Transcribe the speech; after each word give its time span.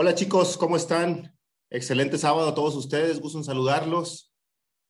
Hola 0.00 0.14
chicos, 0.14 0.56
¿cómo 0.56 0.76
están? 0.76 1.36
Excelente 1.70 2.18
sábado 2.18 2.50
a 2.50 2.54
todos 2.54 2.76
ustedes, 2.76 3.18
gusto 3.18 3.38
en 3.38 3.42
saludarlos. 3.42 4.32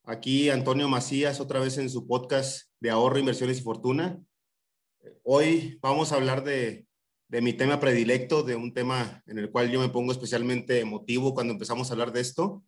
Aquí 0.05 0.51
Antonio 0.51 0.87
Macías, 0.87 1.41
otra 1.41 1.61
vez 1.61 1.79
en 1.79 1.89
su 1.89 2.07
podcast 2.07 2.69
de 2.79 2.91
ahorro, 2.91 3.19
inversiones 3.19 3.61
y 3.61 3.63
fortuna. 3.63 4.23
Hoy 5.23 5.79
vamos 5.81 6.13
a 6.13 6.17
hablar 6.17 6.45
de, 6.45 6.87
de 7.29 7.41
mi 7.41 7.55
tema 7.55 7.81
predilecto, 7.81 8.43
de 8.43 8.57
un 8.57 8.75
tema 8.75 9.23
en 9.25 9.39
el 9.39 9.51
cual 9.51 9.71
yo 9.71 9.81
me 9.81 9.89
pongo 9.89 10.13
especialmente 10.13 10.81
emotivo 10.81 11.33
cuando 11.33 11.55
empezamos 11.55 11.89
a 11.89 11.95
hablar 11.95 12.13
de 12.13 12.21
esto, 12.21 12.63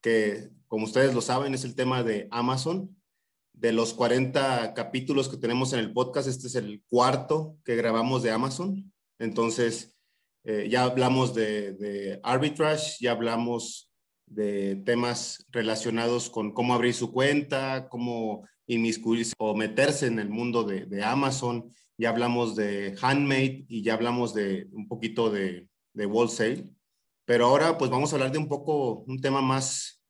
que 0.00 0.48
como 0.68 0.86
ustedes 0.86 1.12
lo 1.12 1.20
saben 1.20 1.52
es 1.52 1.64
el 1.64 1.74
tema 1.74 2.02
de 2.02 2.28
Amazon. 2.30 2.96
De 3.52 3.74
los 3.74 3.92
40 3.92 4.72
capítulos 4.72 5.28
que 5.28 5.36
tenemos 5.36 5.74
en 5.74 5.80
el 5.80 5.92
podcast, 5.92 6.28
este 6.28 6.46
es 6.46 6.54
el 6.54 6.82
cuarto 6.88 7.58
que 7.62 7.76
grabamos 7.76 8.22
de 8.22 8.30
Amazon. 8.30 8.90
Entonces, 9.18 9.93
eh, 10.44 10.68
ya 10.70 10.84
hablamos 10.84 11.34
de, 11.34 12.20
arbitrage, 12.22 12.96
ya 13.00 13.12
hablamos 13.12 13.90
de 14.26 14.76
temas 14.76 15.46
relacionados 15.50 16.28
con 16.28 16.52
cómo 16.52 16.74
abrir 16.74 16.94
su 16.94 17.12
cuenta, 17.12 17.88
cómo 17.88 18.46
inmiscuirse 18.66 19.34
o 19.38 19.54
meterse 19.54 20.06
en 20.06 20.18
el 20.18 20.28
mundo 20.28 20.64
de, 20.64 20.86
de 20.86 21.02
Amazon. 21.02 21.72
Ya 21.96 22.10
hablamos 22.10 22.56
de 22.56 22.96
handmade 23.00 23.64
y 23.68 23.82
ya 23.82 23.94
hablamos 23.94 24.34
de 24.34 24.68
un 24.72 24.88
poquito 24.88 25.30
de, 25.30 25.68
de 25.94 26.06
wholesale. 26.06 26.64
Pero 27.24 27.46
ahora 27.46 27.78
pues 27.78 27.90
vamos 27.90 28.12
a 28.12 28.16
hablar 28.16 28.32
de 28.32 28.38
un 28.38 28.48
poco, 28.48 29.04
un 29.06 29.20
tema 29.20 29.40
más 29.40 30.02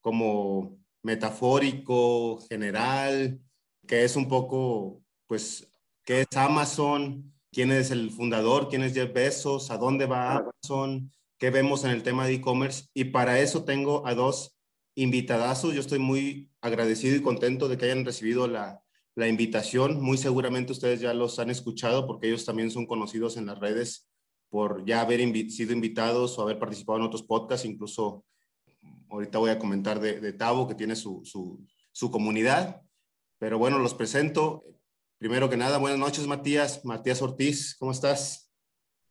como 0.00 0.78
metafórico, 1.02 2.40
general, 2.48 3.40
que 3.86 4.04
es 4.04 4.14
un 4.14 4.28
poco 4.28 5.02
pues 5.26 5.68
qué 6.04 6.22
es 6.22 6.36
Amazon, 6.36 7.32
quién 7.52 7.72
es 7.72 7.90
el 7.90 8.10
fundador, 8.10 8.68
quién 8.68 8.82
es 8.82 8.94
Jeff 8.94 9.12
Bezos, 9.12 9.70
a 9.70 9.78
dónde 9.78 10.06
va 10.06 10.36
Amazon, 10.36 11.10
qué 11.38 11.50
vemos 11.50 11.84
en 11.84 11.90
el 11.90 12.02
tema 12.02 12.26
de 12.26 12.34
e-commerce. 12.34 12.84
Y 12.94 13.04
para 13.04 13.40
eso 13.40 13.64
tengo 13.64 14.06
a 14.06 14.14
dos 14.14 14.56
invitadazos. 14.94 15.74
Yo 15.74 15.80
estoy 15.80 15.98
muy 15.98 16.50
agradecido 16.60 17.16
y 17.16 17.22
contento 17.22 17.68
de 17.68 17.78
que 17.78 17.86
hayan 17.86 18.04
recibido 18.04 18.46
la, 18.46 18.82
la 19.14 19.28
invitación. 19.28 20.00
Muy 20.00 20.18
seguramente 20.18 20.72
ustedes 20.72 21.00
ya 21.00 21.14
los 21.14 21.38
han 21.38 21.50
escuchado 21.50 22.06
porque 22.06 22.28
ellos 22.28 22.44
también 22.44 22.70
son 22.70 22.86
conocidos 22.86 23.36
en 23.36 23.46
las 23.46 23.58
redes 23.58 24.08
por 24.48 24.84
ya 24.84 25.00
haber 25.00 25.20
invi 25.20 25.50
sido 25.50 25.72
invitados 25.72 26.38
o 26.38 26.42
haber 26.42 26.58
participado 26.58 26.98
en 26.98 27.04
otros 27.04 27.22
podcasts. 27.22 27.66
Incluso 27.66 28.24
ahorita 29.08 29.38
voy 29.38 29.50
a 29.50 29.58
comentar 29.58 30.00
de, 30.00 30.20
de 30.20 30.32
Tavo, 30.32 30.66
que 30.68 30.74
tiene 30.74 30.96
su, 30.96 31.22
su, 31.24 31.64
su 31.92 32.10
comunidad. 32.10 32.82
Pero 33.38 33.58
bueno, 33.58 33.78
los 33.78 33.94
presento. 33.94 34.64
Primero 35.20 35.50
que 35.50 35.58
nada, 35.58 35.76
buenas 35.76 35.98
noches, 35.98 36.26
Matías. 36.26 36.82
Matías 36.82 37.20
Ortiz, 37.20 37.76
¿cómo 37.78 37.92
estás? 37.92 38.50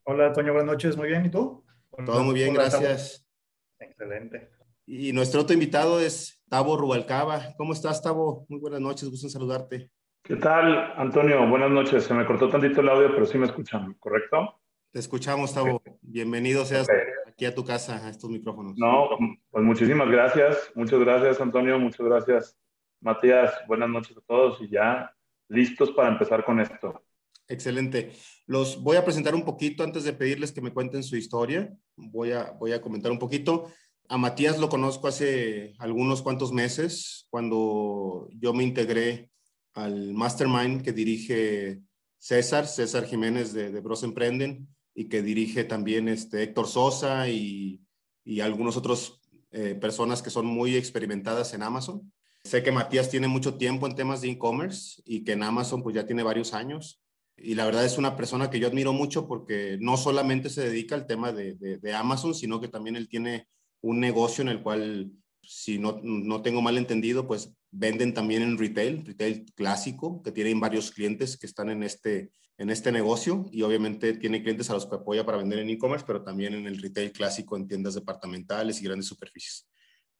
Hola, 0.05 0.33
Toño, 0.33 0.53
buenas 0.53 0.71
noches. 0.71 0.97
Muy 0.97 1.07
bien, 1.07 1.23
¿y 1.27 1.29
tú? 1.29 1.63
Todo 2.03 2.23
muy 2.23 2.33
bien, 2.33 2.51
gracias. 2.51 3.29
Excelente. 3.77 4.49
Y 4.87 5.13
nuestro 5.13 5.41
otro 5.41 5.53
invitado 5.53 5.99
es 5.99 6.43
Tavo 6.49 6.77
Rubalcaba. 6.77 7.53
¿Cómo 7.59 7.73
estás, 7.73 8.01
Tavo? 8.01 8.47
Muy 8.49 8.59
buenas 8.59 8.81
noches, 8.81 9.07
gusto 9.07 9.27
en 9.27 9.29
saludarte. 9.29 9.91
¿Qué 10.23 10.37
tal, 10.37 10.93
Antonio? 10.97 11.47
Buenas 11.47 11.69
noches. 11.69 12.05
Se 12.05 12.15
me 12.15 12.25
cortó 12.25 12.49
tantito 12.49 12.81
el 12.81 12.89
audio, 12.89 13.11
pero 13.11 13.27
sí 13.27 13.37
me 13.37 13.45
escuchan, 13.45 13.93
¿correcto? 13.99 14.59
Te 14.91 14.97
escuchamos, 14.97 15.53
Tavo. 15.53 15.79
Bienvenido 16.01 16.65
seas 16.65 16.89
okay. 16.89 17.01
aquí 17.27 17.45
a 17.45 17.53
tu 17.53 17.63
casa, 17.63 18.03
a 18.03 18.09
estos 18.09 18.31
micrófonos. 18.31 18.73
No, 18.77 19.09
pues 19.51 19.63
muchísimas 19.63 20.09
gracias. 20.09 20.71
Muchas 20.73 21.01
gracias, 21.01 21.39
Antonio. 21.39 21.77
Muchas 21.77 22.03
gracias, 22.03 22.57
Matías. 22.99 23.53
Buenas 23.67 23.89
noches 23.89 24.17
a 24.17 24.21
todos 24.21 24.59
y 24.59 24.71
ya 24.71 25.15
listos 25.49 25.91
para 25.91 26.09
empezar 26.09 26.45
con 26.45 26.59
esto. 26.59 27.03
Excelente. 27.47 28.11
Los 28.45 28.81
voy 28.81 28.97
a 28.97 29.03
presentar 29.03 29.35
un 29.35 29.43
poquito 29.43 29.83
antes 29.83 30.03
de 30.03 30.13
pedirles 30.13 30.51
que 30.51 30.61
me 30.61 30.71
cuenten 30.71 31.03
su 31.03 31.17
historia. 31.17 31.75
Voy 31.95 32.31
a, 32.31 32.51
voy 32.51 32.71
a 32.71 32.81
comentar 32.81 33.11
un 33.11 33.19
poquito. 33.19 33.71
A 34.07 34.17
Matías 34.17 34.59
lo 34.59 34.69
conozco 34.69 35.07
hace 35.07 35.73
algunos 35.79 36.21
cuantos 36.21 36.51
meses, 36.51 37.27
cuando 37.29 38.27
yo 38.31 38.53
me 38.53 38.63
integré 38.63 39.29
al 39.73 40.13
mastermind 40.13 40.81
que 40.81 40.93
dirige 40.93 41.81
César, 42.17 42.65
César 42.67 43.05
Jiménez 43.05 43.53
de, 43.53 43.71
de 43.71 43.81
Bros 43.81 44.03
Emprenden, 44.03 44.67
y 44.95 45.09
que 45.09 45.21
dirige 45.21 45.63
también 45.63 46.07
este 46.07 46.43
Héctor 46.43 46.67
Sosa 46.67 47.29
y, 47.29 47.81
y 48.23 48.41
algunos 48.41 48.77
otros 48.77 49.21
eh, 49.51 49.75
personas 49.75 50.21
que 50.21 50.29
son 50.29 50.45
muy 50.45 50.75
experimentadas 50.75 51.53
en 51.53 51.63
Amazon. 51.63 52.11
Sé 52.49 52.63
que 52.63 52.71
Matías 52.71 53.11
tiene 53.11 53.27
mucho 53.27 53.57
tiempo 53.57 53.85
en 53.85 53.93
temas 53.93 54.21
de 54.21 54.31
e-commerce 54.31 55.03
y 55.05 55.23
que 55.23 55.33
en 55.33 55.43
Amazon 55.43 55.83
pues 55.83 55.93
ya 55.93 56.07
tiene 56.07 56.23
varios 56.23 56.55
años. 56.55 56.99
Y 57.37 57.53
la 57.53 57.63
verdad 57.63 57.85
es 57.85 57.99
una 57.99 58.17
persona 58.17 58.49
que 58.49 58.59
yo 58.59 58.67
admiro 58.67 58.91
mucho 58.91 59.27
porque 59.27 59.77
no 59.79 59.97
solamente 59.97 60.49
se 60.49 60.67
dedica 60.67 60.95
al 60.95 61.05
tema 61.05 61.31
de, 61.31 61.53
de, 61.53 61.93
Amazon, 61.93 62.33
sino 62.33 62.59
que 62.59 62.67
también 62.67 62.95
él 62.95 63.07
tiene 63.07 63.47
un 63.81 63.99
negocio 63.99 64.41
en 64.41 64.47
el 64.47 64.63
cual, 64.63 65.11
si 65.43 65.77
no, 65.77 65.99
no 66.01 66.41
tengo 66.41 66.63
mal 66.63 66.79
entendido, 66.79 67.27
pues 67.27 67.53
venden 67.69 68.15
también 68.15 68.41
en 68.41 68.57
retail, 68.57 69.05
retail 69.05 69.45
clásico, 69.53 70.23
que 70.23 70.31
tienen 70.31 70.59
varios 70.59 70.89
clientes 70.89 71.37
que 71.37 71.45
están 71.45 71.69
en 71.69 71.83
este, 71.83 72.31
en 72.57 72.71
este 72.71 72.91
negocio 72.91 73.45
y 73.51 73.61
obviamente 73.61 74.13
tiene 74.13 74.41
clientes 74.41 74.71
a 74.71 74.73
los 74.73 74.87
que 74.87 74.95
apoya 74.95 75.23
para 75.23 75.37
vender 75.37 75.59
en 75.59 75.69
e-commerce, 75.69 76.03
pero 76.07 76.23
también 76.23 76.55
en 76.55 76.65
el 76.65 76.81
retail 76.81 77.11
clásico 77.11 77.55
en 77.57 77.67
tiendas 77.67 77.93
departamentales 77.93 78.81
y 78.81 78.85
grandes 78.85 79.05
superficies. 79.05 79.69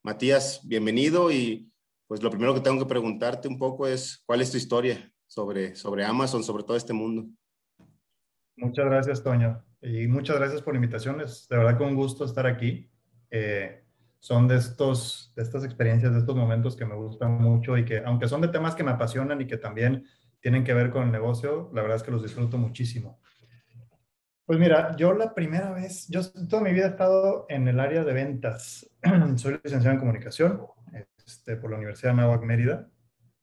Matías, 0.04 0.62
bienvenido 0.64 1.32
y 1.32 1.72
pues 2.10 2.24
lo 2.24 2.32
primero 2.32 2.56
que 2.56 2.62
tengo 2.62 2.80
que 2.80 2.90
preguntarte 2.90 3.48
un 3.48 3.60
poco 3.60 3.86
es, 3.86 4.24
¿cuál 4.26 4.42
es 4.42 4.50
tu 4.50 4.58
historia 4.58 5.14
sobre, 5.28 5.76
sobre 5.76 6.04
Amazon, 6.04 6.44
sobre 6.44 6.64
todo 6.64 6.76
este 6.76 6.92
mundo? 6.92 7.28
Muchas 8.58 8.86
gracias, 8.86 9.22
Toño. 9.22 9.64
Y 9.80 10.08
muchas 10.08 10.38
gracias 10.38 10.64
por 10.64 10.74
la 10.74 10.80
invitación. 10.80 11.22
Es 11.22 11.48
de 11.48 11.56
verdad 11.56 11.78
que 11.78 11.84
un 11.84 11.96
gusto 11.96 12.26
estar 12.26 12.48
aquí. 12.48 12.90
Eh, 13.30 13.86
son 14.18 14.48
de, 14.48 14.56
estos, 14.56 15.32
de 15.36 15.44
estas 15.44 15.64
experiencias, 15.64 16.12
de 16.12 16.18
estos 16.18 16.36
momentos 16.36 16.76
que 16.76 16.84
me 16.84 16.96
gustan 16.96 17.34
mucho 17.34 17.78
y 17.78 17.86
que, 17.86 18.00
aunque 18.00 18.28
son 18.28 18.42
de 18.42 18.48
temas 18.48 18.74
que 18.74 18.84
me 18.84 18.90
apasionan 18.90 19.40
y 19.42 19.46
que 19.46 19.58
también 19.58 20.04
tienen 20.42 20.64
que 20.64 20.74
ver 20.74 20.90
con 20.90 21.04
el 21.04 21.12
negocio, 21.12 21.70
la 21.76 21.84
verdad 21.84 21.98
es 21.98 22.04
que 22.04 22.12
los 22.12 22.24
disfruto 22.24 22.58
muchísimo. 22.58 23.22
Pues 24.48 24.58
mira, 24.58 24.96
yo 24.96 25.14
la 25.14 25.36
primera 25.36 25.70
vez, 25.70 26.08
yo 26.08 26.22
toda 26.50 26.64
mi 26.64 26.74
vida 26.74 26.88
he 26.88 26.90
estado 26.90 27.46
en 27.50 27.68
el 27.68 27.80
área 27.80 28.04
de 28.04 28.14
ventas. 28.14 28.90
Soy 29.36 29.60
licenciado 29.64 29.94
en 29.94 30.00
comunicación 30.00 30.66
este, 31.30 31.56
por 31.56 31.70
la 31.70 31.78
Universidad 31.78 32.12
de 32.12 32.18
Nahuac 32.18 32.44
Mérida, 32.44 32.90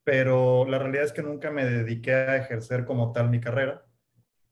pero 0.02 0.66
la 0.66 0.78
realidad 0.78 1.04
es 1.04 1.12
que 1.12 1.22
nunca 1.22 1.52
me 1.52 1.64
dediqué 1.64 2.12
a 2.12 2.36
ejercer 2.36 2.84
como 2.84 3.12
tal 3.12 3.30
mi 3.30 3.40
carrera. 3.40 3.84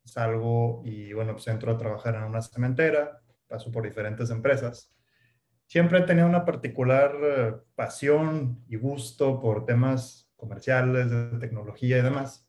Salgo 0.04 0.82
y, 0.84 1.12
bueno, 1.12 1.32
pues 1.32 1.48
entro 1.48 1.72
a 1.72 1.76
trabajar 1.76 2.14
en 2.14 2.22
una 2.22 2.42
cementera, 2.42 3.20
paso 3.48 3.72
por 3.72 3.82
diferentes 3.82 4.30
empresas. 4.30 4.94
Siempre 5.66 5.98
he 5.98 6.02
tenido 6.02 6.28
una 6.28 6.44
particular 6.44 7.14
uh, 7.16 7.74
pasión 7.74 8.62
y 8.68 8.76
gusto 8.76 9.40
por 9.40 9.64
temas 9.64 10.30
comerciales, 10.36 11.10
de 11.10 11.38
tecnología 11.38 11.98
y 11.98 12.02
demás. 12.02 12.48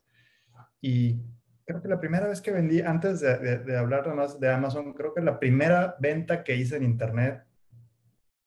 Y 0.81 1.21
creo 1.65 1.81
que 1.81 1.87
la 1.87 1.99
primera 1.99 2.27
vez 2.27 2.41
que 2.41 2.51
vendí, 2.51 2.81
antes 2.81 3.21
de, 3.21 3.37
de, 3.39 3.57
de 3.59 3.77
hablar 3.77 4.13
más 4.13 4.39
de 4.39 4.51
Amazon, 4.51 4.93
creo 4.93 5.13
que 5.13 5.21
la 5.21 5.39
primera 5.39 5.95
venta 5.99 6.43
que 6.43 6.55
hice 6.55 6.75
en 6.75 6.83
Internet 6.83 7.43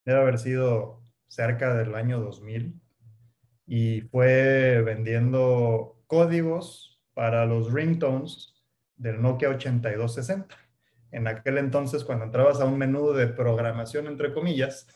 debe 0.05 0.21
haber 0.21 0.39
sido 0.39 1.03
cerca 1.29 1.75
del 1.75 1.95
año 1.95 2.21
2000 2.21 2.75
y 3.67 4.01
fue 4.01 4.83
vendiendo 4.83 6.03
códigos 6.07 7.01
para 7.15 7.47
los 7.47 7.73
ringtones 7.73 8.55
del 8.97 9.21
Nokia 9.21 9.51
8260. 9.51 10.57
En 11.11 11.27
aquel 11.27 11.59
entonces, 11.59 12.05
cuando 12.05 12.25
entrabas 12.25 12.61
a 12.61 12.65
un 12.65 12.79
menú 12.79 13.13
de 13.13 13.29
programación, 13.29 14.07
entre 14.07 14.33
comillas, 14.33 14.87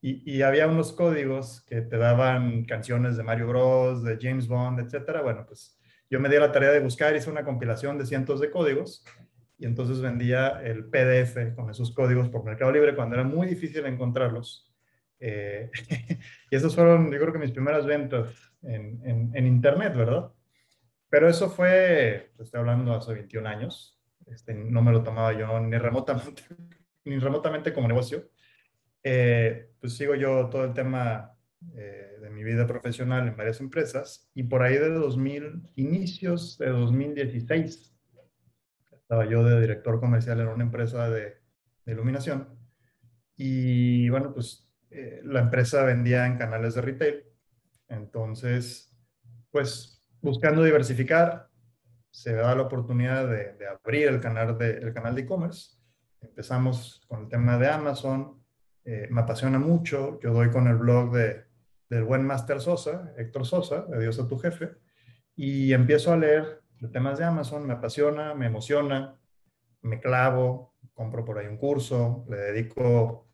y, 0.00 0.22
y, 0.30 0.42
había 0.42 0.66
unos 0.66 0.92
códigos 0.92 1.62
que 1.62 1.80
te 1.80 1.96
daban 1.96 2.66
canciones 2.66 3.16
de 3.16 3.22
Mario 3.22 3.48
Bros, 3.48 4.04
de 4.04 4.18
James 4.20 4.46
Bond, 4.46 4.80
etcétera, 4.80 5.22
bueno, 5.22 5.46
pues 5.46 5.78
yo 6.10 6.20
me 6.20 6.28
di 6.28 6.36
la 6.36 6.52
tarea 6.52 6.70
de 6.70 6.80
buscar, 6.80 7.16
hice 7.16 7.30
una 7.30 7.44
compilación 7.44 7.96
de 7.96 8.04
cientos 8.04 8.38
de 8.38 8.50
códigos 8.50 9.02
y 9.58 9.64
entonces 9.64 10.00
vendía 10.00 10.60
el 10.62 10.84
PDF 10.84 11.54
con 11.54 11.70
esos 11.70 11.94
códigos 11.94 12.28
por 12.28 12.44
Mercado 12.44 12.70
Libre 12.70 12.94
cuando 12.94 13.14
era 13.14 13.24
muy 13.24 13.46
difícil 13.46 13.86
encontrarlos. 13.86 14.73
Eh, 15.26 15.70
y 16.50 16.54
esas 16.54 16.74
fueron, 16.74 17.10
yo 17.10 17.18
creo 17.18 17.32
que 17.32 17.38
mis 17.38 17.50
primeras 17.50 17.86
ventas 17.86 18.28
en, 18.60 19.00
en, 19.06 19.30
en, 19.34 19.46
Internet, 19.46 19.96
¿verdad? 19.96 20.30
Pero 21.08 21.30
eso 21.30 21.48
fue, 21.48 22.32
estoy 22.38 22.60
hablando 22.60 22.92
hace 22.92 23.14
21 23.14 23.48
años, 23.48 23.98
este, 24.26 24.52
no 24.52 24.82
me 24.82 24.92
lo 24.92 25.02
tomaba 25.02 25.32
yo 25.32 25.58
ni 25.60 25.78
remotamente, 25.78 26.42
ni 27.06 27.18
remotamente 27.18 27.72
como 27.72 27.88
negocio. 27.88 28.28
Eh, 29.02 29.70
pues 29.80 29.96
sigo 29.96 30.14
yo 30.14 30.50
todo 30.50 30.64
el 30.64 30.74
tema 30.74 31.34
eh, 31.74 32.18
de 32.20 32.28
mi 32.28 32.44
vida 32.44 32.66
profesional 32.66 33.26
en 33.26 33.36
varias 33.36 33.60
empresas 33.60 34.30
y 34.34 34.42
por 34.42 34.62
ahí 34.62 34.76
de 34.76 34.90
2000, 34.90 35.70
inicios 35.76 36.58
de 36.58 36.68
2016, 36.68 37.96
estaba 38.92 39.24
yo 39.24 39.42
de 39.42 39.58
director 39.58 40.00
comercial 40.00 40.40
en 40.40 40.48
una 40.48 40.64
empresa 40.64 41.08
de, 41.08 41.38
de 41.86 41.92
iluminación 41.92 42.58
y 43.36 44.08
bueno, 44.10 44.32
pues 44.32 44.63
eh, 44.94 45.20
la 45.24 45.40
empresa 45.40 45.82
vendía 45.82 46.26
en 46.26 46.38
canales 46.38 46.74
de 46.74 46.82
retail. 46.82 47.24
Entonces, 47.88 48.96
pues 49.50 50.04
buscando 50.20 50.62
diversificar, 50.62 51.48
se 52.10 52.32
da 52.34 52.54
la 52.54 52.62
oportunidad 52.62 53.28
de, 53.28 53.56
abrir 53.66 54.06
el 54.06 54.20
canal 54.20 54.56
de 54.56 54.70
el 54.78 54.94
canal 54.94 55.16
de 55.16 55.22
e-commerce. 55.22 55.76
empezamos 56.20 57.04
con 57.08 57.24
el 57.24 57.28
tema 57.28 57.58
de 57.58 57.68
Amazon, 57.68 58.40
eh, 58.84 59.08
me 59.10 59.22
apasiona 59.22 59.58
mucho, 59.58 60.20
yo 60.20 60.32
doy 60.32 60.50
con 60.50 60.68
el 60.68 60.76
blog 60.76 61.12
de, 61.12 61.44
del 61.90 62.04
buen 62.04 62.24
Master 62.24 62.60
Sosa, 62.60 63.12
Héctor 63.16 63.46
Sosa, 63.46 63.82
de 63.86 64.00
Dios 64.00 64.20
a 64.20 64.28
tu 64.28 64.38
jefe, 64.38 64.76
y 65.34 65.72
empiezo 65.72 66.12
a 66.12 66.16
leer 66.16 66.62
de 66.78 66.88
temas 66.88 67.18
de 67.18 67.24
Amazon, 67.24 67.66
me 67.66 67.74
apasiona, 67.74 68.34
me 68.34 68.46
emociona, 68.46 69.18
me 69.82 70.00
clavo, 70.00 70.74
compro 70.92 71.24
por 71.24 71.38
ahí 71.38 71.46
un 71.46 71.56
curso, 71.56 72.24
le 72.28 72.36
dedico 72.36 73.28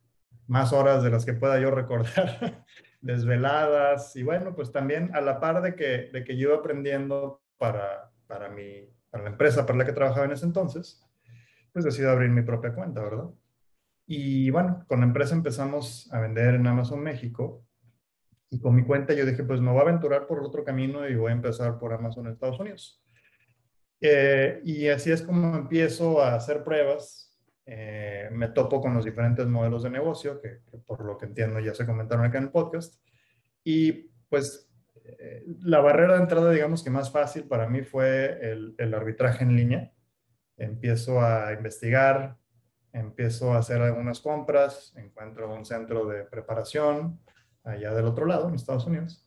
más 0.51 0.73
horas 0.73 1.05
de 1.05 1.11
las 1.11 1.25
que 1.25 1.33
pueda 1.33 1.61
yo 1.61 1.71
recordar, 1.71 2.65
desveladas, 3.01 4.17
y 4.17 4.25
bueno, 4.25 4.55
pues 4.57 4.73
también 4.73 5.15
a 5.15 5.21
la 5.21 5.39
par 5.39 5.63
de 5.63 5.77
que, 5.77 6.11
de 6.13 6.25
que 6.25 6.37
yo 6.37 6.49
iba 6.49 6.59
aprendiendo 6.59 7.41
para, 7.57 8.11
para, 8.27 8.49
mi, 8.49 8.93
para 9.11 9.25
la 9.25 9.31
empresa 9.31 9.65
para 9.65 9.79
la 9.79 9.85
que 9.85 9.93
trabajaba 9.93 10.27
en 10.27 10.33
ese 10.33 10.47
entonces, 10.47 11.07
pues 11.73 11.85
decido 11.85 12.11
abrir 12.11 12.31
mi 12.31 12.43
propia 12.43 12.75
cuenta, 12.75 13.01
¿verdad? 13.01 13.31
Y 14.07 14.51
bueno, 14.51 14.85
con 14.89 15.01
la 15.01 15.07
empresa 15.07 15.37
empezamos 15.37 16.13
a 16.13 16.19
vender 16.19 16.57
en 16.57 16.67
Amazon 16.67 17.01
México 17.01 17.65
y 18.51 18.61
con 18.61 18.75
mi 18.75 18.85
cuenta 18.85 19.15
yo 19.15 19.25
dije, 19.25 19.45
pues 19.45 19.61
me 19.61 19.71
voy 19.71 19.79
a 19.79 19.83
aventurar 19.83 20.27
por 20.27 20.41
otro 20.43 20.65
camino 20.65 21.09
y 21.09 21.15
voy 21.15 21.31
a 21.31 21.37
empezar 21.37 21.79
por 21.79 21.93
Amazon 21.93 22.27
Estados 22.27 22.59
Unidos. 22.59 23.01
Eh, 24.01 24.61
y 24.65 24.89
así 24.89 25.13
es 25.13 25.23
como 25.23 25.57
empiezo 25.57 26.21
a 26.21 26.35
hacer 26.35 26.65
pruebas. 26.65 27.30
Eh, 27.67 28.29
me 28.33 28.49
topo 28.49 28.81
con 28.81 28.95
los 28.95 29.05
diferentes 29.05 29.47
modelos 29.47 29.83
de 29.83 29.91
negocio, 29.91 30.41
que, 30.41 30.61
por 30.87 31.05
lo 31.05 31.17
que 31.17 31.27
entiendo 31.27 31.61
ya 31.61 31.75
se 31.75 31.87
comentaron 31.87 32.25
acá 32.25 32.39
en 32.39 32.45
el 32.45 32.51
podcast. 32.51 33.01
Y 33.63 34.11
pues 34.29 34.71
eh, 35.05 35.45
la 35.63 35.81
barrera 35.81 36.15
de 36.15 36.23
entrada, 36.23 36.51
digamos 36.51 36.83
que 36.83 36.91
más 36.91 37.11
fácil 37.11 37.45
para 37.45 37.69
mí 37.69 37.83
fue 37.83 38.39
el, 38.43 38.95
arbitraje 38.95 39.45
en 39.45 39.57
línea. 39.57 39.93
Empiezo 40.57 41.21
a 41.21 41.53
investigar, 41.53 42.37
empiezo 42.93 43.55
a 43.55 43.59
hacer 43.59 43.81
algunas 43.81 44.21
compras, 44.21 44.95
encuentro 44.97 45.53
un 45.53 45.65
centro 45.65 46.07
de 46.07 46.25
preparación, 46.25 47.21
allá 47.65 47.95
del 47.95 48.07
otro 48.07 48.27
lado, 48.27 48.49
en 48.49 48.55
Estados 48.55 48.87
Unidos. 48.87 49.27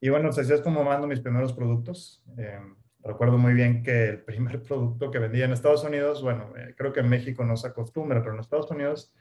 Y 0.00 0.08
bueno, 0.08 0.30
así 0.30 0.40
es 0.40 0.60
como 0.60 0.84
mando 0.84 1.06
mis 1.06 1.20
primeros 1.20 1.52
productos. 1.52 2.22
Eh, 2.36 2.60
recuerdo 3.04 3.38
muy 3.38 3.54
bien 3.54 3.82
que 3.82 4.08
el 4.08 4.22
primer 4.22 4.62
producto 4.68 5.10
que 5.10 5.18
vendía 5.18 5.44
en 5.44 5.52
Estados 5.52 5.84
Unidos, 5.84 6.22
bueno, 6.22 6.52
eh, 6.56 6.74
creo 6.76 6.92
que 6.92 7.00
en 7.00 7.08
México 7.08 7.44
no 7.44 7.56
se 7.56 7.68
acostumbra, 7.68 8.20
pero 8.20 8.34
en 8.34 8.40
Estados 8.40 8.70
Unidos, 8.70 9.14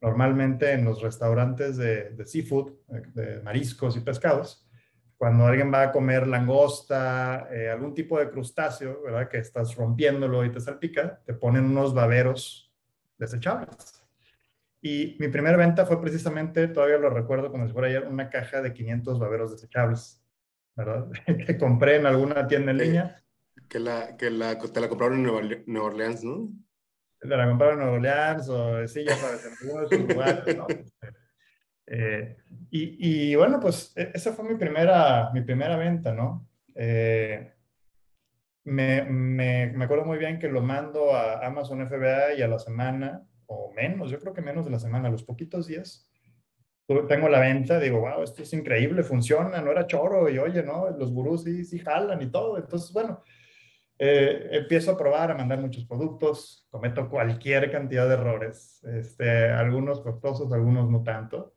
normalmente 0.00 0.72
en 0.72 0.84
los 0.84 1.02
restaurantes 1.02 1.76
de, 1.76 2.10
de 2.10 2.26
seafood, 2.26 2.72
eh, 2.92 3.02
de 3.14 3.42
mariscos 3.42 3.96
y 3.96 4.00
pescados, 4.00 4.66
cuando 5.16 5.46
alguien 5.46 5.72
va 5.72 5.82
a 5.82 5.92
comer 5.92 6.26
langosta, 6.26 7.48
algún 7.72 7.94
tipo 7.94 8.18
de 8.18 8.28
crustáceo, 8.28 9.00
¿verdad? 9.02 9.28
Que 9.28 9.38
estás 9.38 9.74
rompiéndolo 9.76 10.44
y 10.44 10.50
te 10.50 10.60
salpica, 10.60 11.22
te 11.24 11.32
ponen 11.32 11.64
unos 11.64 11.94
baberos 11.94 12.74
desechables. 13.16 14.04
Y 14.84 15.16
mi 15.18 15.28
primera 15.28 15.56
venta 15.56 15.86
fue 15.86 15.98
precisamente, 15.98 16.68
todavía 16.68 16.98
lo 16.98 17.08
recuerdo 17.08 17.50
como 17.50 17.66
si 17.66 17.72
fuera 17.72 17.88
ayer, 17.88 18.06
una 18.06 18.28
caja 18.28 18.60
de 18.60 18.74
500 18.74 19.18
baberos 19.18 19.52
desechables, 19.52 20.22
¿verdad? 20.76 21.08
que 21.46 21.56
compré 21.56 21.96
en 21.96 22.04
alguna 22.04 22.46
tienda 22.46 22.72
en 22.72 22.76
línea. 22.76 23.23
Que, 23.68 23.78
la, 23.78 24.16
que 24.16 24.30
la, 24.30 24.58
te 24.58 24.80
la 24.80 24.88
compraron 24.88 25.18
en 25.18 25.64
Nueva, 25.66 25.86
Orleans, 25.86 26.24
¿no? 26.24 26.50
Te 27.20 27.28
la 27.28 27.48
compraron 27.48 27.74
en 27.74 27.80
Nueva 27.80 27.96
Orleans, 27.96 28.48
o 28.48 28.88
sí, 28.88 29.04
ya 29.04 29.16
sabes, 29.16 29.46
en 29.46 29.52
algunos 29.60 29.92
lugares, 29.92 30.56
¿no? 30.56 30.66
Eh, 31.86 32.38
y, 32.70 33.32
y, 33.32 33.34
bueno, 33.34 33.60
pues 33.60 33.92
e, 33.94 34.10
esa 34.14 34.32
fue 34.32 34.48
mi 34.48 34.54
primera, 34.54 35.30
mi 35.34 35.42
primera 35.42 35.76
venta, 35.76 36.14
¿no? 36.14 36.48
Eh, 36.74 37.52
me, 38.64 39.02
me, 39.02 39.66
me 39.66 39.84
acuerdo 39.84 40.06
muy 40.06 40.16
bien 40.16 40.38
que 40.38 40.48
lo 40.48 40.62
mando 40.62 41.14
a 41.14 41.44
Amazon 41.46 41.86
FBA 41.86 42.34
y 42.38 42.42
a 42.42 42.48
la 42.48 42.58
semana 42.58 43.26
o 43.46 43.72
menos, 43.74 44.10
yo 44.10 44.18
creo 44.18 44.32
que 44.32 44.40
menos 44.40 44.64
de 44.64 44.70
la 44.70 44.78
semana, 44.78 45.10
los 45.10 45.24
poquitos 45.24 45.66
días, 45.66 46.10
tengo 47.08 47.28
la 47.28 47.40
venta, 47.40 47.80
digo, 47.80 48.00
wow, 48.00 48.22
esto 48.22 48.42
es 48.42 48.52
increíble, 48.52 49.02
funciona, 49.02 49.60
no 49.60 49.70
era 49.70 49.86
choro, 49.86 50.28
y 50.28 50.38
oye, 50.38 50.62
¿no? 50.62 50.90
Los 50.90 51.12
gurús 51.12 51.44
sí, 51.44 51.64
sí 51.64 51.78
jalan 51.78 52.20
y 52.20 52.30
todo. 52.30 52.58
Entonces, 52.58 52.92
bueno, 52.92 53.22
eh, 53.98 54.48
empiezo 54.52 54.90
a 54.90 54.98
probar, 54.98 55.30
a 55.30 55.36
mandar 55.36 55.60
muchos 55.60 55.84
productos, 55.84 56.66
cometo 56.70 57.08
cualquier 57.08 57.70
cantidad 57.70 58.08
de 58.08 58.14
errores, 58.14 58.82
este, 58.84 59.50
algunos 59.50 60.00
costosos, 60.00 60.52
algunos 60.52 60.90
no 60.90 61.02
tanto. 61.02 61.54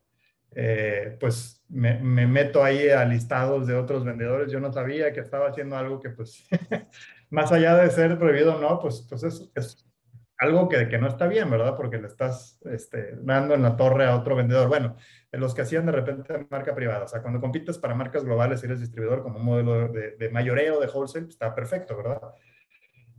Eh, 0.51 1.17
pues 1.19 1.63
me, 1.67 1.99
me, 1.99 2.25
meto 2.25 2.63
ahí 2.63 2.89
a 2.89 3.05
listados 3.05 3.67
de 3.67 3.75
otros 3.75 4.05
vendedores. 4.05 4.51
Yo 4.51 4.59
no 4.59 4.71
sabía 4.71 5.13
que 5.13 5.19
estaba 5.19 5.49
haciendo 5.49 5.75
algo 5.77 5.99
que, 5.99 6.09
pues, 6.09 6.47
más 7.29 7.51
allá 7.51 7.75
de 7.75 7.89
ser 7.89 8.17
prohibido 8.17 8.59
no, 8.59 8.79
pues, 8.79 9.05
pues 9.09 9.23
es, 9.23 9.85
algo 10.39 10.69
que, 10.69 10.87
que, 10.87 10.99
no 10.99 11.07
está 11.07 11.27
bien, 11.27 11.49
¿verdad? 11.49 11.75
Porque 11.75 11.97
le 11.97 12.07
estás 12.07 12.59
este, 12.65 13.15
dando 13.21 13.55
en 13.55 13.63
la 13.63 13.75
torre 13.75 14.05
a 14.05 14.15
otro 14.15 14.35
vendedor. 14.35 14.67
Bueno, 14.67 14.95
en 15.31 15.39
los 15.39 15.53
que 15.53 15.61
hacían 15.61 15.85
de 15.85 15.91
repente 15.91 16.47
marca 16.49 16.73
privada, 16.73 17.03
o 17.03 17.07
sea, 17.07 17.21
cuando 17.21 17.41
compites 17.41 17.77
para 17.77 17.93
marcas 17.93 18.23
globales 18.23 18.61
y 18.61 18.65
eres 18.65 18.79
distribuidor 18.79 19.23
como 19.23 19.39
un 19.39 19.45
modelo 19.45 19.89
de, 19.89 20.11
de 20.11 20.29
mayoreo, 20.29 20.79
de 20.79 20.87
wholesale, 20.87 21.27
está 21.27 21.53
perfecto, 21.53 21.97
¿verdad? 21.97 22.21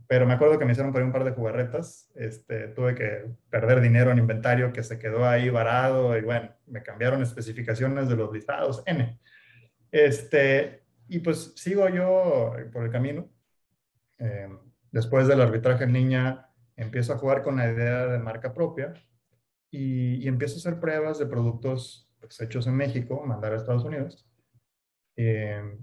Pero 0.09 0.25
me 0.25 0.33
acuerdo 0.33 0.57
que 0.57 0.65
me 0.65 0.71
hicieron 0.71 0.91
por 0.91 1.01
ahí 1.01 1.05
un 1.05 1.13
par 1.13 1.23
de 1.23 1.33
jugarretas, 1.33 2.09
este, 2.15 2.69
tuve 2.69 2.95
que 2.95 3.27
perder 3.51 3.79
dinero 3.79 4.09
en 4.09 4.17
inventario 4.17 4.73
que 4.73 4.81
se 4.81 4.97
quedó 4.97 5.27
ahí 5.27 5.51
varado 5.51 6.17
y 6.17 6.21
bueno, 6.21 6.49
me 6.65 6.81
cambiaron 6.81 7.21
especificaciones 7.21 8.09
de 8.09 8.15
los 8.15 8.33
listados, 8.33 8.81
N. 8.87 9.19
Este, 9.91 10.81
y 11.07 11.19
pues 11.19 11.53
sigo 11.55 11.87
yo 11.89 12.55
por 12.73 12.85
el 12.85 12.91
camino. 12.91 13.29
Eh, 14.17 14.49
después 14.91 15.27
del 15.27 15.41
arbitraje 15.41 15.83
en 15.83 15.93
línea, 15.93 16.49
empiezo 16.75 17.13
a 17.13 17.17
jugar 17.19 17.43
con 17.43 17.57
la 17.57 17.71
idea 17.71 18.07
de 18.07 18.17
marca 18.17 18.51
propia 18.51 18.95
y, 19.71 20.27
empiezo 20.27 20.55
a 20.55 20.57
hacer 20.57 20.79
pruebas 20.79 21.19
de 21.19 21.25
productos 21.25 22.09
pues, 22.19 22.39
hechos 22.41 22.67
en 22.67 22.75
México, 22.75 23.23
mandar 23.25 23.53
a 23.53 23.57
Estados 23.57 23.83
Unidos. 23.83 24.27
Eh, 25.15 25.77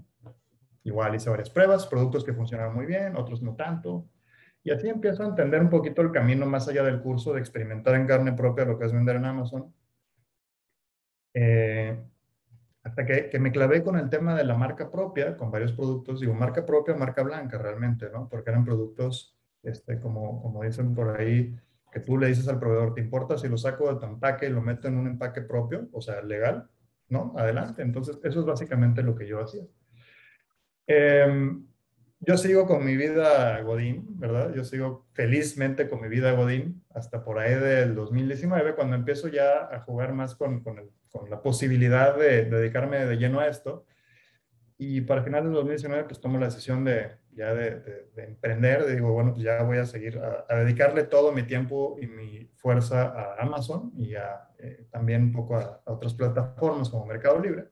igual 0.83 1.15
hice 1.15 1.29
varias 1.29 1.49
pruebas, 1.49 1.85
productos 1.87 2.23
que 2.23 2.33
funcionaron 2.33 2.75
muy 2.75 2.85
bien, 2.85 3.15
otros 3.15 3.41
no 3.41 3.55
tanto. 3.55 4.09
Y 4.63 4.71
así 4.71 4.89
empiezo 4.89 5.23
a 5.23 5.27
entender 5.27 5.61
un 5.61 5.69
poquito 5.69 6.01
el 6.01 6.11
camino 6.11 6.45
más 6.45 6.67
allá 6.67 6.83
del 6.83 7.01
curso 7.01 7.33
de 7.33 7.39
experimentar 7.39 7.95
en 7.95 8.07
carne 8.07 8.33
propia 8.33 8.65
lo 8.65 8.77
que 8.77 8.85
es 8.85 8.93
vender 8.93 9.15
en 9.15 9.25
Amazon. 9.25 9.73
Eh, 11.33 11.97
hasta 12.83 13.05
que, 13.05 13.29
que, 13.29 13.39
me 13.39 13.51
clavé 13.51 13.83
con 13.83 13.97
el 13.97 14.09
tema 14.09 14.33
de 14.35 14.43
la 14.43 14.55
marca 14.55 14.89
propia, 14.89 15.37
con 15.37 15.51
varios 15.51 15.73
productos, 15.73 16.21
digo 16.21 16.33
marca 16.33 16.65
propia, 16.65 16.95
marca 16.95 17.21
blanca 17.21 17.57
realmente, 17.57 18.09
¿no? 18.09 18.27
Porque 18.29 18.49
eran 18.49 18.65
productos 18.65 19.37
este, 19.63 19.99
como, 19.99 20.41
como 20.41 20.63
dicen 20.63 20.95
por 20.95 21.19
ahí, 21.19 21.55
que 21.97 22.05
tú 22.05 22.17
le 22.17 22.27
dices 22.27 22.47
al 22.47 22.59
proveedor, 22.59 22.93
¿te 22.93 23.01
importa 23.01 23.39
si 23.39 23.47
lo 23.47 23.57
saco 23.57 23.91
de 23.91 23.99
tu 23.99 24.05
empaque 24.05 24.45
y 24.45 24.49
lo 24.49 24.61
meto 24.61 24.87
en 24.87 24.97
un 24.97 25.07
empaque 25.07 25.41
propio? 25.41 25.89
O 25.91 25.99
sea, 25.99 26.21
legal, 26.21 26.69
¿no? 27.09 27.33
Adelante. 27.35 27.81
Entonces, 27.81 28.19
eso 28.23 28.39
es 28.41 28.45
básicamente 28.45 29.01
lo 29.01 29.15
que 29.15 29.27
yo 29.27 29.41
hacía. 29.41 29.63
Em, 30.85 31.65
yo 32.19 32.37
sigo 32.37 32.67
con 32.67 32.85
mi 32.85 32.95
vida 32.95 33.59
Godín, 33.61 34.19
¿verdad? 34.19 34.53
Yo 34.53 34.63
sigo 34.63 35.07
felizmente 35.13 35.89
con 35.89 36.01
mi 36.01 36.07
vida 36.07 36.33
Godín 36.33 36.83
hasta 36.93 37.23
por 37.23 37.39
ahí 37.39 37.55
del 37.55 37.95
2019, 37.95 38.75
cuando 38.75 38.95
empiezo 38.95 39.27
ya 39.27 39.67
a 39.71 39.79
jugar 39.79 40.13
más 40.13 40.35
con, 40.35 40.63
con, 40.63 40.91
con 41.09 41.29
la 41.31 41.41
posibilidad 41.41 42.15
de, 42.15 42.45
de 42.45 42.57
dedicarme 42.59 43.05
de 43.05 43.17
lleno 43.17 43.39
a 43.39 43.47
esto. 43.47 43.85
Y 44.77 45.01
para 45.01 45.23
finales 45.23 45.49
de 45.49 45.55
2019, 45.55 46.03
pues 46.03 46.21
tomo 46.21 46.37
la 46.37 46.45
decisión 46.45 46.83
de, 46.83 47.17
ya 47.37 47.53
de, 47.53 48.09
emprender, 48.17 48.87
digo, 48.87 49.13
bueno, 49.13 49.33
pues 49.33 49.43
ya 49.43 49.61
voy 49.61 49.77
a 49.77 49.85
seguir 49.85 50.19
a, 50.19 50.55
dedicarle 50.55 51.03
todo 51.03 51.31
mi 51.31 51.43
tiempo 51.43 51.97
y 52.01 52.07
mi 52.07 52.49
fuerza 52.55 53.03
a 53.03 53.43
Amazon 53.43 53.93
y 53.95 54.15
a, 54.15 54.49
eh, 54.57 54.87
también 54.89 55.23
un 55.23 55.31
poco 55.33 55.55
a, 55.55 55.81
otras 55.85 56.15
plataformas 56.15 56.89
como 56.89 57.05
Mercado 57.05 57.39
Libre. 57.39 57.65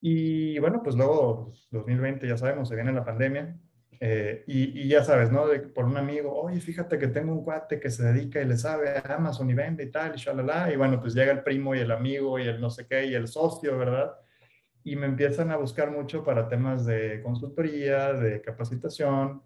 Y 0.00 0.58
bueno, 0.60 0.82
pues 0.82 0.96
luego, 0.96 1.52
2020, 1.70 2.20
pues, 2.20 2.30
ya 2.30 2.36
sabemos, 2.38 2.68
se 2.68 2.74
viene 2.74 2.92
la 2.92 3.04
pandemia. 3.04 3.58
Eh, 4.00 4.44
y, 4.46 4.82
y, 4.82 4.88
ya 4.88 5.02
sabes, 5.04 5.30
¿no? 5.30 5.46
De, 5.48 5.58
por 5.58 5.84
un 5.84 5.96
amigo, 5.96 6.32
oye, 6.32 6.60
fíjate 6.60 6.98
que 6.98 7.08
tengo 7.08 7.32
un 7.32 7.44
cuate 7.44 7.80
que 7.80 7.90
se 7.90 8.04
dedica 8.04 8.40
y 8.40 8.46
le 8.46 8.56
sabe 8.56 8.90
a 8.90 9.16
Amazon 9.16 9.50
y 9.50 9.54
vende 9.54 9.82
y 9.84 9.90
tal, 9.90 10.14
y 10.14 10.18
shalala. 10.18 10.72
Y 10.72 10.76
bueno, 10.76 11.00
pues 11.00 11.14
llega 11.14 11.32
el 11.32 11.42
primo 11.42 11.74
y 11.74 11.80
el 11.80 11.90
amigo 11.90 12.38
y 12.38 12.46
el 12.46 12.60
no 12.60 12.70
sé 12.70 12.86
qué 12.86 13.06
y 13.06 13.14
el 13.14 13.26
socio, 13.26 13.76
¿verdad? 13.76 14.14
Y 14.88 14.96
me 14.96 15.04
empiezan 15.04 15.50
a 15.50 15.56
buscar 15.56 15.90
mucho 15.90 16.24
para 16.24 16.48
temas 16.48 16.86
de 16.86 17.20
consultoría, 17.22 18.14
de 18.14 18.40
capacitación, 18.40 19.42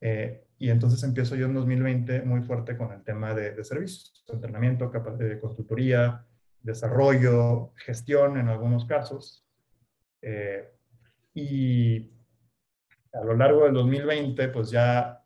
eh, 0.00 0.44
y 0.58 0.70
entonces 0.70 1.02
empiezo 1.02 1.34
yo 1.34 1.46
en 1.46 1.54
2020 1.54 2.22
muy 2.22 2.42
fuerte 2.42 2.76
con 2.76 2.92
el 2.92 3.02
tema 3.02 3.34
de, 3.34 3.64
servicios, 3.64 4.24
entrenamiento, 4.28 4.88
de 5.18 5.40
consultoría, 5.40 6.24
desarrollo, 6.62 7.72
gestión 7.74 8.38
en 8.38 8.46
algunos 8.46 8.84
casos. 8.84 9.44
Eh, 10.22 10.72
y 11.34 12.12
a 13.12 13.24
lo 13.24 13.34
largo 13.34 13.64
del 13.64 13.74
2020, 13.74 14.48
pues 14.50 14.70
ya 14.70 15.20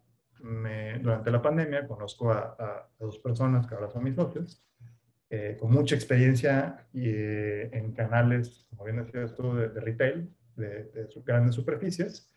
durante 1.03 1.31
la 1.31 1.43
pandemia 1.43 1.87
conozco 1.87 2.33
a, 2.33 2.57
a, 2.59 2.89
dos 2.99 3.19
personas 3.19 3.67
que 3.67 3.75
ahora 3.75 3.91
son 3.91 4.05
mis 4.05 4.15
socios, 4.15 4.65
eh, 5.31 5.57
con 5.59 5.71
mucha 5.71 5.95
experiencia 5.95 6.87
eh, 6.93 7.71
en 7.73 7.93
canales, 7.93 8.67
como 8.71 8.85
bien 8.85 9.05
decías 9.05 9.35
tú, 9.35 9.55
de, 9.55 9.69
retail, 9.69 10.29
de, 10.57 10.85
de 10.85 11.09
grandes 11.25 11.55
superficies. 11.55 12.31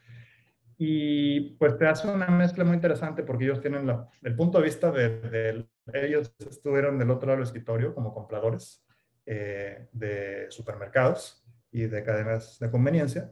Y 0.78 1.56
pues 1.58 1.78
te 1.78 1.88
hace 1.88 2.08
una 2.08 2.28
mezcla 2.28 2.64
muy 2.64 2.76
interesante 2.76 3.24
porque 3.24 3.46
ellos 3.46 3.62
tienen 3.62 3.90
el 4.22 4.36
punto 4.36 4.58
de 4.58 4.64
vista 4.66 4.92
de, 4.92 5.66
ellos 5.94 6.36
estuvieron 6.40 6.98
del 6.98 7.12
otro 7.12 7.28
lado 7.28 7.38
del 7.38 7.48
escritorio 7.48 7.94
como 7.94 8.14
compradores 8.14 8.86
eh, 9.26 9.88
de 9.92 10.48
supermercados 10.50 11.46
y 11.72 11.84
de 11.84 12.04
cadenas 12.04 12.60
de 12.60 12.70
conveniencia. 12.70 13.32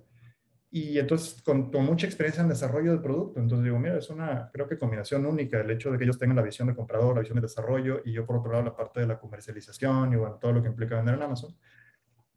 Y 0.73 0.97
entonces, 0.97 1.41
con, 1.41 1.69
mucha 1.69 2.07
experiencia 2.07 2.41
en 2.41 2.47
desarrollo 2.47 2.91
del 2.91 3.01
producto, 3.01 3.41
entonces 3.41 3.65
digo, 3.65 3.77
mira, 3.77 3.97
es 3.97 4.09
una, 4.09 4.49
creo 4.53 4.69
que 4.69 4.79
combinación 4.79 5.25
única, 5.25 5.59
el 5.59 5.69
hecho 5.69 5.91
de 5.91 5.97
que 5.97 6.05
ellos 6.05 6.17
tengan 6.17 6.37
la 6.37 6.43
visión 6.43 6.65
de 6.69 6.75
comprador, 6.75 7.15
la 7.15 7.19
visión 7.19 7.35
de 7.35 7.41
desarrollo, 7.41 8.01
y 8.05 8.13
yo 8.13 8.25
por 8.25 8.37
otro 8.37 8.53
lado 8.53 8.63
la 8.63 8.75
parte 8.75 9.01
de 9.01 9.07
la 9.07 9.19
comercialización 9.19 10.13
y 10.13 10.15
bueno, 10.15 10.35
todo 10.35 10.53
lo 10.53 10.61
que 10.61 10.69
implica 10.69 10.95
vender 10.95 11.15
en 11.15 11.23
Amazon. 11.23 11.53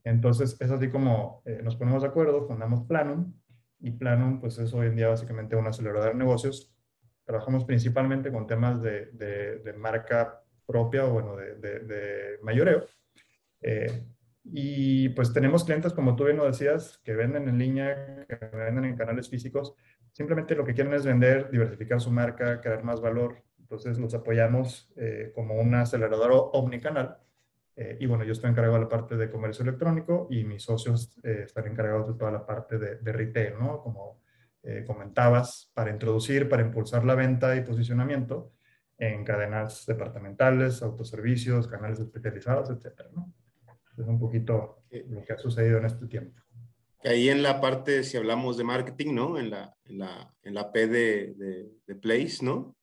Entonces, 0.03 0.57
es 0.61 0.71
así 0.71 0.89
como 0.89 1.43
eh, 1.45 1.61
nos 1.63 1.77
ponemos 1.77 2.03
de 2.03 2.09
acuerdo, 2.09 2.45
fundamos 2.49 2.83
Planum, 2.89 3.33
y 3.79 3.93
Planum, 3.93 4.41
pues 4.41 4.59
es 4.59 4.75
hoy 4.75 4.89
en 4.89 4.97
día 4.97 5.09
básicamente 5.09 5.55
una 5.55 5.71
aceleradora 5.71 6.11
de 6.11 6.17
negocios. 6.17 6.75
Trabajamos 7.25 7.65
principalmente 7.65 8.33
con 8.33 8.49
temas 8.49 8.83
de, 8.83 9.11
de, 9.13 9.73
marca 9.75 10.43
propia 10.67 11.05
bueno, 11.05 11.37
de, 11.37 11.55
de 11.55 12.39
mayoreo. 12.43 12.85
Eh, 13.61 14.07
y 14.45 15.09
pues 15.11 15.33
tenemos 15.33 15.65
clientes, 15.65 15.95
como 15.95 16.17
tú 16.17 16.25
bien 16.25 16.37
lo 16.37 16.45
decías, 16.45 17.01
que 17.03 17.15
venden 17.15 17.49
en 17.49 17.59
línea, 17.59 18.27
que 18.29 18.37
venden 18.57 18.85
en 18.85 18.97
canales 18.97 19.29
físicos. 19.31 19.75
Simplemente 20.13 20.55
lo 20.55 20.65
que 20.65 20.75
quieren 20.75 20.93
es 20.93 21.05
vender, 21.05 21.51
diversificar 21.51 22.01
su 22.01 22.11
marca, 22.11 22.61
crear 22.61 22.85
más 22.85 23.01
valor. 23.01 23.43
Entonces 23.59 23.99
los 23.99 24.13
apoyamos 24.13 24.93
eh, 24.97 25.33
como 25.35 25.55
un 25.55 25.75
acelerador 25.75 26.51
omnicanal. 26.53 27.17
Eh, 27.77 27.97
y 28.01 28.07
bueno, 28.07 28.23
yo 28.25 28.33
estoy 28.33 28.51
encargado 28.51 28.75
de 28.75 28.83
la 28.83 28.89
parte 28.89 29.17
de 29.17 29.31
comercio 29.31 29.63
electrónico 29.63 30.29
y 30.31 30.45
mis 30.45 30.63
socios 30.63 31.19
eh, 31.25 31.45
están 31.47 31.67
encargados 31.67 32.09
de 32.09 32.15
toda 32.15 32.31
la 32.31 32.47
parte 32.47 32.79
de, 32.79 32.97
de 32.97 33.13
retail, 33.13 33.55
¿no? 33.59 33.81
Como 33.81 34.23
comentabas, 34.87 35.71
para 35.75 35.91
introducir, 35.91 36.49
para 36.49 36.63
impulsar 36.63 37.05
la 37.05 37.15
venta 37.15 37.55
y 37.55 37.61
posicionamiento 37.61 38.55
en 38.97 39.23
cadenas 39.23 39.85
departamentales, 39.85 40.83
autoservicios, 40.83 41.69
canales 41.69 42.01
especializados, 42.01 42.71
etcétera, 42.71 43.11
¿no? 43.15 43.31
Es 43.97 44.07
un 44.07 44.19
poquito 44.19 44.83
lo 44.91 45.25
que 45.25 45.33
ha 45.33 45.39
sucedido 45.39 45.79
en 45.79 45.87
este 45.87 46.07
tiempo. 46.07 46.41
Ahí 47.05 47.29
en 47.29 47.43
la 47.43 47.61
parte, 47.61 48.03
si 48.03 48.17
hablamos 48.17 48.57
de 48.57 48.65
marketing, 48.65 49.15
¿no? 49.15 49.39
En 49.39 49.51
la, 49.51 49.77
en 49.85 49.99
la, 49.99 50.35
en 50.43 50.55
la 50.55 50.73
P 50.73 50.87
de, 50.87 51.35
de, 51.35 51.71
de, 51.87 51.95
Place, 51.97 52.43
¿no? 52.43 52.75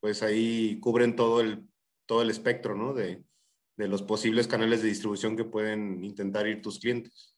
Pues 0.00 0.22
ahí 0.22 0.78
cubren 0.80 1.16
todo 1.16 1.40
el, 1.40 1.66
todo 2.06 2.20
el 2.22 2.30
espectro, 2.30 2.74
¿no? 2.74 2.92
De, 2.92 3.24
de 3.76 3.88
los 3.88 4.02
posibles 4.02 4.48
canales 4.48 4.82
de 4.82 4.88
distribución 4.88 5.36
que 5.36 5.44
pueden 5.44 6.04
intentar 6.04 6.46
ir 6.46 6.60
tus 6.60 6.78
clientes. 6.78 7.34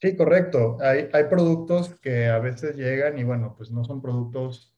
Sí, 0.00 0.16
correcto. 0.16 0.78
Hay, 0.80 1.08
hay 1.12 1.24
productos 1.24 1.94
que 2.00 2.26
a 2.26 2.38
veces 2.38 2.76
llegan 2.76 3.18
y 3.18 3.24
bueno, 3.24 3.54
pues 3.56 3.70
no 3.70 3.84
son 3.84 4.00
productos 4.00 4.74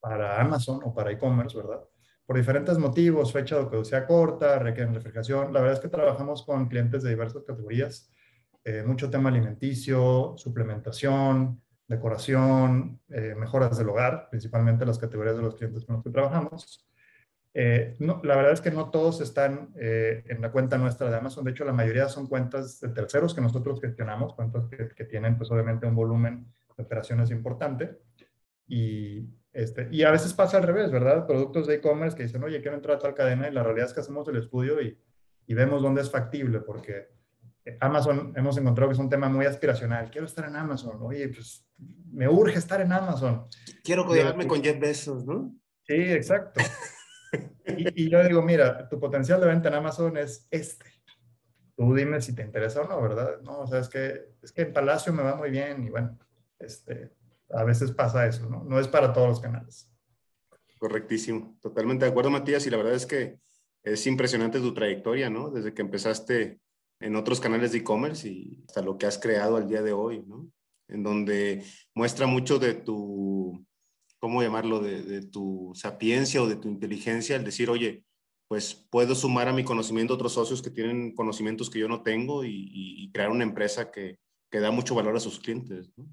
para 0.00 0.40
Amazon 0.40 0.80
o 0.84 0.94
para 0.94 1.10
e-commerce, 1.10 1.56
¿verdad? 1.56 1.82
Por 2.28 2.36
diferentes 2.36 2.76
motivos, 2.76 3.32
fecha 3.32 3.58
de 3.58 3.70
caducidad 3.70 4.06
corta, 4.06 4.58
requieren 4.58 4.92
refrigeración. 4.92 5.50
La 5.50 5.62
verdad 5.62 5.78
es 5.78 5.80
que 5.80 5.88
trabajamos 5.88 6.42
con 6.42 6.68
clientes 6.68 7.02
de 7.02 7.08
diversas 7.08 7.42
categorías, 7.42 8.12
eh, 8.64 8.84
mucho 8.86 9.08
tema 9.08 9.30
alimenticio, 9.30 10.34
suplementación, 10.36 11.62
decoración, 11.86 13.00
eh, 13.08 13.34
mejoras 13.34 13.78
del 13.78 13.88
hogar, 13.88 14.28
principalmente 14.28 14.84
las 14.84 14.98
categorías 14.98 15.36
de 15.36 15.42
los 15.42 15.54
clientes 15.54 15.86
con 15.86 15.94
los 15.94 16.04
que 16.04 16.10
trabajamos. 16.10 16.86
Eh, 17.54 17.96
no, 17.98 18.20
la 18.22 18.36
verdad 18.36 18.52
es 18.52 18.60
que 18.60 18.72
no 18.72 18.90
todos 18.90 19.22
están 19.22 19.72
en 19.74 20.42
la 20.42 20.52
cuenta 20.52 20.76
nuestra 20.76 21.08
de 21.08 21.16
Amazon, 21.16 21.46
de 21.46 21.52
hecho 21.52 21.64
la 21.64 21.72
mayoría 21.72 22.10
son 22.10 22.26
cuentas 22.26 22.78
de 22.78 22.90
terceros 22.90 23.34
que 23.34 23.40
nosotros 23.40 23.80
gestionamos, 23.80 24.34
cuentas 24.34 24.66
que, 24.66 24.86
que 24.90 25.04
tienen 25.04 25.38
pues 25.38 25.50
obviamente 25.50 25.86
un 25.86 25.94
volumen 25.94 26.46
de 26.76 26.82
operaciones 26.82 27.30
importante 27.30 27.96
y, 28.66 29.26
este, 29.52 29.88
y 29.90 30.02
a 30.02 30.10
veces 30.10 30.34
pasa 30.34 30.58
al 30.58 30.64
revés, 30.64 30.90
¿verdad? 30.90 31.26
Productos 31.26 31.66
de 31.66 31.76
e-commerce 31.76 32.16
que 32.16 32.24
dicen, 32.24 32.42
oye, 32.44 32.60
quiero 32.60 32.76
entrar 32.76 32.96
a 32.96 33.00
tal 33.00 33.14
cadena 33.14 33.48
y 33.48 33.52
la 33.52 33.62
realidad 33.62 33.86
es 33.86 33.94
que 33.94 34.00
hacemos 34.00 34.28
el 34.28 34.36
estudio 34.36 34.80
y, 34.80 34.98
y 35.46 35.54
vemos 35.54 35.82
dónde 35.82 36.02
es 36.02 36.10
factible, 36.10 36.60
porque 36.60 37.08
Amazon 37.80 38.32
hemos 38.36 38.56
encontrado 38.56 38.88
que 38.88 38.94
es 38.94 38.98
un 38.98 39.08
tema 39.08 39.28
muy 39.28 39.46
aspiracional. 39.46 40.10
Quiero 40.10 40.26
estar 40.26 40.46
en 40.46 40.56
Amazon. 40.56 40.98
Oye, 41.02 41.28
pues 41.28 41.66
me 42.12 42.28
urge 42.28 42.58
estar 42.58 42.80
en 42.80 42.92
Amazon. 42.92 43.46
Quiero 43.82 44.06
codearme 44.06 44.46
con 44.46 44.62
Jeff 44.62 44.78
Bezos, 44.78 45.24
¿no? 45.24 45.54
Sí, 45.86 45.94
exacto. 45.94 46.60
y, 47.66 48.04
y, 48.04 48.10
yo 48.10 48.22
digo, 48.24 48.42
mira, 48.42 48.88
tu 48.88 48.98
potencial 48.98 49.40
de 49.40 49.46
venta 49.46 49.68
en 49.68 49.74
Amazon 49.74 50.16
es 50.16 50.46
este. 50.50 50.86
Tú 51.76 51.94
dime 51.94 52.20
si 52.20 52.34
te 52.34 52.42
interesa 52.42 52.82
o 52.82 52.88
no, 52.88 53.00
¿verdad? 53.00 53.40
No, 53.42 53.60
o 53.60 53.66
sea, 53.66 53.80
es 53.80 53.88
que, 53.88 54.34
es 54.42 54.52
que 54.52 54.62
en 54.62 54.72
Palacio 54.72 55.12
me 55.12 55.22
va 55.22 55.36
muy 55.36 55.50
bien 55.50 55.84
y 55.84 55.90
bueno, 55.90 56.18
este, 56.58 57.12
a 57.50 57.64
veces 57.64 57.92
pasa 57.92 58.26
eso, 58.26 58.48
¿no? 58.48 58.64
No 58.64 58.78
es 58.78 58.88
para 58.88 59.12
todos 59.12 59.28
los 59.28 59.40
canales. 59.40 59.90
Correctísimo, 60.78 61.58
totalmente 61.60 62.04
de 62.04 62.10
acuerdo, 62.10 62.30
Matías, 62.30 62.66
y 62.66 62.70
la 62.70 62.76
verdad 62.76 62.94
es 62.94 63.06
que 63.06 63.38
es 63.82 64.06
impresionante 64.06 64.60
tu 64.60 64.74
trayectoria, 64.74 65.30
¿no? 65.30 65.50
Desde 65.50 65.74
que 65.74 65.82
empezaste 65.82 66.60
en 67.00 67.16
otros 67.16 67.40
canales 67.40 67.72
de 67.72 67.78
e-commerce 67.78 68.28
y 68.28 68.64
hasta 68.66 68.82
lo 68.82 68.98
que 68.98 69.06
has 69.06 69.18
creado 69.18 69.56
al 69.56 69.68
día 69.68 69.82
de 69.82 69.92
hoy, 69.92 70.22
¿no? 70.26 70.50
En 70.88 71.02
donde 71.02 71.64
muestra 71.94 72.26
mucho 72.26 72.58
de 72.58 72.74
tu, 72.74 73.64
¿cómo 74.18 74.42
llamarlo? 74.42 74.80
De, 74.80 75.22
tu 75.22 75.72
sapiencia 75.74 76.42
o 76.42 76.46
de 76.46 76.56
tu 76.56 76.68
inteligencia, 76.68 77.36
al 77.36 77.44
decir, 77.44 77.70
oye, 77.70 78.04
pues 78.46 78.74
puedo 78.74 79.14
sumar 79.14 79.48
a 79.48 79.52
mi 79.52 79.64
conocimiento 79.64 80.14
otros 80.14 80.32
socios 80.32 80.62
que 80.62 80.70
tienen 80.70 81.14
conocimientos 81.14 81.70
que 81.70 81.78
yo 81.78 81.88
no 81.88 82.02
tengo 82.02 82.44
y, 82.44 82.70
y 82.72 83.10
crear 83.12 83.30
una 83.30 83.44
empresa 83.44 83.90
que, 83.90 84.18
que 84.50 84.60
da 84.60 84.70
mucho 84.70 84.94
valor 84.94 85.16
a 85.16 85.20
sus 85.20 85.38
clientes, 85.38 85.90
¿no? 85.96 86.06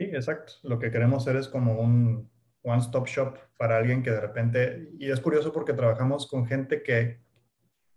Sí, 0.00 0.06
exacto. 0.14 0.54
Lo 0.62 0.78
que 0.78 0.90
queremos 0.90 1.22
hacer 1.22 1.36
es 1.38 1.46
como 1.46 1.78
un 1.78 2.30
one-stop 2.62 3.06
shop 3.06 3.36
para 3.58 3.76
alguien 3.76 4.02
que 4.02 4.10
de 4.10 4.20
repente, 4.22 4.88
y 4.98 5.10
es 5.10 5.20
curioso 5.20 5.52
porque 5.52 5.74
trabajamos 5.74 6.26
con 6.26 6.46
gente 6.46 6.82
que, 6.82 7.20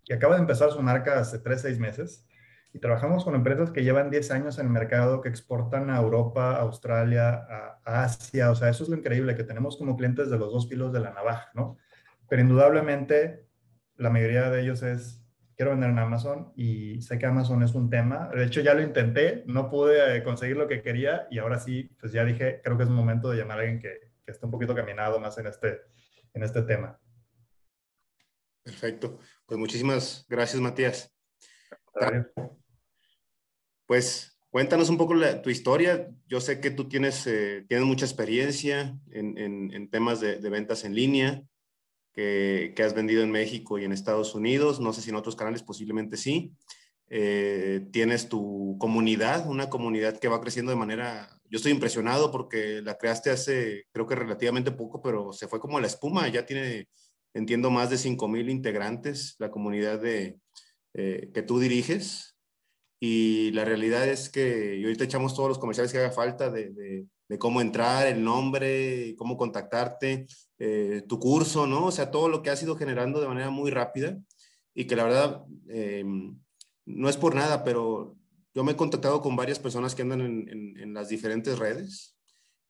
que 0.04 0.12
acaba 0.12 0.34
de 0.34 0.42
empezar 0.42 0.70
su 0.70 0.82
marca 0.82 1.18
hace 1.18 1.38
3, 1.38 1.62
6 1.62 1.78
meses, 1.78 2.28
y 2.74 2.78
trabajamos 2.78 3.24
con 3.24 3.34
empresas 3.34 3.70
que 3.70 3.82
llevan 3.82 4.10
10 4.10 4.32
años 4.32 4.58
en 4.58 4.66
el 4.66 4.72
mercado, 4.72 5.22
que 5.22 5.30
exportan 5.30 5.88
a 5.88 5.96
Europa, 5.96 6.56
a 6.56 6.60
Australia, 6.60 7.46
a, 7.86 8.02
Asia, 8.04 8.50
o 8.50 8.54
sea, 8.54 8.68
eso 8.68 8.84
es 8.84 8.90
lo 8.90 8.98
increíble, 8.98 9.34
que 9.34 9.44
tenemos 9.44 9.78
como 9.78 9.96
clientes 9.96 10.28
de 10.28 10.36
los 10.36 10.52
dos 10.52 10.68
filos 10.68 10.92
de 10.92 11.00
la 11.00 11.14
navaja, 11.14 11.52
¿no? 11.54 11.78
Pero 12.28 12.42
indudablemente 12.42 13.46
la 13.96 14.10
mayoría 14.10 14.50
de 14.50 14.60
ellos 14.60 14.82
es 14.82 15.23
quiero 15.56 15.72
vender 15.72 15.90
en 15.90 15.98
Amazon 15.98 16.52
y 16.56 17.00
sé 17.02 17.18
que 17.18 17.26
Amazon 17.26 17.62
es 17.62 17.74
un 17.74 17.90
tema. 17.90 18.30
De 18.34 18.44
hecho, 18.44 18.60
ya 18.60 18.74
lo 18.74 18.82
intenté, 18.82 19.44
no 19.46 19.70
pude 19.70 20.16
eh, 20.16 20.22
conseguir 20.22 20.56
lo 20.56 20.68
que 20.68 20.82
quería 20.82 21.26
y 21.30 21.38
ahora 21.38 21.58
sí, 21.58 21.90
pues 22.00 22.12
ya 22.12 22.24
dije, 22.24 22.60
creo 22.62 22.76
que 22.76 22.84
es 22.84 22.88
momento 22.88 23.30
de 23.30 23.38
llamar 23.38 23.58
a 23.58 23.60
alguien 23.62 23.80
que, 23.80 24.12
que 24.24 24.32
esté 24.32 24.44
un 24.46 24.52
poquito 24.52 24.74
caminado 24.74 25.18
más 25.20 25.36
en 25.38 25.46
este, 25.46 25.80
en 26.32 26.42
este 26.42 26.62
tema. 26.62 26.98
Perfecto. 28.62 29.18
Pues 29.46 29.58
muchísimas 29.58 30.24
gracias, 30.28 30.60
Matías. 30.60 31.14
Pues 33.86 34.38
cuéntanos 34.48 34.88
un 34.88 34.96
poco 34.96 35.14
tu 35.42 35.50
historia. 35.50 36.08
Yo 36.26 36.40
sé 36.40 36.60
que 36.60 36.70
tú 36.70 36.88
tienes, 36.88 37.26
eh, 37.26 37.64
tienes 37.68 37.86
mucha 37.86 38.06
experiencia 38.06 38.98
en, 39.10 39.36
en, 39.36 39.72
en 39.72 39.90
temas 39.90 40.20
de, 40.20 40.38
de, 40.38 40.48
ventas 40.48 40.84
en 40.84 40.94
línea 40.94 41.44
que, 42.14 42.74
has 42.84 42.94
vendido 42.94 43.22
en 43.22 43.30
México 43.30 43.78
y 43.78 43.84
en 43.84 43.92
Estados 43.92 44.34
Unidos, 44.34 44.80
no 44.80 44.92
sé 44.92 45.02
si 45.02 45.10
en 45.10 45.16
otros 45.16 45.36
canales 45.36 45.62
posiblemente 45.62 46.16
sí. 46.16 46.52
Eh, 47.08 47.86
tienes 47.92 48.28
tu 48.28 48.76
comunidad, 48.78 49.46
una 49.48 49.68
comunidad 49.68 50.18
que 50.18 50.28
va 50.28 50.40
creciendo 50.40 50.70
de 50.70 50.78
manera, 50.78 51.28
yo 51.50 51.56
estoy 51.56 51.72
impresionado 51.72 52.30
porque 52.30 52.80
la 52.82 52.96
creaste 52.96 53.30
hace 53.30 53.86
creo 53.92 54.06
que 54.06 54.14
relativamente 54.14 54.72
poco, 54.72 55.02
pero 55.02 55.32
se 55.32 55.48
fue 55.48 55.60
como 55.60 55.78
la 55.80 55.86
espuma, 55.86 56.28
ya 56.28 56.46
tiene, 56.46 56.88
entiendo, 57.34 57.70
más 57.70 57.90
de 57.90 57.98
5 57.98 58.28
mil 58.28 58.48
integrantes, 58.48 59.36
la 59.38 59.50
comunidad 59.50 60.00
de, 60.00 60.38
eh, 60.94 61.30
que 61.34 61.42
tú 61.42 61.58
diriges. 61.58 62.36
Y 63.00 63.50
la 63.52 63.64
realidad 63.64 64.08
es 64.08 64.30
que 64.30 64.76
y 64.78 64.84
ahorita 64.84 65.04
echamos 65.04 65.34
todos 65.34 65.48
los 65.48 65.58
comerciales 65.58 65.92
que 65.92 65.98
haga 65.98 66.10
falta 66.10 66.50
de 66.50 67.04
cómo 67.38 67.60
entrar, 67.60 68.06
el 68.06 68.22
nombre, 68.22 69.14
cómo 69.16 69.36
contactarte, 69.36 70.26
eh, 70.58 71.02
tu 71.08 71.18
curso, 71.18 71.66
¿no? 71.66 71.86
O 71.86 71.90
sea, 71.90 72.10
todo 72.10 72.28
lo 72.28 72.42
que 72.42 72.50
has 72.50 72.62
ido 72.62 72.76
generando 72.76 73.20
de 73.20 73.28
manera 73.28 73.50
muy 73.50 73.70
rápida 73.70 74.18
y 74.74 74.86
que 74.86 74.96
la 74.96 75.04
verdad 75.04 75.44
eh, 75.68 76.04
no 76.84 77.08
es 77.08 77.16
por 77.16 77.34
nada, 77.34 77.64
pero 77.64 78.16
yo 78.54 78.64
me 78.64 78.72
he 78.72 78.76
contactado 78.76 79.20
con 79.20 79.36
varias 79.36 79.58
personas 79.58 79.94
que 79.94 80.02
andan 80.02 80.20
en, 80.20 80.94
las 80.94 81.08
diferentes 81.08 81.58
redes 81.58 82.16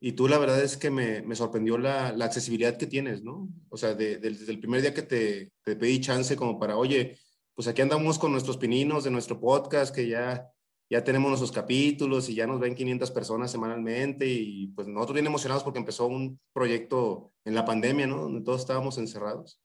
y 0.00 0.12
tú 0.12 0.28
la 0.28 0.38
verdad 0.38 0.62
es 0.62 0.78
que 0.78 0.90
me, 0.90 1.20
me 1.22 1.36
sorprendió 1.36 1.76
la, 1.76 2.12
la, 2.12 2.24
accesibilidad 2.24 2.78
que 2.78 2.86
tienes, 2.86 3.22
¿no? 3.22 3.48
O 3.68 3.76
sea, 3.76 3.94
de, 3.94 4.16
de, 4.16 4.30
desde 4.30 4.52
el 4.52 4.60
primer 4.60 4.80
día 4.80 4.94
que 4.94 5.02
te, 5.02 5.52
te 5.62 5.76
pedí 5.76 6.00
chance 6.00 6.36
como 6.36 6.58
para, 6.58 6.76
oye, 6.76 7.18
pues 7.54 7.68
aquí 7.68 7.82
andamos 7.82 8.18
con 8.18 8.32
nuestros 8.32 8.56
pininos 8.56 9.04
de 9.04 9.10
nuestro 9.10 9.38
podcast 9.38 9.94
que 9.94 10.08
ya 10.08 10.50
ya 10.90 11.02
tenemos 11.02 11.30
nuestros 11.30 11.52
capítulos 11.52 12.28
y 12.28 12.34
ya 12.34 12.46
nos 12.46 12.60
ven 12.60 12.74
500 12.74 13.10
personas 13.10 13.50
semanalmente 13.50 14.26
y 14.26 14.68
pues 14.68 14.86
nosotros 14.86 15.14
bien 15.14 15.26
emocionados 15.26 15.64
porque 15.64 15.78
empezó 15.78 16.06
un 16.06 16.38
proyecto 16.52 17.32
en 17.44 17.54
la 17.54 17.64
pandemia, 17.64 18.06
¿no? 18.06 18.22
Donde 18.22 18.42
todos 18.42 18.60
estábamos 18.60 18.98
encerrados. 18.98 19.60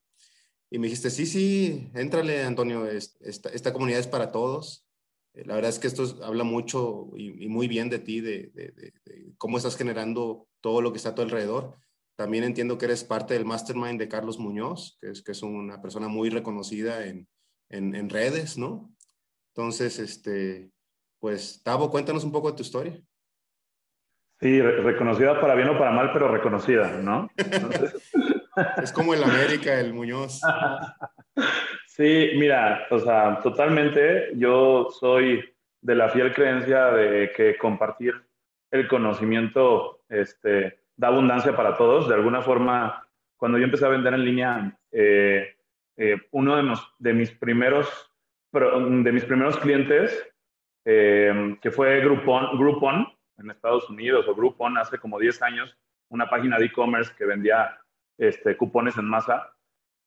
Y 0.72 0.80
me 0.80 0.88
dijiste, 0.88 1.10
sí, 1.10 1.26
sí, 1.26 1.90
éntrale, 1.96 2.44
Antonio, 2.44 2.86
esta, 2.86 3.50
esta 3.50 3.74
comunidad 3.74 4.00
es 4.00 4.08
para 4.08 4.32
todos. 4.32 4.86
Eh, 5.34 5.44
la 5.46 5.56
verdad 5.56 5.70
es 5.70 5.80
que 5.80 5.88
esto 5.88 6.24
habla 6.24 6.44
mucho 6.44 7.10
y, 7.18 7.48
muy 7.48 7.68
bien 7.68 7.90
de 7.90 8.00
ti, 8.00 8.22
de, 8.22 8.52
de, 8.54 8.72
de, 8.72 8.94
cómo 9.38 9.58
estás 9.58 9.76
generando 9.76 10.48
todo 10.62 10.82
lo 10.82 10.92
que 10.92 10.98
está 10.98 11.10
a 11.10 11.16
tu 11.16 11.22
alrededor. 11.22 11.76
También 12.16 12.44
entiendo 12.44 12.78
que 12.78 12.86
eres 12.86 13.04
parte 13.04 13.34
del 13.34 13.46
mastermind 13.46 14.00
de 14.00 14.10
Carlos 14.10 14.40
Muñoz, 14.40 14.98
que 15.02 15.10
es, 15.10 15.24
que 15.24 15.32
es 15.32 15.42
una 15.42 15.82
persona 15.82 16.08
muy 16.08 16.30
reconocida 16.30 17.06
en, 17.08 17.28
en, 17.70 18.10
redes, 18.10 18.58
¿no? 18.58 18.94
Entonces, 19.54 20.00
este, 20.00 20.72
pues, 21.20 21.62
Tavo, 21.64 21.90
cuéntanos 21.90 22.24
un 22.24 22.32
poco 22.32 22.52
de 22.52 22.58
tu 22.58 22.64
historia. 22.64 23.00
Sí, 24.40 24.62
reconocida 24.62 25.40
para 25.42 25.56
bien 25.56 25.68
o 25.68 25.78
para 25.78 25.92
mal, 25.92 26.12
pero 26.14 26.30
reconocida, 26.30 26.90
¿no? 27.02 27.30
es 28.82 28.92
como 28.94 29.14
el 29.14 29.24
América, 29.24 29.80
el 29.80 29.94
Muñoz. 29.94 30.42
Sí, 32.00 32.32
mira, 32.38 32.88
o 32.92 33.00
sea, 33.00 33.42
totalmente. 33.44 34.30
Yo 34.36 34.88
soy 34.90 35.44
de 35.82 35.96
la 35.96 36.08
fiel 36.08 36.34
creencia 36.34 36.86
de 36.92 37.30
que 37.36 37.58
compartir 37.58 38.14
el 38.72 38.88
conocimiento 38.88 40.04
este, 40.08 40.80
da 40.96 41.10
abundancia 41.10 41.54
para 41.58 41.76
todos. 41.76 42.08
De 42.08 42.16
alguna 42.16 42.42
forma, 42.42 43.06
cuando 43.36 43.58
yo 43.58 43.66
empecé 43.66 43.86
a 43.86 43.90
vender 43.90 44.14
en 44.14 44.24
línea, 44.24 44.80
eh, 44.94 45.58
eh, 45.98 46.16
uno 46.32 46.56
de, 46.56 46.74
de, 47.00 47.14
mis 47.14 47.32
primeros, 47.32 47.90
de 48.54 49.12
mis 49.12 49.26
primeros 49.26 49.58
clientes, 49.58 50.26
eh, 50.86 51.58
que 51.62 51.72
fue 51.72 52.00
Groupon, 52.02 52.58
Groupon 52.58 53.08
en 53.38 53.52
Estados 53.52 53.90
Unidos, 53.90 54.28
o 54.28 54.36
Groupon 54.36 54.78
hace 54.78 54.98
como 54.98 55.20
10 55.20 55.42
años, 55.42 55.78
una 56.10 56.30
página 56.30 56.58
de 56.58 56.66
e-commerce 56.66 57.14
que 57.18 57.26
vendía 57.26 57.80
este, 58.18 58.58
cupones 58.58 58.98
en 58.98 59.06
masa. 59.06 59.54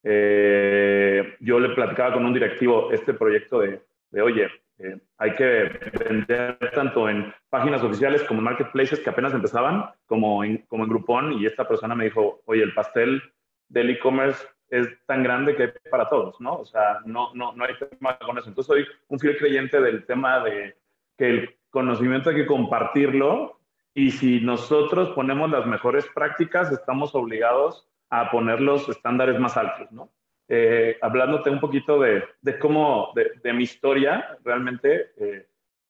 yo 0.03 1.61
le 1.61 1.75
platicaba 1.75 2.15
con 2.15 2.27
un 2.27 2.35
directivo 2.35 2.93
este 2.93 3.15
proyecto 3.15 3.61
de, 3.61 3.81
de 4.11 4.23
oye, 4.23 4.51
eh, 4.79 4.99
hay 5.19 5.35
que 5.35 5.79
vender 6.09 6.59
tanto 6.75 7.09
en 7.09 7.33
páginas 7.49 7.83
oficiales 7.83 8.23
como 8.25 8.41
en 8.41 8.45
marketplaces 8.45 9.01
que 9.01 9.11
apenas 9.11 9.33
empezaban, 9.33 9.91
como 10.07 10.43
en, 10.43 10.59
como 10.69 10.85
en 10.85 10.91
Groupon, 10.91 11.33
y 11.35 11.47
esta 11.47 11.69
persona 11.69 11.95
me 11.95 12.05
dijo, 12.05 12.43
oye, 12.47 12.63
el 12.63 12.75
pastel 12.75 13.23
del 13.69 13.91
e-commerce 13.91 14.47
es 14.73 14.89
tan 15.07 15.23
grande 15.23 15.55
que 15.55 15.63
hay 15.65 15.71
para 15.91 16.09
todos, 16.09 16.41
¿no? 16.41 16.57
O 16.57 16.65
sea, 16.65 17.01
no, 17.05 17.33
no, 17.35 17.53
no 17.53 17.65
hay 17.65 17.75
tema 17.77 18.19
con 18.19 18.39
eso. 18.39 18.49
Entonces 18.49 18.67
soy 18.67 18.87
un 19.09 19.19
fiel 19.19 19.37
creyente 19.39 19.81
del 19.81 20.05
tema 20.07 20.41
de 20.41 20.77
que 21.17 21.29
el 21.29 21.57
conocimiento 21.71 22.31
hay 22.31 22.37
que 22.37 22.47
compartirlo 22.47 23.61
y 23.95 24.11
si 24.11 24.41
nosotros 24.41 25.11
ponemos 25.11 25.51
las 25.51 25.67
mejores 25.67 26.07
prácticas, 26.15 26.73
estamos 26.73 27.15
obligados 27.15 27.87
a 28.11 28.31
poner 28.31 28.61
los 28.61 28.89
estándares 28.89 29.39
más 29.39 29.57
altos, 29.57 29.93
¿no? 29.93 30.11
eh, 30.55 30.99
hablándote 31.01 31.49
un 31.49 31.61
poquito 31.61 31.99
de, 31.99 32.25
de 32.43 32.59
cómo, 32.59 33.13
de, 33.15 33.53
mi 33.55 33.65
historia, 33.65 34.37
realmente, 34.45 35.13
eh, 35.17 35.47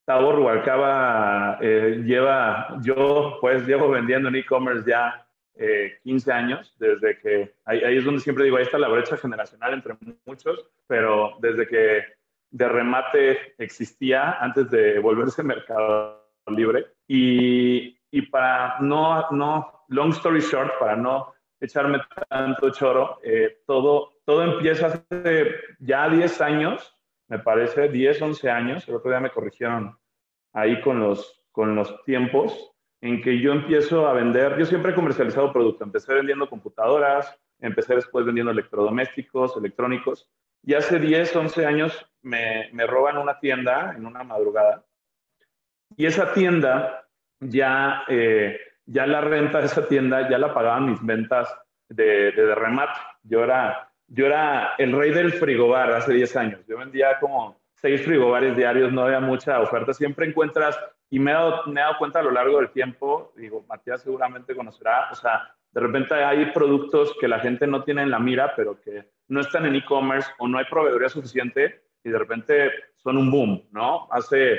Rubalcaba 0.06 1.58
eh, 1.60 2.02
lleva, 2.04 2.76
yo 2.82 3.38
pues 3.40 3.66
llevo 3.66 3.88
vendiendo 3.88 4.28
en 4.28 4.36
e-commerce 4.36 4.88
ya 4.88 5.26
15 5.56 6.30
eh, 6.30 6.34
años, 6.34 6.74
desde 6.78 7.18
que, 7.18 7.54
ahí, 7.64 7.80
es 7.96 8.04
donde 8.04 8.20
siempre 8.20 8.44
digo, 8.44 8.56
ahí 8.56 8.64
está 8.64 8.78
la 8.78 8.88
brecha 8.88 9.16
generacional 9.16 9.74
entre 9.74 9.96
muchos, 10.24 10.66
pero 10.86 11.36
desde 11.40 11.66
que 11.66 12.04
de 12.50 12.68
remate 12.68 13.54
existía 13.58 14.32
antes 14.40 14.70
de 14.70 14.98
volverse 14.98 15.42
mercado 15.42 16.22
libre. 16.46 16.86
Y, 17.06 17.98
y 18.10 18.22
para 18.22 18.78
no, 18.80 19.30
no, 19.30 19.84
long 19.88 20.10
story 20.10 20.40
short, 20.40 20.72
para 20.78 20.96
no 20.96 21.32
echarme 21.60 22.00
tanto 22.28 22.70
choro, 22.70 23.18
todo, 23.66 24.14
todo 24.24 24.42
empieza 24.42 24.86
hace 24.86 25.54
ya 25.78 26.08
10 26.08 26.40
años, 26.40 26.96
me 27.28 27.38
parece, 27.38 27.88
10, 27.88 28.20
11 28.20 28.50
años, 28.50 28.88
el 28.88 28.96
otro 28.96 29.10
día 29.10 29.20
me 29.20 29.30
corrigieron 29.30 29.96
ahí 30.52 30.80
con 30.80 31.00
los, 31.00 31.42
con 31.50 31.74
los 31.74 32.02
tiempos, 32.04 32.71
en 33.02 33.20
que 33.20 33.38
yo 33.40 33.52
empiezo 33.52 34.06
a 34.06 34.14
vender, 34.14 34.56
yo 34.58 34.64
siempre 34.64 34.92
he 34.92 34.94
comercializado 34.94 35.52
producto, 35.52 35.84
empecé 35.84 36.14
vendiendo 36.14 36.48
computadoras, 36.48 37.36
empecé 37.60 37.96
después 37.96 38.24
vendiendo 38.24 38.52
electrodomésticos, 38.52 39.56
electrónicos, 39.56 40.30
y 40.62 40.72
hace 40.72 40.98
10, 40.98 41.36
11 41.36 41.66
años 41.66 42.06
me, 42.22 42.70
me 42.72 42.86
roban 42.86 43.18
una 43.18 43.38
tienda 43.38 43.92
en 43.94 44.06
una 44.06 44.22
madrugada, 44.22 44.84
y 45.96 46.06
esa 46.06 46.32
tienda 46.32 47.06
ya, 47.40 48.04
eh, 48.08 48.58
ya 48.86 49.06
la 49.06 49.20
renta 49.20 49.58
de 49.58 49.66
esa 49.66 49.86
tienda 49.86 50.30
ya 50.30 50.38
la 50.38 50.54
pagaban 50.54 50.90
mis 50.90 51.04
ventas 51.04 51.54
de, 51.90 52.32
de, 52.32 52.46
de 52.46 52.54
remate. 52.54 52.98
Yo 53.24 53.44
era 53.44 53.92
yo 54.14 54.26
era 54.26 54.74
el 54.76 54.92
rey 54.92 55.10
del 55.10 55.32
frigobar 55.32 55.90
hace 55.92 56.12
10 56.12 56.36
años. 56.36 56.60
Yo 56.68 56.76
vendía 56.76 57.18
como 57.18 57.58
seis 57.76 58.02
frigobares 58.02 58.54
diarios, 58.54 58.92
no 58.92 59.02
había 59.02 59.20
mucha 59.20 59.58
oferta. 59.60 59.94
Siempre 59.94 60.26
encuentras, 60.26 60.78
y 61.12 61.18
me 61.18 61.30
he, 61.30 61.34
dado, 61.34 61.66
me 61.66 61.78
he 61.78 61.84
dado 61.84 61.98
cuenta 61.98 62.20
a 62.20 62.22
lo 62.22 62.30
largo 62.30 62.56
del 62.56 62.70
tiempo, 62.70 63.34
digo, 63.36 63.62
Matías 63.68 64.00
seguramente 64.00 64.56
conocerá, 64.56 65.10
o 65.12 65.14
sea, 65.14 65.54
de 65.70 65.80
repente 65.82 66.14
hay 66.14 66.46
productos 66.52 67.14
que 67.20 67.28
la 67.28 67.38
gente 67.38 67.66
no 67.66 67.84
tiene 67.84 68.00
en 68.00 68.10
la 68.10 68.18
mira, 68.18 68.54
pero 68.56 68.80
que 68.80 69.10
no 69.28 69.42
están 69.42 69.66
en 69.66 69.74
e-commerce 69.74 70.30
o 70.38 70.48
no 70.48 70.56
hay 70.56 70.64
proveeduría 70.70 71.10
suficiente 71.10 71.82
y 72.02 72.08
de 72.08 72.18
repente 72.18 72.70
son 72.96 73.18
un 73.18 73.30
boom, 73.30 73.62
¿no? 73.72 74.08
Hace, 74.10 74.58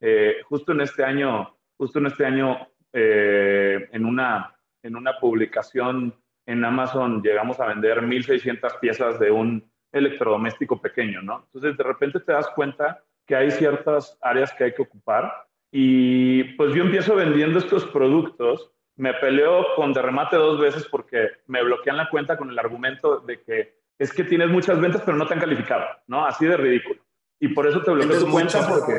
eh, 0.00 0.38
justo 0.48 0.72
en 0.72 0.80
este 0.80 1.04
año, 1.04 1.56
justo 1.76 2.00
en 2.00 2.06
este 2.06 2.26
año, 2.26 2.66
eh, 2.92 3.88
en, 3.92 4.04
una, 4.04 4.56
en 4.82 4.96
una 4.96 5.20
publicación 5.20 6.16
en 6.46 6.64
Amazon 6.64 7.22
llegamos 7.22 7.60
a 7.60 7.66
vender 7.66 8.02
1.600 8.02 8.80
piezas 8.80 9.20
de 9.20 9.30
un 9.30 9.70
electrodoméstico 9.92 10.80
pequeño, 10.80 11.22
¿no? 11.22 11.44
Entonces, 11.44 11.76
de 11.76 11.84
repente 11.84 12.18
te 12.18 12.32
das 12.32 12.48
cuenta 12.56 13.04
que 13.24 13.36
hay 13.36 13.52
ciertas 13.52 14.18
áreas 14.20 14.52
que 14.52 14.64
hay 14.64 14.74
que 14.74 14.82
ocupar 14.82 15.32
y 15.72 16.44
pues 16.54 16.74
yo 16.74 16.84
empiezo 16.84 17.16
vendiendo 17.16 17.58
estos 17.58 17.86
productos, 17.86 18.70
me 18.96 19.14
peleo 19.14 19.66
con 19.74 19.92
derremate 19.92 20.36
dos 20.36 20.60
veces 20.60 20.86
porque 20.88 21.30
me 21.46 21.64
bloquean 21.64 21.96
la 21.96 22.08
cuenta 22.10 22.36
con 22.36 22.50
el 22.50 22.58
argumento 22.58 23.20
de 23.20 23.40
que 23.42 23.74
es 23.98 24.12
que 24.12 24.24
tienes 24.24 24.50
muchas 24.50 24.80
ventas 24.80 25.02
pero 25.04 25.16
no 25.16 25.26
te 25.26 25.34
han 25.34 25.40
calificado, 25.40 25.86
¿no? 26.06 26.26
Así 26.26 26.46
de 26.46 26.56
ridículo. 26.56 27.00
Y 27.40 27.48
por 27.48 27.66
eso 27.66 27.82
te 27.82 27.90
bloqueo 27.90 28.20
tu 28.20 28.30
cuenta 28.30 28.68
porque, 28.68 28.98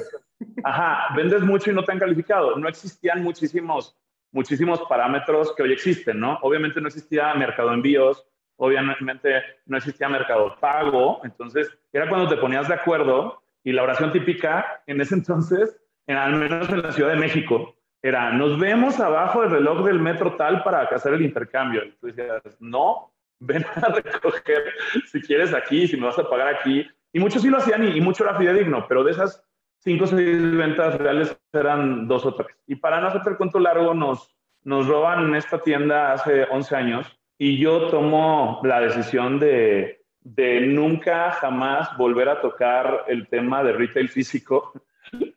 ajá, 0.64 1.14
vendes 1.16 1.44
mucho 1.44 1.72
y 1.72 1.74
no 1.74 1.86
te 1.86 1.92
han 1.92 2.00
calificado. 2.00 2.58
No 2.58 2.68
existían 2.68 3.24
muchísimos 3.24 3.96
muchísimos 4.34 4.82
parámetros 4.90 5.54
que 5.56 5.64
hoy 5.64 5.72
existen, 5.72 6.20
¿no? 6.20 6.40
Obviamente 6.42 6.82
no 6.82 6.88
existía 6.88 7.34
mercado 7.36 7.72
envíos, 7.72 8.26
obviamente 8.58 9.42
no 9.68 9.78
existía 9.78 10.10
mercado 10.10 10.58
pago, 10.60 11.22
entonces 11.24 11.70
era 11.94 12.10
cuando 12.10 12.28
te 12.28 12.38
ponías 12.38 12.68
de 12.68 12.74
acuerdo 12.74 13.42
y 13.64 13.72
la 13.72 13.84
oración 13.84 14.12
típica 14.12 14.84
en 14.88 15.00
ese 15.00 15.16
entonces, 15.16 15.80
en, 15.80 15.83
al 16.08 16.36
menos 16.36 16.70
en 16.70 16.82
la 16.82 16.92
Ciudad 16.92 17.12
de 17.12 17.20
México, 17.20 17.76
era, 18.02 18.32
nos 18.32 18.60
vemos 18.60 19.00
abajo 19.00 19.42
del 19.42 19.52
reloj 19.52 19.86
del 19.86 20.00
metro 20.00 20.36
tal 20.36 20.64
para 20.64 20.82
hacer 20.82 21.14
el 21.14 21.22
intercambio. 21.22 21.86
Y 21.86 21.92
tú 21.92 22.08
decías, 22.08 22.42
no, 22.60 23.14
ven 23.40 23.66
a 23.76 23.90
recoger 23.90 24.64
si 25.06 25.22
quieres 25.22 25.54
aquí, 25.54 25.88
si 25.88 25.98
me 25.98 26.08
vas 26.08 26.20
a 26.20 26.30
pagar 26.30 26.48
aquí. 26.48 26.86
Y 27.14 27.20
muchos 27.20 27.42
sí 27.42 27.50
lo 27.50 27.58
hacían 27.58 27.84
y, 27.84 27.98
y 27.98 28.02
mucho 28.02 28.24
era 28.24 28.38
fidedigno, 28.38 28.86
pero 28.88 29.04
de 29.04 29.12
esas 29.12 29.46
cinco 29.80 30.06
o 30.06 30.08
seis 30.08 30.56
ventas 30.56 30.98
reales 30.98 31.38
eran 31.52 32.08
dos 32.08 32.26
o 32.26 32.34
tres. 32.34 32.56
Y 32.68 32.76
para 32.76 33.00
no 33.00 33.08
hacer 33.08 33.22
el 33.26 33.38
cuento 33.38 33.60
largo, 33.60 33.94
nos, 33.94 34.36
nos 34.64 34.88
roban 34.88 35.26
en 35.26 35.36
esta 35.36 35.60
tienda 35.60 36.14
hace 36.14 36.44
11 36.44 36.76
años 36.76 37.20
y 37.38 37.58
yo 37.58 37.90
tomo 37.90 38.62
la 38.64 38.80
decisión 38.80 39.40
de, 39.40 40.06
de 40.22 40.62
nunca 40.62 41.32
jamás 41.32 41.96
volver 41.98 42.30
a 42.30 42.42
tocar 42.42 43.06
el 43.08 43.28
tema 43.28 43.64
de 43.64 43.74
retail 43.74 44.10
físico. 44.10 44.72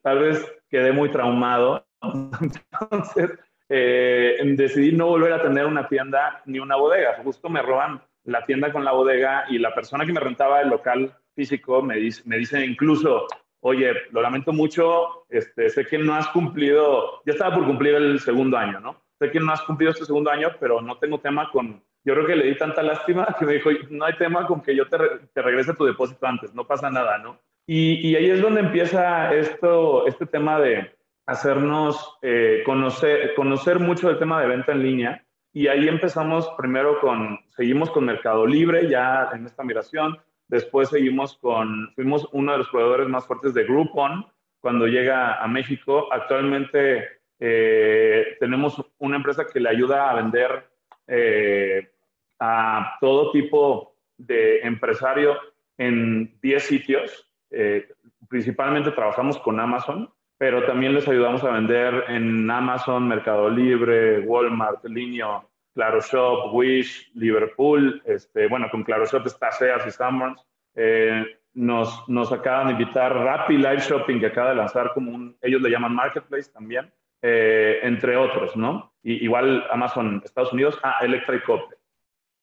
Tal 0.02 0.18
vez 0.18 0.52
quedé 0.68 0.92
muy 0.92 1.11
traumado. 1.11 1.87
Entonces, 2.02 3.38
eh, 3.68 4.38
decidí 4.57 4.92
no 4.92 5.07
volver 5.07 5.33
a 5.33 5.42
tener 5.42 5.66
una 5.66 5.88
tienda 5.88 6.42
ni 6.46 6.59
una 6.59 6.76
bodega. 6.76 7.20
Justo 7.22 7.48
me 7.48 7.62
roban 7.62 8.00
la 8.24 8.44
tienda 8.44 8.72
con 8.72 8.85
la 8.85 8.92
bodega 8.92 9.44
y 9.48 9.59
la 9.59 9.74
persona 9.74 10.05
que 10.05 10.12
me 10.12 10.20
rentaba 10.20 10.61
el 10.61 10.68
local 10.68 11.14
físico 11.35 11.83
me 11.83 11.96
dice, 11.96 12.22
me 12.24 12.38
dice 12.38 12.64
incluso, 12.64 13.26
oye, 13.61 13.92
lo 14.11 14.20
lamento 14.20 14.52
mucho, 14.52 15.26
este, 15.29 15.68
sé 15.70 15.87
que 15.87 15.98
no 15.98 16.14
has 16.14 16.29
cumplido, 16.29 17.22
ya 17.24 17.33
estaba 17.33 17.55
por 17.55 17.66
cumplir 17.66 17.94
el 17.94 18.20
segundo 18.20 18.57
año, 18.57 18.81
¿no? 18.81 19.02
Sé 19.18 19.31
que 19.31 19.40
no 19.40 19.52
has 19.52 19.62
cumplido 19.62 19.92
este 19.92 20.05
segundo 20.05 20.31
año, 20.31 20.48
pero 20.61 20.81
no 20.81 20.98
tengo 20.98 21.20
tema 21.20 21.50
con, 21.50 21.83
yo 22.05 22.14
creo 22.14 22.26
que 22.26 22.37
le 22.37 22.46
di 22.46 22.57
tanta 22.57 22.83
lástima 22.83 23.26
que 23.38 23.46
me 23.46 23.55
dijo, 23.55 23.70
no 23.90 24.05
hay 24.05 24.16
tema 24.16 24.46
con 24.46 24.61
que 24.61 24.74
yo 24.74 24.88
te, 24.88 24.98
te 25.33 25.42
regrese 25.42 25.74
tu 25.74 25.85
depósito 25.85 26.26
antes, 26.26 26.55
no 26.55 26.66
pasa 26.66 26.90
nada, 26.90 27.18
¿no? 27.18 27.38
Y, 27.66 28.09
y, 28.09 28.16
ahí 28.16 28.31
es 28.31 28.40
donde 28.40 28.61
empieza 28.61 29.35
esto, 29.35 30.07
este 30.07 30.26
tema 30.26 30.61
de 30.61 30.92
hacernos 31.26 32.16
eh, 32.22 32.62
conocer, 32.64 33.35
conocer 33.35 33.81
mucho 33.81 34.09
del 34.09 34.18
tema 34.18 34.40
de 34.40 34.46
venta 34.46 34.72
en 34.72 34.83
línea. 34.83 35.24
Y 35.52 35.66
ahí 35.66 35.88
empezamos 35.88 36.48
primero 36.57 37.00
con, 37.00 37.40
seguimos 37.57 37.90
con 37.90 38.05
Mercado 38.05 38.46
Libre 38.46 38.88
ya 38.88 39.31
en 39.33 39.46
esta 39.46 39.64
migración, 39.64 40.18
Después 40.48 40.90
seguimos 40.90 41.37
con, 41.38 41.92
fuimos 41.94 42.29
uno 42.33 42.52
de 42.52 42.59
los 42.59 42.68
proveedores 42.68 43.09
más 43.09 43.26
fuertes 43.26 43.52
de 43.52 43.64
Groupon 43.64 44.26
cuando 44.61 44.87
llega 44.87 45.42
a 45.42 45.48
México. 45.48 46.12
Actualmente 46.12 47.05
eh, 47.40 48.37
tenemos 48.38 48.81
una 48.98 49.16
empresa 49.16 49.46
que 49.52 49.61
le 49.61 49.68
ayuda 49.68 50.09
a 50.09 50.14
vender 50.14 50.68
eh, 51.09 51.90
a 52.38 52.96
todo 53.00 53.33
tipo 53.33 53.96
de 54.16 54.61
empresario 54.61 55.37
en 55.79 56.38
10 56.40 56.62
sitios. 56.62 57.26
Eh, 57.51 57.87
principalmente 58.29 58.91
trabajamos 58.91 59.39
con 59.39 59.61
Amazon, 59.61 60.11
pero 60.39 60.65
también 60.65 60.95
les 60.95 61.09
ayudamos 61.09 61.43
a 61.45 61.53
vender 61.53 62.05
en 62.09 62.51
Amazon, 62.51 63.09
Mercado 63.09 63.49
Libre, 63.49 64.21
Walmart, 64.21 64.85
Linio, 64.85 65.49
ClaroShop, 65.75 66.55
Wish, 66.55 67.11
Liverpool, 67.15 68.03
este, 68.05 68.49
bueno, 68.49 68.69
con 68.71 68.83
ClaroShop 68.83 69.27
está 69.27 69.51
Sears 69.53 69.87
y 69.87 69.91
Summers. 69.91 70.45
Eh, 70.75 71.25
nos, 71.57 72.33
acaban 72.33 72.67
de 72.67 72.73
invitar 72.75 73.15
Rappi 73.15 73.57
Live 73.57 73.81
Shopping, 73.81 74.21
que 74.21 74.27
acaba 74.27 74.51
de 74.51 74.57
lanzar 74.57 74.93
como 74.93 75.11
un, 75.13 75.37
ellos 75.41 75.63
le 75.63 75.71
llaman 75.71 75.95
Marketplace 75.95 76.51
también, 76.53 76.93
eh, 77.23 77.81
entre 77.83 78.17
otros, 78.17 78.55
¿no? 78.57 78.93
Y, 79.03 79.25
igual 79.25 79.67
Amazon 79.71 80.21
Estados 80.25 80.53
Unidos, 80.53 80.79
ah, 80.83 80.99
Electric 81.01 81.45
Copter. 81.45 81.79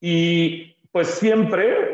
Y 0.02 0.76
pues 0.92 1.08
siempre 1.10 1.92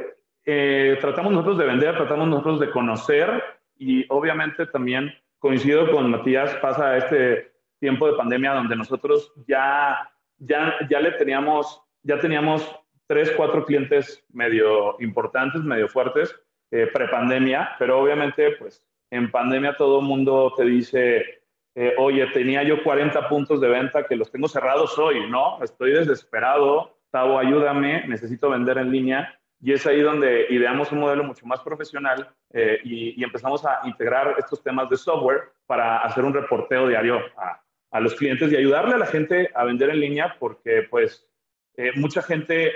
eh, 0.52 0.98
tratamos 1.00 1.32
nosotros 1.32 1.60
de 1.60 1.66
vender, 1.68 1.96
tratamos 1.96 2.28
nosotros 2.28 2.60
de 2.60 2.72
conocer 2.72 3.44
y 3.78 4.04
obviamente 4.10 4.66
también 4.66 5.14
coincido 5.38 5.92
con 5.92 6.10
Matías, 6.10 6.56
pasa 6.56 6.98
este 6.98 7.52
tiempo 7.80 8.08
de 8.08 8.18
pandemia 8.18 8.54
donde 8.54 8.76
nosotros 8.76 9.32
ya, 9.46 10.12
ya, 10.40 10.74
ya 10.90 11.00
le 11.02 11.12
teníamos, 11.12 11.84
ya 12.02 12.20
teníamos 12.20 12.68
tres, 13.06 13.32
cuatro 13.38 13.64
clientes 13.64 14.26
medio 14.34 15.00
importantes, 15.00 15.62
medio 15.62 15.88
fuertes, 15.88 16.36
eh, 16.72 16.88
prepandemia, 16.92 17.76
pero 17.78 18.00
obviamente 18.00 18.56
pues 18.58 18.84
en 19.12 19.30
pandemia 19.30 19.78
todo 19.78 20.00
el 20.00 20.06
mundo 20.08 20.52
te 20.58 20.66
dice, 20.66 21.44
eh, 21.76 21.94
oye, 22.00 22.26
tenía 22.34 22.64
yo 22.64 22.82
40 22.84 23.30
puntos 23.30 23.62
de 23.62 23.70
venta 23.70 24.08
que 24.08 24.16
los 24.16 24.32
tengo 24.32 24.48
cerrados 24.48 24.98
hoy, 24.98 25.30
¿no? 25.30 25.64
Estoy 25.64 25.92
desesperado, 25.92 26.98
Tavo, 27.12 27.40
ayúdame, 27.40 28.08
necesito 28.08 28.50
vender 28.50 28.78
en 28.78 28.92
línea. 28.92 29.39
Y 29.62 29.74
es 29.74 29.86
ahí 29.86 30.02
donde 30.02 30.48
ideamos 30.50 30.92
un 30.92 31.00
modelo 31.00 31.24
mucho 31.24 31.46
más 31.46 31.60
profesional 31.62 32.30
eh, 32.54 32.80
y, 32.84 33.24
empezamos 33.24 33.66
a 33.66 33.82
integrar 33.84 34.36
estos 34.38 34.64
temas 34.64 34.90
de 34.90 34.98
software 34.98 35.52
para 35.66 36.00
hacer 36.00 36.24
un 36.24 36.34
reporteo 36.34 36.88
diario 36.88 37.20
a, 37.38 37.62
a 37.92 38.00
los 38.00 38.16
clientes 38.16 38.52
y 38.52 38.56
ayudarle 38.56 38.96
a 38.96 39.00
la 39.00 39.06
gente 39.06 39.50
a 39.54 39.64
vender 39.66 39.90
en 39.90 40.00
línea 40.00 40.36
porque 40.40 40.88
pues 40.90 41.28
eh, 41.76 41.92
mucha 41.96 42.22
gente, 42.22 42.74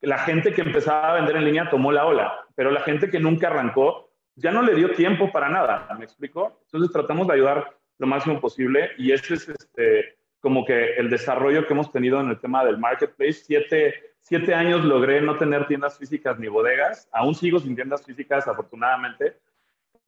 la 0.00 0.18
gente 0.18 0.52
que 0.52 0.62
empezaba 0.62 1.10
a 1.10 1.14
vender 1.14 1.36
en 1.36 1.44
línea 1.44 1.70
tomó 1.70 1.92
la 1.92 2.06
ola, 2.06 2.46
pero 2.54 2.70
la 2.70 2.80
gente 2.80 3.10
que 3.10 3.20
nunca 3.20 3.48
arrancó 3.48 4.10
ya 4.36 4.52
no 4.52 4.62
le 4.62 4.74
dio 4.74 4.92
tiempo 4.92 5.32
para 5.32 5.48
nada, 5.48 5.88
¿me 5.98 6.04
explico? 6.04 6.60
Entonces 6.66 6.92
tratamos 6.92 7.26
de 7.26 7.34
ayudar 7.34 7.76
lo 7.98 8.06
máximo 8.06 8.40
posible 8.40 8.90
y 8.98 9.12
ese 9.12 9.34
es 9.34 9.48
este, 9.48 10.16
como 10.40 10.64
que 10.64 10.94
el 10.94 11.10
desarrollo 11.10 11.66
que 11.66 11.72
hemos 11.72 11.90
tenido 11.90 12.20
en 12.20 12.28
el 12.28 12.40
tema 12.40 12.64
del 12.64 12.78
marketplace. 12.78 13.44
Siete, 13.44 13.94
siete 14.20 14.54
años 14.54 14.84
logré 14.84 15.20
no 15.20 15.36
tener 15.36 15.66
tiendas 15.66 15.98
físicas 15.98 16.38
ni 16.38 16.48
bodegas, 16.48 17.08
aún 17.12 17.34
sigo 17.34 17.58
sin 17.58 17.74
tiendas 17.74 18.04
físicas 18.04 18.46
afortunadamente. 18.46 19.36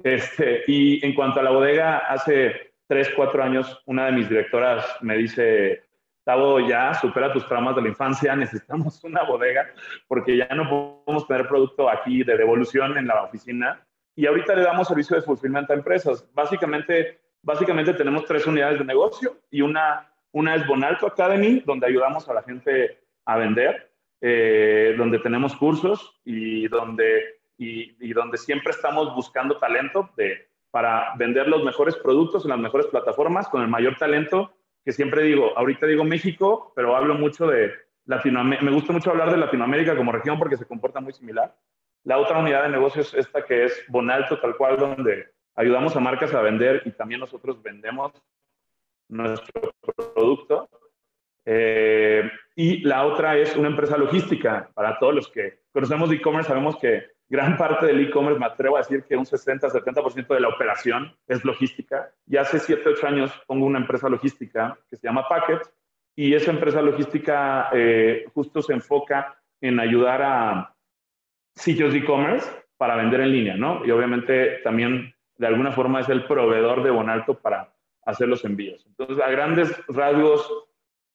Este, 0.02 0.62
y 0.66 1.04
en 1.04 1.14
cuanto 1.14 1.40
a 1.40 1.42
la 1.42 1.50
bodega, 1.50 1.98
hace 1.98 2.72
tres, 2.86 3.10
cuatro 3.14 3.42
años, 3.42 3.82
una 3.86 4.06
de 4.06 4.12
mis 4.12 4.28
directoras 4.28 4.84
me 5.00 5.16
dice, 5.16 5.88
Tavo, 6.28 6.60
ya 6.60 6.92
supera 6.92 7.32
tus 7.32 7.46
traumas 7.46 7.74
de 7.74 7.82
la 7.82 7.88
infancia, 7.88 8.36
necesitamos 8.36 9.02
una 9.02 9.22
bodega 9.22 9.72
porque 10.06 10.36
ya 10.36 10.48
no 10.54 10.68
podemos 11.04 11.26
tener 11.26 11.48
producto 11.48 11.88
aquí 11.88 12.22
de 12.22 12.36
devolución 12.36 12.98
en 12.98 13.06
la 13.06 13.22
oficina. 13.22 13.82
Y 14.14 14.26
ahorita 14.26 14.54
le 14.54 14.62
damos 14.62 14.88
servicio 14.88 15.16
de 15.16 15.22
fulfillment 15.22 15.70
a 15.70 15.74
empresas. 15.74 16.28
Básicamente, 16.34 17.20
básicamente 17.40 17.94
tenemos 17.94 18.24
tres 18.24 18.46
unidades 18.46 18.78
de 18.78 18.84
negocio 18.84 19.38
y 19.50 19.62
una, 19.62 20.12
una 20.32 20.54
es 20.54 20.66
Bonalto 20.66 21.06
Academy, 21.06 21.62
donde 21.64 21.86
ayudamos 21.86 22.28
a 22.28 22.34
la 22.34 22.42
gente 22.42 22.98
a 23.24 23.36
vender, 23.36 23.92
eh, 24.20 24.94
donde 24.98 25.18
tenemos 25.18 25.54
cursos 25.56 26.20
y 26.24 26.68
donde, 26.68 27.40
y, 27.56 28.12
donde 28.12 28.38
siempre 28.38 28.72
estamos 28.72 29.14
buscando 29.14 29.58
talento 29.58 30.10
de 30.16 30.48
para 30.70 31.14
vender 31.16 31.48
los 31.48 31.64
mejores 31.64 31.96
productos 31.96 32.44
en 32.44 32.50
las 32.50 32.58
mejores 32.58 32.86
plataformas 32.88 33.48
con 33.48 33.62
el 33.62 33.68
mayor 33.68 33.96
talento, 33.96 34.52
que 34.84 34.92
siempre 34.92 35.22
digo, 35.22 35.56
ahorita 35.56 35.86
digo 35.86 36.04
México, 36.04 36.72
pero 36.76 36.94
hablo 36.94 37.14
mucho 37.14 37.46
de 37.46 37.72
Latinoamérica, 38.04 38.64
me 38.64 38.70
gusta 38.70 38.92
mucho 38.92 39.10
hablar 39.10 39.30
de 39.30 39.38
Latinoamérica 39.38 39.96
como 39.96 40.12
región 40.12 40.38
porque 40.38 40.56
se 40.56 40.66
comporta 40.66 41.00
muy 41.00 41.12
similar. 41.12 41.56
La 42.04 42.18
otra 42.18 42.38
unidad 42.38 42.64
de 42.64 42.70
negocios 42.70 43.14
es 43.14 43.26
esta 43.26 43.44
que 43.44 43.64
es 43.64 43.84
Bonalto, 43.88 44.38
tal 44.40 44.56
cual, 44.56 44.76
donde 44.76 45.32
ayudamos 45.54 45.96
a 45.96 46.00
marcas 46.00 46.34
a 46.34 46.42
vender 46.42 46.82
y 46.84 46.90
también 46.92 47.20
nosotros 47.20 47.62
vendemos 47.62 48.12
nuestro 49.08 49.74
producto. 50.14 50.68
Eh, 51.44 52.30
y 52.56 52.80
la 52.80 53.06
otra 53.06 53.36
es 53.36 53.56
una 53.56 53.68
empresa 53.68 53.96
logística. 53.96 54.70
Para 54.74 54.98
todos 54.98 55.14
los 55.14 55.28
que 55.28 55.60
conocemos 55.72 56.12
e-commerce, 56.12 56.48
sabemos 56.48 56.76
que 56.76 57.06
gran 57.28 57.56
parte 57.56 57.86
del 57.86 58.00
e-commerce, 58.00 58.38
me 58.38 58.46
atrevo 58.46 58.76
a 58.76 58.80
decir 58.80 59.04
que 59.04 59.16
un 59.16 59.24
60-70% 59.24 60.34
de 60.34 60.40
la 60.40 60.48
operación 60.48 61.14
es 61.26 61.44
logística. 61.44 62.10
Y 62.26 62.36
hace 62.36 62.58
7, 62.58 62.82
8 62.86 63.06
años 63.06 63.32
pongo 63.46 63.66
una 63.66 63.78
empresa 63.78 64.08
logística 64.08 64.78
que 64.88 64.96
se 64.96 65.06
llama 65.06 65.28
Packet 65.28 65.62
y 66.16 66.34
esa 66.34 66.50
empresa 66.50 66.82
logística 66.82 67.68
eh, 67.72 68.24
justo 68.34 68.60
se 68.60 68.72
enfoca 68.72 69.40
en 69.60 69.78
ayudar 69.78 70.22
a 70.22 70.74
sitios 71.54 71.92
de 71.92 72.00
e-commerce 72.00 72.50
para 72.76 72.96
vender 72.96 73.20
en 73.20 73.32
línea, 73.32 73.56
¿no? 73.56 73.84
Y 73.84 73.90
obviamente 73.90 74.58
también 74.64 75.14
de 75.36 75.46
alguna 75.46 75.72
forma 75.72 76.00
es 76.00 76.08
el 76.08 76.24
proveedor 76.24 76.82
de 76.82 76.90
Bonalto 76.90 77.34
para 77.34 77.72
hacer 78.08 78.28
los 78.28 78.44
envíos. 78.44 78.84
Entonces, 78.86 79.22
a 79.22 79.30
grandes 79.30 79.70
rasgos, 79.88 80.66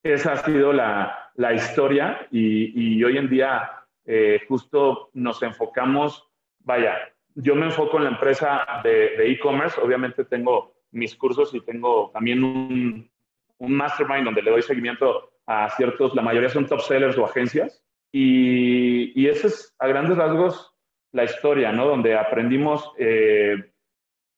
esa 0.04 0.34
ha 0.34 0.38
sido 0.38 0.72
la, 0.74 1.32
la 1.36 1.54
historia 1.54 2.28
y, 2.30 2.98
y 2.98 3.04
hoy 3.04 3.18
en 3.18 3.30
día 3.30 3.72
eh, 4.06 4.42
justo 4.48 5.10
nos 5.14 5.42
enfocamos, 5.42 6.28
vaya, 6.60 6.96
yo 7.36 7.56
me 7.56 7.66
enfoco 7.66 7.98
en 7.98 8.04
la 8.04 8.10
empresa 8.12 8.66
de 8.84 9.32
e-commerce, 9.32 9.80
obviamente 9.82 10.26
tengo 10.26 10.76
mis 10.92 11.16
cursos 11.16 11.54
y 11.56 11.62
tengo 11.62 12.12
también 12.14 12.44
un, 12.44 13.10
un, 13.58 13.74
mastermind 13.74 14.26
donde 14.26 14.44
le 14.44 14.52
doy 14.52 14.62
seguimiento 14.62 15.32
a 15.48 15.70
ciertos, 15.72 16.14
la 16.14 16.22
mayoría 16.22 16.50
son 16.50 16.68
top 16.68 16.82
sellers 16.82 17.18
o 17.18 17.26
agencias, 17.26 17.84
y, 18.12 19.20
y 19.20 19.28
esa 19.28 19.48
es 19.48 19.74
a 19.80 19.88
grandes 19.88 20.18
rasgos 20.18 20.76
la 21.12 21.24
historia, 21.24 21.72
¿no? 21.72 21.88
Donde 21.88 22.16
aprendimos, 22.16 22.92
eh, 23.00 23.73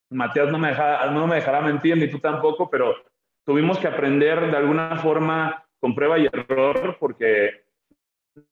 Matías 0.09 0.51
no 0.51 0.57
me, 0.57 0.69
deja, 0.69 1.09
no 1.11 1.27
me 1.27 1.35
dejará 1.35 1.61
mentir, 1.61 1.97
ni 1.97 2.09
tú 2.09 2.19
tampoco, 2.19 2.69
pero 2.69 2.95
tuvimos 3.45 3.77
que 3.79 3.87
aprender 3.87 4.51
de 4.51 4.57
alguna 4.57 4.97
forma 4.97 5.65
con 5.79 5.95
prueba 5.95 6.17
y 6.17 6.25
error, 6.25 6.97
porque 6.99 7.65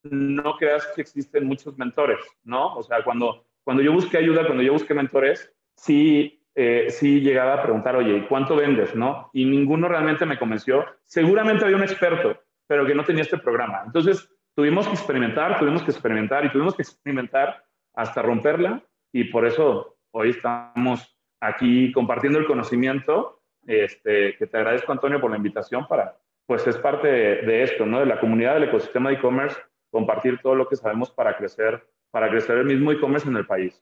no 0.03 0.55
creas 0.57 0.87
que 0.95 1.01
existen 1.01 1.45
muchos 1.45 1.77
mentores, 1.77 2.19
¿no? 2.43 2.75
O 2.75 2.83
sea, 2.83 3.03
cuando, 3.03 3.45
cuando 3.63 3.83
yo 3.83 3.91
busqué 3.91 4.17
ayuda, 4.17 4.45
cuando 4.45 4.63
yo 4.63 4.73
busqué 4.73 4.93
mentores, 4.93 5.53
sí, 5.75 6.43
eh, 6.55 6.87
sí 6.89 7.21
llegaba 7.21 7.55
a 7.55 7.63
preguntar, 7.63 7.95
oye, 7.95 8.25
¿cuánto 8.27 8.55
vendes, 8.55 8.95
no? 8.95 9.29
Y 9.33 9.45
ninguno 9.45 9.87
realmente 9.87 10.25
me 10.25 10.39
convenció. 10.39 10.85
Seguramente 11.03 11.65
había 11.65 11.77
un 11.77 11.83
experto, 11.83 12.39
pero 12.67 12.85
que 12.85 12.95
no 12.95 13.03
tenía 13.03 13.23
este 13.23 13.37
programa. 13.37 13.83
Entonces, 13.85 14.29
tuvimos 14.55 14.87
que 14.87 14.93
experimentar, 14.93 15.59
tuvimos 15.59 15.83
que 15.83 15.91
experimentar 15.91 16.45
y 16.45 16.51
tuvimos 16.51 16.75
que 16.75 16.83
experimentar 16.83 17.63
hasta 17.95 18.21
romperla 18.21 18.83
y 19.11 19.25
por 19.25 19.45
eso 19.45 19.97
hoy 20.11 20.31
estamos 20.31 21.12
aquí 21.47 21.91
compartiendo 21.91 22.39
el 22.39 22.45
conocimiento, 22.45 23.41
este, 23.65 24.35
que 24.37 24.47
te 24.47 24.57
agradezco, 24.57 24.91
Antonio, 24.91 25.21
por 25.21 25.31
la 25.31 25.37
invitación 25.37 25.87
para, 25.87 26.17
pues 26.45 26.65
es 26.67 26.77
parte 26.77 27.07
de, 27.07 27.41
de 27.43 27.63
esto, 27.63 27.85
¿no? 27.85 27.99
De 27.99 28.05
la 28.05 28.19
comunidad 28.19 28.55
del 28.55 28.65
ecosistema 28.69 29.09
de 29.09 29.15
e-commerce 29.15 29.57
compartir 29.91 30.39
todo 30.41 30.55
lo 30.55 30.67
que 30.67 30.75
sabemos 30.75 31.11
para 31.11 31.37
crecer, 31.37 31.85
para 32.11 32.29
crecer 32.29 32.57
el 32.57 32.65
mismo 32.65 32.91
e-commerce 32.91 33.27
en 33.27 33.37
el 33.37 33.45
país. 33.45 33.81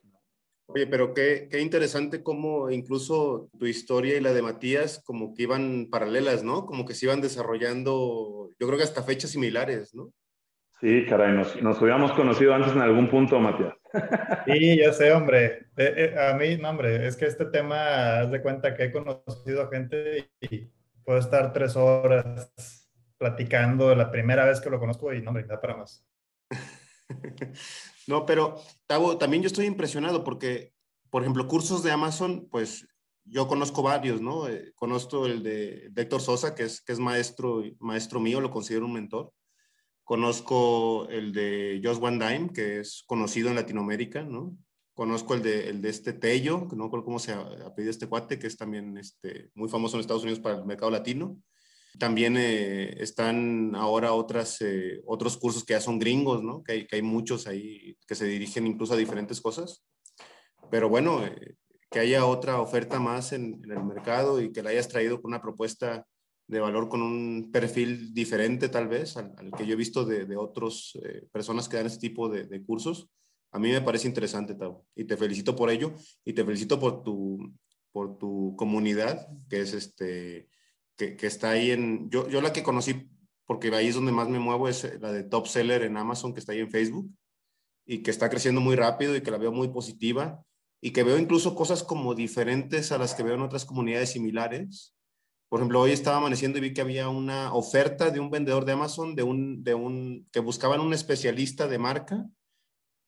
Oye, 0.66 0.86
pero 0.86 1.12
qué, 1.12 1.48
qué 1.50 1.60
interesante 1.60 2.22
cómo 2.22 2.70
incluso 2.70 3.50
tu 3.58 3.66
historia 3.66 4.16
y 4.16 4.20
la 4.20 4.32
de 4.32 4.42
Matías 4.42 5.02
como 5.04 5.34
que 5.34 5.42
iban 5.42 5.88
paralelas, 5.90 6.42
¿no? 6.42 6.66
Como 6.66 6.86
que 6.86 6.94
se 6.94 7.06
iban 7.06 7.20
desarrollando, 7.20 8.50
yo 8.58 8.66
creo 8.66 8.78
que 8.78 8.84
hasta 8.84 9.02
fechas 9.02 9.30
similares, 9.30 9.94
¿no? 9.94 10.12
Sí, 10.82 11.06
caray, 11.06 11.32
nos, 11.32 11.62
nos 11.62 11.80
hubiéramos 11.80 12.10
conocido 12.10 12.52
antes 12.52 12.72
en 12.72 12.80
algún 12.80 13.08
punto, 13.08 13.38
Matías. 13.38 13.72
Sí, 14.46 14.78
ya 14.78 14.92
sé, 14.92 15.12
hombre. 15.12 15.68
Eh, 15.76 16.12
eh, 16.16 16.16
a 16.18 16.34
mí, 16.34 16.56
no, 16.56 16.70
hombre, 16.70 17.06
es 17.06 17.14
que 17.14 17.26
este 17.26 17.44
tema, 17.44 18.18
haz 18.18 18.32
de 18.32 18.42
cuenta 18.42 18.74
que 18.74 18.84
he 18.84 18.92
conocido 18.92 19.62
a 19.62 19.68
gente 19.68 20.32
y 20.40 20.68
puedo 21.04 21.20
estar 21.20 21.52
tres 21.52 21.76
horas 21.76 22.90
platicando 23.16 23.94
la 23.94 24.10
primera 24.10 24.44
vez 24.44 24.60
que 24.60 24.70
lo 24.70 24.80
conozco 24.80 25.12
y 25.12 25.22
no 25.22 25.30
me 25.30 25.44
da 25.44 25.60
para 25.60 25.76
más. 25.76 26.04
no, 28.08 28.26
pero 28.26 28.56
Tavo, 28.88 29.18
también 29.18 29.44
yo 29.44 29.46
estoy 29.46 29.66
impresionado 29.66 30.24
porque, 30.24 30.72
por 31.10 31.22
ejemplo, 31.22 31.46
cursos 31.46 31.84
de 31.84 31.92
Amazon, 31.92 32.48
pues 32.50 32.88
yo 33.24 33.46
conozco 33.46 33.84
varios, 33.84 34.20
¿no? 34.20 34.48
Eh, 34.48 34.72
conozco 34.74 35.26
el 35.26 35.44
de, 35.44 35.92
Héctor 35.94 36.22
Sosa, 36.22 36.56
que 36.56 36.64
es, 36.64 36.80
que 36.80 36.92
es 36.92 36.98
maestro, 36.98 37.62
maestro 37.78 38.18
mío, 38.18 38.40
lo 38.40 38.50
considero 38.50 38.86
un 38.86 38.94
mentor. 38.94 39.32
Conozco 40.12 41.08
el 41.08 41.32
de 41.32 41.80
Josh 41.82 41.98
Van 41.98 42.18
Dime, 42.18 42.50
que 42.52 42.80
es 42.80 43.02
conocido 43.06 43.48
en 43.48 43.54
Latinoamérica, 43.54 44.22
¿no? 44.22 44.54
Conozco 44.92 45.32
el 45.32 45.40
de, 45.42 45.70
el 45.70 45.80
de 45.80 45.88
este 45.88 46.12
Tello, 46.12 46.68
que 46.68 46.76
no 46.76 46.84
recuerdo 46.84 47.06
cómo 47.06 47.18
se 47.18 47.32
ha 47.32 47.74
pedido 47.74 47.90
este 47.90 48.06
cuate, 48.06 48.38
que 48.38 48.46
es 48.46 48.58
también 48.58 48.98
este, 48.98 49.48
muy 49.54 49.70
famoso 49.70 49.96
en 49.96 50.02
Estados 50.02 50.24
Unidos 50.24 50.38
para 50.40 50.58
el 50.58 50.66
mercado 50.66 50.90
latino. 50.90 51.38
También 51.98 52.36
eh, 52.36 52.94
están 53.02 53.74
ahora 53.74 54.12
otras, 54.12 54.60
eh, 54.60 55.00
otros 55.06 55.38
cursos 55.38 55.64
que 55.64 55.72
ya 55.72 55.80
son 55.80 55.98
gringos, 55.98 56.42
¿no? 56.42 56.62
Que 56.62 56.72
hay, 56.72 56.86
que 56.86 56.96
hay, 56.96 57.02
muchos 57.02 57.46
ahí 57.46 57.96
que 58.06 58.14
se 58.14 58.26
dirigen 58.26 58.66
incluso 58.66 58.92
a 58.92 58.98
diferentes 58.98 59.40
cosas. 59.40 59.82
Pero 60.70 60.90
bueno, 60.90 61.24
eh, 61.24 61.54
que 61.90 62.00
haya 62.00 62.26
otra 62.26 62.60
oferta 62.60 63.00
más 63.00 63.32
en, 63.32 63.62
el 63.64 63.82
mercado 63.82 64.42
y 64.42 64.52
que 64.52 64.62
la 64.62 64.68
hayas 64.68 64.88
traído 64.88 65.22
con 65.22 65.30
una 65.30 65.40
propuesta 65.40 66.06
de 66.46 66.60
valor 66.60 66.88
con 66.88 67.02
un 67.02 67.50
perfil 67.52 68.12
diferente 68.12 68.68
tal 68.68 68.88
vez 68.88 69.16
al, 69.16 69.34
que 69.56 69.66
yo 69.66 69.72
he 69.72 69.76
visto 69.76 70.04
de, 70.04 70.26
de 70.26 70.36
otras 70.36 70.92
eh, 71.02 71.26
personas 71.32 71.68
que 71.68 71.76
dan 71.76 71.86
este 71.86 72.08
tipo 72.08 72.28
de, 72.28 72.64
cursos. 72.64 73.08
A 73.52 73.58
mí 73.58 73.70
me 73.70 73.80
parece 73.80 74.08
interesante, 74.08 74.54
Tavo, 74.54 74.86
y 74.94 75.04
te 75.04 75.16
felicito 75.16 75.54
por 75.54 75.70
ello 75.70 75.92
y 76.24 76.32
te 76.32 76.44
felicito 76.44 76.78
por 76.80 77.02
tu, 77.02 77.52
por 77.90 78.18
tu 78.18 78.54
comunidad, 78.56 79.28
que 79.48 79.60
es 79.60 79.74
este, 79.74 80.48
que, 80.96 81.16
que 81.16 81.26
está 81.26 81.50
ahí 81.50 81.70
en, 81.70 82.10
yo, 82.10 82.28
yo 82.28 82.40
la 82.40 82.52
que 82.52 82.62
conocí, 82.62 83.10
porque 83.46 83.74
ahí 83.74 83.88
es 83.88 83.94
donde 83.94 84.12
más 84.12 84.28
me 84.28 84.38
muevo, 84.38 84.68
es 84.68 85.00
la 85.00 85.12
de 85.12 85.24
Top 85.24 85.46
Seller 85.46 85.82
en 85.82 85.96
Amazon, 85.96 86.32
que 86.32 86.40
está 86.40 86.52
ahí 86.52 86.60
en 86.60 86.70
Facebook, 86.70 87.10
y 87.84 88.02
que 88.02 88.10
está 88.10 88.30
creciendo 88.30 88.60
muy 88.60 88.76
rápido 88.76 89.16
y 89.16 89.22
que 89.22 89.30
la 89.30 89.38
veo 89.38 89.52
muy 89.52 89.68
positiva, 89.68 90.42
y 90.80 90.90
que 90.90 91.02
veo 91.02 91.18
incluso 91.18 91.54
cosas 91.54 91.82
como 91.82 92.14
diferentes 92.14 92.90
a 92.92 92.98
las 92.98 93.14
que 93.14 93.22
veo 93.22 93.34
en 93.34 93.42
otras 93.42 93.64
comunidades 93.64 94.10
similares. 94.10 94.94
Por 95.52 95.60
ejemplo, 95.60 95.82
hoy 95.82 95.92
estaba 95.92 96.16
amaneciendo 96.16 96.56
y 96.56 96.62
vi 96.62 96.72
que 96.72 96.80
había 96.80 97.10
una 97.10 97.52
oferta 97.52 98.10
de 98.10 98.18
un 98.18 98.30
vendedor 98.30 98.64
de 98.64 98.72
Amazon, 98.72 99.14
de 99.14 99.22
un, 99.22 99.62
de 99.62 99.74
un, 99.74 100.26
que 100.32 100.40
buscaban 100.40 100.80
un 100.80 100.94
especialista 100.94 101.68
de 101.68 101.78
marca 101.78 102.24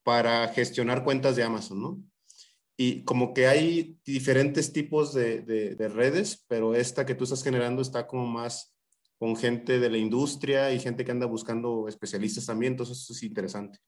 para 0.02 0.46
gestionar 0.48 1.04
cuentas 1.04 1.36
de 1.36 1.42
Amazon, 1.42 1.80
¿no? 1.80 1.98
Y 2.76 3.02
como 3.04 3.32
que 3.32 3.46
hay 3.46 3.96
diferentes 4.04 4.74
tipos 4.74 5.14
de, 5.14 5.40
de, 5.40 5.88
redes, 5.88 6.44
pero 6.46 6.74
esta 6.74 7.06
que 7.06 7.14
tú 7.14 7.24
estás 7.24 7.42
generando 7.42 7.80
está 7.80 8.06
como 8.06 8.26
más 8.26 8.76
con 9.18 9.36
gente 9.36 9.78
de 9.78 9.88
la 9.88 9.96
industria 9.96 10.70
y 10.70 10.80
gente 10.80 11.02
que 11.02 11.12
anda 11.12 11.24
buscando 11.24 11.88
especialistas 11.88 12.44
también, 12.44 12.74
entonces 12.74 12.98
eso 12.98 13.14
es 13.14 13.22
interesante. 13.22 13.78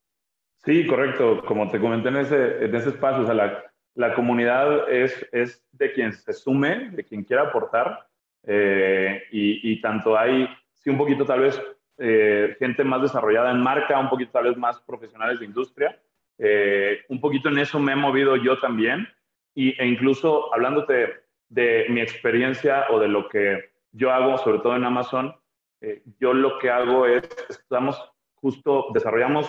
Sí, 0.65 0.87
correcto. 0.87 1.43
Como 1.47 1.71
te 1.71 1.79
comenté 1.79 2.09
en 2.09 2.17
ese, 2.17 2.65
en 2.65 2.75
ese 2.75 2.89
espacio, 2.89 3.23
o 3.23 3.27
sea, 3.27 3.35
la, 3.35 3.63
la 3.97 4.15
comunidad 4.15 4.91
es, 4.91 5.27
es, 5.31 5.63
de 5.73 5.93
quien 5.93 6.15
se 6.15 6.33
sume, 6.33 6.89
de 6.93 7.05
quien 7.05 7.23
quiera 7.23 7.43
aportar, 7.43 8.06
eh, 8.47 9.25
y, 9.33 9.73
y, 9.73 9.81
tanto 9.81 10.17
hay, 10.17 10.49
sí, 10.75 10.89
un 10.91 10.97
poquito 10.97 11.25
tal 11.25 11.41
vez 11.41 11.61
eh, 11.99 12.57
gente 12.59 12.85
más 12.85 13.03
desarrollada 13.03 13.51
en 13.51 13.61
marca, 13.61 13.99
un 13.99 14.09
poquito 14.09 14.33
tal 14.33 14.45
vez 14.45 14.57
más 14.57 14.81
profesionales 14.81 15.41
de 15.41 15.47
industria, 15.47 16.01
eh, 16.39 17.01
un 17.09 17.21
poquito 17.21 17.49
en 17.49 17.59
eso 17.59 17.81
me 17.81 17.93
he 17.93 17.97
movido 17.97 18.37
yo 18.37 18.59
también 18.59 19.09
y, 19.55 19.81
e 19.81 19.87
incluso 19.87 20.53
hablándote 20.55 21.15
de 21.49 21.87
mi 21.89 22.01
experiencia 22.01 22.87
o 22.91 22.99
de 22.99 23.09
lo 23.09 23.29
que 23.29 23.71
yo 23.93 24.13
hago, 24.13 24.37
sobre 24.39 24.59
todo 24.59 24.77
en 24.77 24.85
Amazon, 24.85 25.35
eh, 25.81 26.03
yo 26.21 26.35
lo 26.35 26.59
que 26.59 26.71
hago 26.71 27.07
es, 27.07 27.29
estamos 27.49 27.99
justo, 28.35 28.89
desarrollamos 28.93 29.49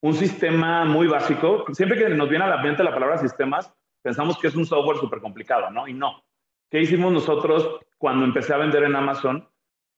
un 0.00 0.14
sistema 0.14 0.84
muy 0.84 1.08
básico. 1.08 1.64
Siempre 1.72 1.98
que 1.98 2.08
nos 2.08 2.28
viene 2.28 2.44
a 2.44 2.48
la 2.48 2.62
mente 2.62 2.84
la 2.84 2.94
palabra 2.94 3.18
sistemas, 3.18 3.72
pensamos 4.00 4.38
que 4.38 4.46
es 4.46 4.54
un 4.54 4.64
software 4.64 4.98
súper 4.98 5.20
complicado, 5.20 5.70
¿no? 5.70 5.88
Y 5.88 5.94
no. 5.94 6.22
¿Qué 6.70 6.80
hicimos 6.80 7.12
nosotros 7.12 7.80
cuando 8.00 8.24
empecé 8.24 8.54
a 8.54 8.56
vender 8.56 8.84
en 8.84 8.96
Amazon 8.96 9.46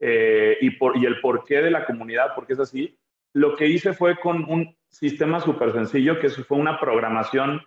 eh, 0.00 0.58
y, 0.60 0.70
por, 0.70 0.96
y 0.96 1.06
el 1.06 1.20
porqué 1.20 1.62
de 1.62 1.70
la 1.70 1.84
comunidad, 1.84 2.34
por 2.34 2.48
qué 2.48 2.54
es 2.54 2.58
así? 2.58 2.98
Lo 3.32 3.54
que 3.54 3.68
hice 3.68 3.92
fue 3.92 4.18
con 4.18 4.44
un 4.50 4.76
sistema 4.88 5.38
súper 5.38 5.72
sencillo, 5.72 6.18
que 6.18 6.28
fue 6.28 6.58
una 6.58 6.80
programación 6.80 7.62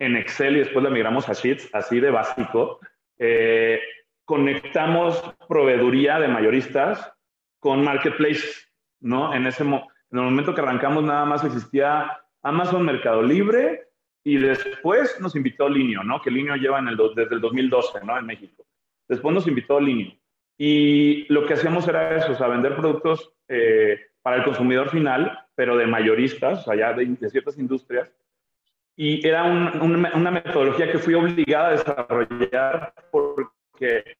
en 0.00 0.16
Excel 0.16 0.56
y 0.56 0.60
después 0.60 0.82
la 0.82 0.90
migramos 0.90 1.28
a 1.28 1.32
Sheets, 1.32 1.72
así 1.72 2.00
de 2.00 2.10
básico. 2.10 2.80
Eh, 3.20 3.80
conectamos 4.24 5.22
proveeduría 5.48 6.18
de 6.18 6.26
mayoristas 6.26 7.12
con 7.60 7.84
marketplaces, 7.84 8.68
¿no? 8.98 9.32
En 9.32 9.46
ese 9.46 9.62
en 9.62 9.80
el 10.10 10.24
momento 10.24 10.56
que 10.56 10.60
arrancamos 10.60 11.04
nada 11.04 11.24
más 11.24 11.44
existía 11.44 12.20
Amazon 12.42 12.84
Mercado 12.84 13.22
Libre 13.22 13.90
y 14.24 14.38
después 14.38 15.20
nos 15.20 15.36
invitó 15.36 15.68
Linio, 15.68 16.02
¿no? 16.02 16.20
Que 16.20 16.32
Linio 16.32 16.56
lleva 16.56 16.80
en 16.80 16.88
el, 16.88 16.96
desde 17.14 17.36
el 17.36 17.40
2012, 17.40 18.00
¿no? 18.04 18.18
En 18.18 18.26
México. 18.26 18.64
Después 19.08 19.34
nos 19.34 19.46
invitó 19.46 19.80
Linio. 19.80 20.12
Y 20.56 21.32
lo 21.32 21.46
que 21.46 21.54
hacíamos 21.54 21.86
era 21.88 22.16
eso, 22.16 22.32
o 22.32 22.34
sea, 22.34 22.48
vender 22.48 22.76
productos 22.76 23.32
eh, 23.48 23.98
para 24.22 24.36
el 24.36 24.44
consumidor 24.44 24.90
final, 24.90 25.46
pero 25.54 25.76
de 25.76 25.86
mayoristas, 25.86 26.66
o 26.66 26.72
sea, 26.72 26.92
de, 26.92 27.16
ciertas 27.30 27.58
industrias. 27.58 28.12
Y 28.96 29.24
era 29.26 29.44
una 29.44 30.30
metodología 30.30 30.90
que 30.90 30.98
fui 30.98 31.14
obligada 31.14 31.68
a 31.68 31.72
desarrollar 31.72 32.92
porque 33.12 34.16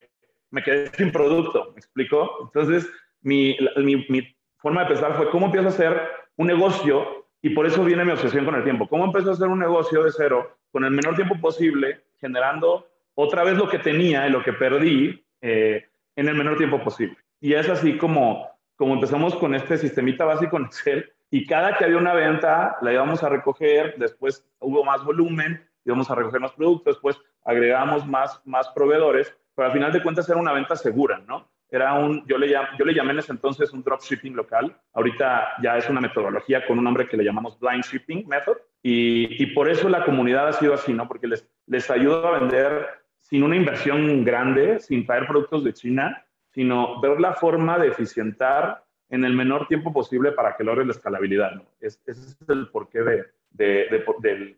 me 0.50 0.62
quedé 0.62 0.88
sin 0.90 1.10
producto, 1.10 1.72
¿me 1.72 1.78
explicó? 1.78 2.44
Entonces, 2.44 2.88
mi, 3.20 3.56
mi, 3.76 4.06
mi, 4.08 4.36
forma 4.58 4.82
de 4.82 4.88
pensar 4.88 5.16
fue, 5.16 5.30
¿cómo 5.30 5.46
empiezo 5.46 5.66
a 5.66 5.70
hacer 5.70 6.00
un 6.36 6.46
negocio? 6.46 7.26
Y 7.42 7.50
por 7.50 7.66
eso 7.66 7.84
viene 7.84 8.04
mi 8.04 8.12
obsesión 8.12 8.44
con 8.44 8.54
el 8.54 8.64
tiempo. 8.64 8.88
¿Cómo 8.88 9.04
empiezo 9.04 9.30
a 9.30 9.32
hacer 9.34 9.48
un 9.48 9.58
negocio 9.58 10.04
de 10.04 10.12
cero 10.12 10.58
con 10.72 10.84
el 10.84 10.90
menor 10.90 11.14
tiempo 11.14 11.36
posible, 11.40 12.04
generando 12.20 12.86
otra 13.18 13.42
vez 13.42 13.56
lo 13.56 13.68
que 13.68 13.78
tenía 13.78 14.26
y 14.26 14.30
lo 14.30 14.42
que 14.42 14.52
perdí 14.52 15.24
eh, 15.40 15.88
en 16.14 16.28
el 16.28 16.36
menor 16.36 16.56
tiempo 16.56 16.82
posible? 16.82 17.16
Y 17.40 17.54
es 17.54 17.68
así 17.68 17.96
como 17.96 18.48
como 18.78 18.94
empezamos 18.94 19.34
con 19.34 19.56
este 19.56 19.76
sistemita 19.76 20.24
básico 20.24 20.56
en 20.56 20.66
Excel 20.66 21.12
y 21.30 21.46
cada 21.46 21.76
que 21.76 21.84
había 21.84 21.98
una 21.98 22.14
venta 22.14 22.78
la 22.80 22.92
íbamos 22.92 23.24
a 23.24 23.28
recoger, 23.28 23.96
después 23.98 24.48
hubo 24.60 24.84
más 24.84 25.04
volumen, 25.04 25.68
íbamos 25.84 26.08
a 26.10 26.14
recoger 26.14 26.40
más 26.40 26.52
productos, 26.52 26.94
después 26.94 27.20
agregamos 27.44 28.06
más, 28.06 28.40
más 28.46 28.68
proveedores, 28.68 29.34
pero 29.56 29.66
al 29.66 29.72
final 29.72 29.92
de 29.92 30.00
cuentas 30.00 30.28
era 30.28 30.38
una 30.38 30.52
venta 30.52 30.76
segura, 30.76 31.18
¿no? 31.26 31.50
Era 31.70 31.94
un, 31.94 32.24
yo 32.26 32.38
le, 32.38 32.48
yo 32.50 32.84
le 32.84 32.94
llamé 32.94 33.12
en 33.12 33.18
ese 33.18 33.32
entonces 33.32 33.72
un 33.72 33.82
dropshipping 33.82 34.34
local. 34.34 34.74
Ahorita 34.94 35.54
ya 35.62 35.76
es 35.76 35.86
una 35.90 36.00
metodología 36.00 36.66
con 36.66 36.78
un 36.78 36.84
nombre 36.84 37.06
que 37.06 37.16
le 37.16 37.24
llamamos 37.24 37.58
blind 37.60 37.84
shipping 37.84 38.26
method. 38.26 38.56
Y, 38.82 39.42
y 39.42 39.46
por 39.48 39.68
eso 39.68 39.86
la 39.90 40.02
comunidad 40.02 40.48
ha 40.48 40.52
sido 40.54 40.72
así, 40.72 40.94
¿no? 40.94 41.06
Porque 41.06 41.26
les, 41.26 41.46
les 41.66 41.90
ayuda 41.90 42.26
a 42.26 42.38
vender 42.38 42.86
sin 43.28 43.42
una 43.42 43.56
inversión 43.56 44.24
grande, 44.24 44.80
sin 44.80 45.04
traer 45.04 45.26
productos 45.26 45.62
de 45.62 45.74
China, 45.74 46.24
sino 46.50 47.00
ver 47.00 47.20
la 47.20 47.34
forma 47.34 47.78
de 47.78 47.88
eficientar 47.88 48.84
en 49.10 49.24
el 49.24 49.34
menor 49.34 49.68
tiempo 49.68 49.92
posible 49.92 50.32
para 50.32 50.56
que 50.56 50.64
logre 50.64 50.84
la 50.84 50.92
escalabilidad. 50.92 51.52
¿no? 51.52 51.64
ese 51.80 52.00
es 52.06 52.36
el 52.48 52.68
porqué 52.68 53.00
de, 53.00 53.26
de, 53.50 54.04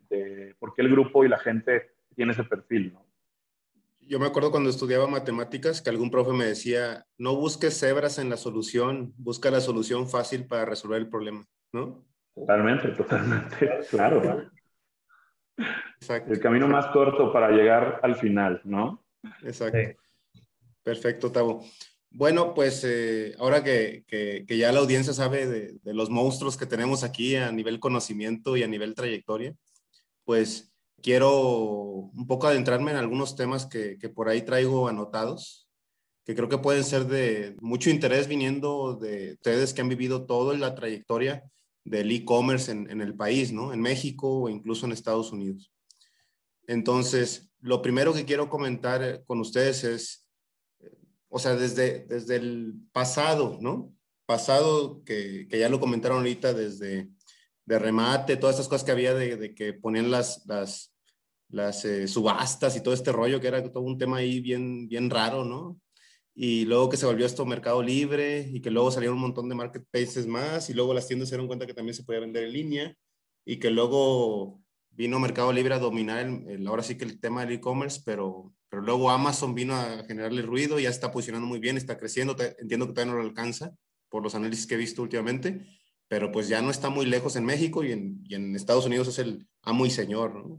de, 0.08 0.54
por 0.58 0.74
qué 0.74 0.82
el 0.82 0.90
grupo 0.90 1.24
y 1.24 1.28
la 1.28 1.38
gente 1.38 1.90
tiene 2.14 2.32
ese 2.32 2.44
perfil. 2.44 2.92
¿no? 2.92 3.04
Yo 4.00 4.20
me 4.20 4.26
acuerdo 4.26 4.52
cuando 4.52 4.70
estudiaba 4.70 5.08
matemáticas 5.08 5.82
que 5.82 5.90
algún 5.90 6.10
profe 6.10 6.32
me 6.32 6.44
decía, 6.44 7.06
no 7.18 7.34
busques 7.34 7.78
cebras 7.78 8.18
en 8.18 8.30
la 8.30 8.36
solución, 8.36 9.12
busca 9.16 9.50
la 9.50 9.60
solución 9.60 10.08
fácil 10.08 10.46
para 10.46 10.64
resolver 10.64 10.98
el 10.98 11.08
problema, 11.08 11.44
¿no? 11.72 12.04
Totalmente, 12.34 12.88
totalmente, 12.88 13.80
claro. 13.90 14.50
Exacto. 16.00 16.32
El 16.32 16.40
camino 16.40 16.68
más 16.68 16.86
corto 16.88 17.32
para 17.32 17.50
llegar 17.50 18.00
al 18.02 18.16
final, 18.16 18.60
¿no? 18.64 19.02
Exacto. 19.42 20.00
Perfecto, 20.82 21.30
Tavo. 21.30 21.64
Bueno, 22.12 22.54
pues 22.54 22.82
eh, 22.84 23.36
ahora 23.38 23.62
que, 23.62 24.04
ya 24.48 24.72
la 24.72 24.80
audiencia 24.80 25.12
sabe 25.12 25.46
de, 25.46 25.94
los 25.94 26.10
monstruos 26.10 26.56
que 26.56 26.66
tenemos 26.66 27.04
aquí 27.04 27.36
a 27.36 27.52
nivel 27.52 27.78
conocimiento 27.78 28.56
y 28.56 28.64
a 28.64 28.68
nivel 28.68 28.94
trayectoria, 28.94 29.54
pues 30.24 30.72
quiero 31.02 31.30
un 31.32 32.26
poco 32.26 32.48
adentrarme 32.48 32.90
en 32.90 32.96
algunos 32.96 33.36
temas 33.36 33.66
que, 33.66 33.96
por 34.14 34.28
ahí 34.28 34.42
traigo 34.42 34.88
anotados, 34.88 35.68
que 36.24 36.34
creo 36.34 36.48
que 36.48 36.58
pueden 36.58 36.84
ser 36.84 37.04
de 37.04 37.56
mucho 37.60 37.90
interés 37.90 38.26
viniendo 38.26 38.96
de 38.96 39.32
ustedes 39.34 39.72
que 39.72 39.80
han 39.80 39.88
vivido 39.88 40.26
toda 40.26 40.56
la 40.56 40.74
trayectoria 40.74 41.44
del 41.84 42.10
e-commerce 42.12 42.70
en, 42.70 43.00
el 43.00 43.14
país, 43.14 43.52
¿no? 43.52 43.72
En 43.72 43.80
México 43.80 44.42
o 44.42 44.48
incluso 44.48 44.86
en 44.86 44.92
Estados 44.92 45.32
Unidos. 45.32 45.72
Entonces, 46.66 47.50
lo 47.60 47.82
primero 47.82 48.12
que 48.12 48.24
quiero 48.24 48.48
comentar 48.48 49.24
con 49.24 49.40
ustedes 49.40 49.84
es 49.84 50.30
o 51.30 51.38
sea, 51.38 51.54
desde, 51.54 52.04
desde 52.06 52.36
el 52.36 52.74
pasado, 52.92 53.56
¿no? 53.60 53.94
Pasado 54.26 55.02
que, 55.04 55.46
que 55.48 55.58
ya 55.60 55.68
lo 55.68 55.80
comentaron 55.80 56.18
ahorita, 56.18 56.52
desde 56.52 57.08
de 57.64 57.78
remate, 57.78 58.36
todas 58.36 58.56
estas 58.56 58.68
cosas 58.68 58.84
que 58.84 58.90
había 58.90 59.14
de, 59.14 59.36
de 59.36 59.54
que 59.54 59.72
ponían 59.72 60.10
las, 60.10 60.44
las, 60.46 60.92
las 61.48 61.84
eh, 61.84 62.08
subastas 62.08 62.76
y 62.76 62.82
todo 62.82 62.94
este 62.94 63.12
rollo, 63.12 63.40
que 63.40 63.46
era 63.46 63.62
todo 63.62 63.84
un 63.84 63.96
tema 63.96 64.16
ahí 64.16 64.40
bien, 64.40 64.88
bien 64.88 65.08
raro, 65.08 65.44
¿no? 65.44 65.80
Y 66.34 66.64
luego 66.64 66.88
que 66.88 66.96
se 66.96 67.06
volvió 67.06 67.26
esto 67.26 67.44
Mercado 67.44 67.82
Libre 67.82 68.48
y 68.52 68.60
que 68.60 68.70
luego 68.70 68.90
salieron 68.90 69.16
un 69.16 69.22
montón 69.22 69.48
de 69.48 69.54
marketplaces 69.54 70.26
más 70.26 70.70
y 70.70 70.74
luego 70.74 70.94
las 70.94 71.06
tiendas 71.06 71.28
se 71.28 71.34
dieron 71.34 71.48
cuenta 71.48 71.66
que 71.66 71.74
también 71.74 71.94
se 71.94 72.04
podía 72.04 72.20
vender 72.20 72.44
en 72.44 72.52
línea 72.52 72.96
y 73.44 73.58
que 73.58 73.70
luego 73.70 74.62
vino 74.90 75.18
Mercado 75.18 75.52
Libre 75.52 75.74
a 75.74 75.78
dominar 75.78 76.26
el, 76.26 76.66
ahora 76.66 76.82
sí 76.82 76.96
que 76.96 77.04
el 77.04 77.20
tema 77.20 77.44
del 77.44 77.54
e-commerce, 77.54 78.02
pero, 78.04 78.54
pero 78.68 78.82
luego 78.82 79.10
Amazon 79.10 79.54
vino 79.54 79.74
a 79.74 80.04
generarle 80.04 80.42
ruido, 80.42 80.78
ya 80.78 80.90
está 80.90 81.10
posicionando 81.10 81.46
muy 81.46 81.58
bien, 81.58 81.76
está 81.76 81.98
creciendo, 81.98 82.36
entiendo 82.58 82.86
que 82.86 82.92
todavía 82.92 83.12
no 83.12 83.20
lo 83.20 83.26
alcanza 83.26 83.72
por 84.08 84.22
los 84.22 84.34
análisis 84.34 84.66
que 84.66 84.74
he 84.74 84.78
visto 84.78 85.02
últimamente, 85.02 85.66
pero 86.08 86.32
pues 86.32 86.48
ya 86.48 86.60
no 86.60 86.70
está 86.70 86.90
muy 86.90 87.06
lejos 87.06 87.36
en 87.36 87.44
México 87.44 87.84
y 87.84 87.92
en, 87.92 88.56
Estados 88.56 88.86
Unidos 88.86 89.08
es 89.08 89.18
el 89.20 89.46
amo 89.62 89.86
y 89.86 89.90
señor. 89.90 90.58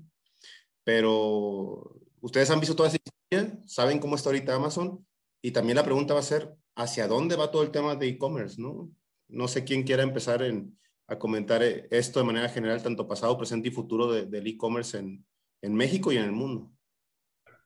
Pero 0.83 1.99
ustedes 2.21 2.49
han 2.49 2.59
visto 2.59 2.75
toda 2.75 2.89
esa 2.89 2.97
historia, 2.97 3.59
saben 3.67 3.99
cómo 3.99 4.15
está 4.15 4.29
ahorita 4.29 4.55
Amazon 4.55 5.05
y 5.41 5.51
también 5.51 5.77
la 5.77 5.83
pregunta 5.83 6.13
va 6.13 6.19
a 6.19 6.23
ser, 6.23 6.49
¿hacia 6.75 7.07
dónde 7.07 7.35
va 7.35 7.51
todo 7.51 7.63
el 7.63 7.71
tema 7.71 7.95
de 7.95 8.07
e-commerce, 8.07 8.61
no? 8.61 8.89
No 9.27 9.47
sé 9.47 9.63
quién 9.63 9.83
quiera 9.83 10.03
empezar 10.03 10.43
en, 10.43 10.77
a 11.07 11.17
comentar 11.17 11.63
eh, 11.63 11.87
esto 11.91 12.19
de 12.19 12.25
manera 12.25 12.49
general, 12.49 12.83
tanto 12.83 13.07
pasado, 13.07 13.37
presente 13.37 13.69
y 13.69 13.71
futuro 13.71 14.11
del 14.11 14.47
e-commerce 14.47 14.97
en, 14.97 15.25
en, 15.61 15.75
México 15.75 16.11
y 16.11 16.17
en 16.17 16.23
el 16.23 16.31
mundo. 16.31 16.71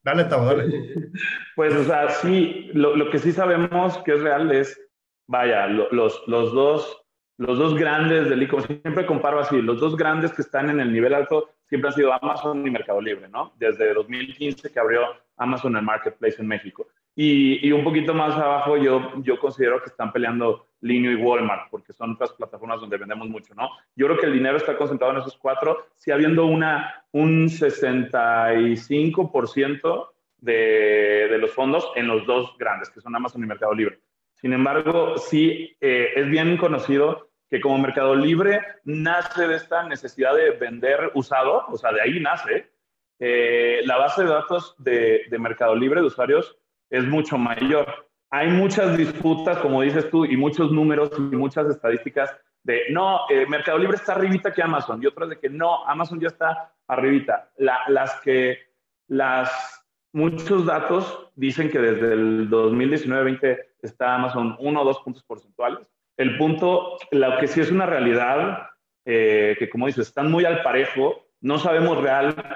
Dale, 0.03 0.25
Tavo, 0.25 0.45
dale. 0.45 1.11
Pues, 1.55 1.73
o 1.73 1.83
sea, 1.83 2.09
sí, 2.09 2.69
lo, 2.73 2.95
lo, 2.95 3.09
que 3.09 3.19
sí 3.19 3.31
sabemos 3.31 3.97
que 3.99 4.13
es 4.13 4.21
real 4.21 4.51
es, 4.51 4.79
vaya, 5.27 5.67
los, 5.67 5.89
los, 6.27 6.53
dos, 6.53 7.01
los 7.37 7.57
dos 7.57 7.75
grandes 7.75 8.29
del 8.29 8.43
e-commerce, 8.43 8.81
siempre 8.81 9.05
comparo 9.05 9.39
así, 9.39 9.61
los 9.61 9.79
dos 9.79 9.95
grandes 9.95 10.33
que 10.33 10.41
están 10.41 10.69
en 10.69 10.79
el 10.79 10.91
nivel 10.91 11.13
alto 11.13 11.49
siempre 11.67 11.89
han 11.89 11.95
sido 11.95 12.13
Amazon 12.13 12.65
y 12.65 12.71
Mercado 12.71 13.01
Libre, 13.01 13.27
¿no? 13.29 13.53
Desde 13.57 13.93
2015 13.93 14.71
que 14.71 14.79
abrió 14.79 15.01
Amazon 15.37 15.75
el 15.75 15.83
Marketplace 15.83 16.37
en 16.39 16.47
México. 16.47 16.87
Y, 17.15 17.65
y, 17.65 17.71
un 17.71 17.83
poquito 17.83 18.13
más 18.13 18.35
abajo 18.35 18.75
yo, 18.75 19.13
yo 19.21 19.39
considero 19.39 19.81
que 19.81 19.89
están 19.89 20.11
peleando 20.11 20.67
Linio 20.81 21.11
y 21.11 21.15
Walmart, 21.15 21.69
porque 21.71 21.93
son 21.93 22.11
otras 22.11 22.33
plataformas 22.33 22.81
donde 22.81 22.97
vendemos 22.97 23.29
mucho, 23.29 23.55
¿no? 23.55 23.69
Yo 23.95 24.07
creo 24.07 24.19
que 24.19 24.25
el 24.25 24.33
dinero 24.33 24.57
está 24.57 24.77
concentrado 24.77 25.13
en 25.13 25.19
esos 25.19 25.37
cuatro, 25.37 25.87
sí 25.95 26.11
habiendo 26.11 26.45
una, 26.45 27.05
un 27.11 27.47
65% 27.47 30.09
de, 30.39 31.27
de 31.31 31.37
los 31.37 31.51
fondos 31.51 31.89
en 31.95 32.07
los 32.07 32.25
dos 32.25 32.53
grandes, 32.57 32.89
que 32.89 32.99
son 32.99 33.15
Amazon 33.15 33.41
y 33.43 33.47
Mercado 33.47 33.73
Libre. 33.73 34.01
Sin 34.35 34.53
embargo, 34.53 35.17
sí 35.17 35.75
eh, 35.81 36.09
es 36.15 36.29
bien 36.29 36.57
conocido 36.57 37.29
que 37.49 37.61
como 37.61 37.77
Mercado 37.77 38.15
Libre 38.15 38.61
nace 38.83 39.47
de 39.47 39.55
esta 39.55 39.87
necesidad 39.87 40.35
de 40.35 40.51
vender 40.51 41.11
usado, 41.13 41.65
o 41.67 41.77
sea, 41.77 41.91
de 41.91 42.01
ahí 42.01 42.19
nace, 42.19 42.69
eh, 43.19 43.81
la 43.85 43.97
base 43.97 44.23
de 44.23 44.29
datos 44.29 44.75
de, 44.77 45.23
de 45.29 45.39
Mercado 45.39 45.75
Libre 45.75 46.01
de 46.01 46.07
usuarios 46.07 46.57
es 46.89 47.05
mucho 47.05 47.37
mayor. 47.37 48.07
Hay 48.29 48.49
muchas 48.49 48.97
disputas, 48.97 49.57
como 49.59 49.81
dices 49.81 50.09
tú, 50.09 50.25
y 50.25 50.35
muchos 50.35 50.71
números 50.71 51.11
y 51.17 51.21
muchas 51.21 51.69
estadísticas 51.69 52.35
de, 52.65 52.81
no, 52.89 53.21
eh, 53.29 53.45
Mercado 53.47 53.77
Libre 53.77 53.95
está 53.95 54.13
arribita 54.13 54.51
que 54.51 54.63
Amazon, 54.63 55.01
y 55.01 55.05
otras 55.05 55.29
de 55.29 55.39
que 55.39 55.49
no, 55.49 55.85
Amazon 55.87 56.19
ya 56.19 56.27
está 56.27 56.73
arribita. 56.87 57.51
las 57.57 58.19
que, 58.21 58.57
las, 59.07 59.85
muchos 60.11 60.65
datos 60.65 61.29
dicen 61.35 61.69
que 61.69 61.77
desde 61.77 62.13
el 62.13 62.49
2019-20 62.49 63.59
está 63.83 64.15
Amazon 64.15 64.55
uno 64.59 64.81
o 64.81 64.85
dos 64.85 64.99
puntos 65.01 65.23
porcentuales. 65.23 65.87
El 66.17 66.37
punto, 66.37 66.97
lo 67.11 67.37
que 67.37 67.47
sí 67.47 67.61
es 67.61 67.71
una 67.71 67.85
realidad, 67.85 68.69
eh, 69.05 69.55
que 69.59 69.69
como 69.69 69.85
dices, 69.85 70.07
están 70.07 70.31
muy 70.31 70.45
al 70.45 70.63
parejo, 70.63 71.27
no 71.41 71.59
sabemos 71.59 72.01
realmente 72.01 72.49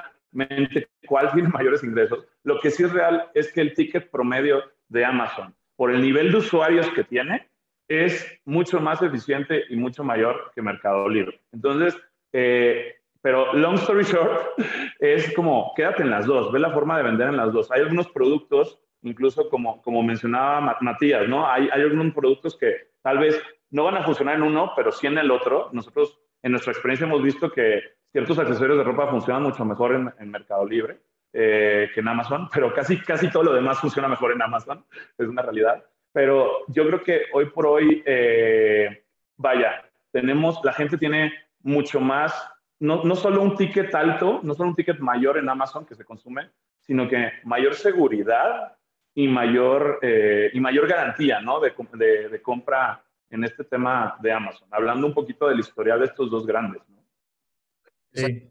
cuál 1.07 1.31
tiene 1.31 1.49
mayores 1.49 1.83
ingresos, 1.83 2.25
lo 2.43 2.59
que 2.59 2.71
sí 2.71 2.83
es 2.83 2.91
real 2.91 3.29
es 3.33 3.51
que 3.51 3.61
el 3.61 3.73
ticket 3.73 4.09
promedio 4.09 4.63
de 4.87 5.05
Amazon, 5.05 5.55
por 5.75 5.91
el 5.91 6.01
nivel 6.01 6.31
de 6.31 6.37
usuarios 6.37 6.89
que 6.91 7.03
tiene, 7.03 7.49
es 7.87 8.39
mucho 8.45 8.79
más 8.79 9.01
eficiente 9.01 9.63
y 9.69 9.75
mucho 9.75 10.03
mayor 10.03 10.51
que 10.53 10.61
Mercado 10.61 11.09
Libre. 11.09 11.41
Entonces, 11.51 11.97
eh, 12.31 12.95
pero 13.21 13.53
long 13.53 13.75
story 13.75 14.03
short, 14.03 14.41
es 14.99 15.33
como, 15.33 15.73
quédate 15.75 16.03
en 16.03 16.11
las 16.11 16.25
dos, 16.25 16.51
ve 16.51 16.59
la 16.59 16.71
forma 16.71 16.97
de 16.97 17.03
vender 17.03 17.29
en 17.29 17.37
las 17.37 17.51
dos. 17.51 17.71
Hay 17.71 17.81
algunos 17.81 18.07
productos, 18.09 18.79
incluso 19.01 19.49
como, 19.49 19.81
como 19.81 20.03
mencionaba 20.03 20.77
Matías, 20.81 21.27
¿no? 21.27 21.49
Hay, 21.49 21.69
hay 21.71 21.81
algunos 21.81 22.13
productos 22.13 22.55
que 22.57 22.89
tal 23.01 23.17
vez 23.17 23.41
no 23.71 23.83
van 23.83 23.97
a 23.97 24.03
funcionar 24.03 24.35
en 24.35 24.43
uno, 24.43 24.71
pero 24.75 24.91
sí 24.91 25.07
en 25.07 25.17
el 25.17 25.31
otro. 25.31 25.69
Nosotros, 25.73 26.19
en 26.43 26.51
nuestra 26.51 26.71
experiencia, 26.73 27.07
hemos 27.07 27.21
visto 27.21 27.51
que 27.51 27.81
ciertos 28.11 28.39
accesorios 28.39 28.77
de 28.77 28.83
ropa 28.83 29.07
funcionan 29.07 29.43
mucho 29.43 29.63
mejor 29.65 29.93
en, 29.93 30.13
en 30.19 30.31
Mercado 30.31 30.65
Libre. 30.65 30.99
Eh, 31.31 31.91
que 31.93 31.99
en 31.99 32.07
Amazon, 32.07 32.49
pero 32.51 32.73
casi, 32.73 32.99
casi 33.01 33.29
todo 33.29 33.43
lo 33.43 33.53
demás 33.53 33.79
funciona 33.79 34.07
mejor 34.07 34.31
en 34.31 34.41
Amazon, 34.41 34.83
es 35.15 35.27
una 35.27 35.43
realidad. 35.43 35.83
Pero 36.11 36.65
yo 36.69 36.87
creo 36.87 37.03
que 37.03 37.25
hoy 37.33 37.45
por 37.51 37.67
hoy, 37.67 38.01
eh, 38.03 39.03
vaya, 39.37 39.85
tenemos, 40.11 40.59
la 40.63 40.73
gente 40.73 40.97
tiene 40.97 41.31
mucho 41.61 41.99
más, 41.99 42.33
no, 42.79 43.03
no 43.03 43.15
solo 43.15 43.43
un 43.43 43.55
ticket 43.55 43.93
alto, 43.93 44.39
no 44.41 44.55
solo 44.55 44.69
un 44.69 44.75
ticket 44.75 44.97
mayor 44.99 45.37
en 45.37 45.49
Amazon 45.49 45.85
que 45.85 45.93
se 45.93 46.03
consume, 46.03 46.49
sino 46.79 47.07
que 47.07 47.31
mayor 47.43 47.75
seguridad 47.75 48.75
y 49.13 49.27
mayor, 49.27 49.99
eh, 50.01 50.49
y 50.51 50.59
mayor 50.59 50.87
garantía 50.87 51.41
¿no? 51.41 51.59
de, 51.59 51.73
de, 51.93 52.29
de, 52.29 52.41
compra 52.41 53.03
en 53.29 53.43
este 53.43 53.65
tema 53.65 54.17
de 54.19 54.31
Amazon. 54.31 54.67
Hablando 54.71 55.05
un 55.05 55.13
poquito 55.13 55.47
del 55.47 55.59
historial 55.59 55.99
de 55.99 56.07
estos 56.07 56.31
dos 56.31 56.47
grandes. 56.47 56.81
¿no? 56.89 56.98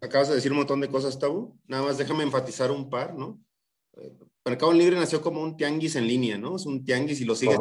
Acabas 0.00 0.28
de 0.28 0.36
decir 0.36 0.52
un 0.52 0.58
montón 0.58 0.80
de 0.80 0.88
cosas, 0.88 1.18
Tabu. 1.18 1.58
Nada 1.66 1.82
más 1.84 1.98
déjame 1.98 2.22
enfatizar 2.22 2.70
un 2.70 2.88
par, 2.88 3.14
¿no? 3.14 3.40
Eh, 3.96 4.12
Mercado 4.44 4.72
Libre 4.72 4.96
nació 4.96 5.20
como 5.20 5.42
un 5.42 5.56
tianguis 5.56 5.96
en 5.96 6.06
línea, 6.06 6.38
¿no? 6.38 6.56
Es 6.56 6.64
un 6.64 6.84
tianguis 6.84 7.20
y 7.20 7.24
lo 7.24 7.34
sigue 7.34 7.56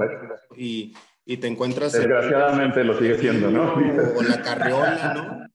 y, 0.55 0.93
y, 1.25 1.38
te 1.38 1.47
encuentras... 1.47 1.93
Desgraciadamente 1.93 2.83
lo 2.83 2.97
sigue 2.97 3.17
siendo, 3.17 3.51
¿no? 3.51 3.73
O, 3.73 4.23
la 4.23 4.41
carriola, 4.41 5.13
¿no? 5.13 5.47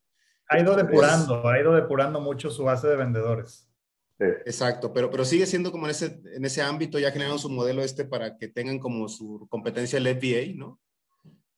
Ha 0.48 0.58
ido 0.58 0.76
depurando, 0.76 1.48
ha 1.48 1.58
ido 1.58 1.74
depurando 1.74 2.20
mucho 2.20 2.50
su 2.50 2.64
base 2.64 2.86
de 2.86 2.96
vendedores. 2.96 3.70
Sí. 4.18 4.26
Exacto, 4.44 4.92
pero, 4.92 5.10
pero 5.10 5.24
sigue 5.24 5.46
siendo 5.46 5.72
como 5.72 5.86
en 5.86 5.92
ese, 5.92 6.20
en 6.34 6.44
ese 6.44 6.60
ámbito, 6.60 6.98
ya 6.98 7.10
generaron 7.10 7.38
su 7.38 7.48
modelo 7.48 7.82
este 7.82 8.04
para 8.04 8.36
que 8.36 8.48
tengan 8.48 8.78
como 8.78 9.08
su 9.08 9.46
competencia 9.48 9.98
el 9.98 10.06
FBA, 10.08 10.54
¿no? 10.54 10.78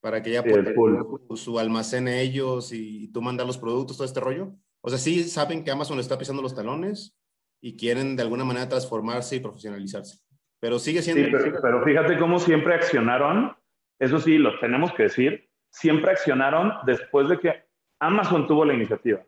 Para 0.01 0.23
que 0.23 0.31
ya 0.31 0.43
sí, 0.43 0.51
puedan 0.51 0.75
su, 0.75 1.37
su 1.37 1.59
almacén 1.59 2.07
ellos 2.07 2.73
y, 2.73 3.05
y 3.05 3.09
tú 3.09 3.21
mandar 3.21 3.47
los 3.47 3.59
productos, 3.59 3.97
todo 3.97 4.07
este 4.07 4.21
rollo. 4.21 4.55
O 4.87 4.91
sea, 4.91 4.99
sí 4.99 5.25
saben 5.25 5.65
que 5.65 5.71
Amazon 5.71 5.99
está 5.99 6.19
pisando 6.19 6.43
los 6.43 6.55
talones 6.55 7.19
y 7.63 7.75
quieren 7.75 8.17
de 8.17 8.23
alguna 8.23 8.45
manera 8.45 8.69
transformarse 8.69 9.37
y 9.37 9.41
profesionalizarse. 9.41 10.19
Pero 10.61 10.79
sigue 10.79 11.01
siendo... 11.01 11.39
Sí, 11.39 11.45
pero, 11.47 11.63
pero 11.63 11.85
fíjate 11.85 12.19
cómo 12.19 12.39
siempre 12.39 12.75
accionaron, 12.75 13.57
eso 13.99 14.21
sí, 14.21 14.37
lo 14.37 14.59
tenemos 14.61 14.93
que 14.93 15.05
decir, 15.05 15.49
siempre 15.71 16.11
accionaron 16.11 16.75
después 16.85 17.31
de 17.31 17.39
que 17.39 17.65
Amazon 17.99 18.47
tuvo 18.47 18.67
la 18.67 18.75
iniciativa. 18.75 19.25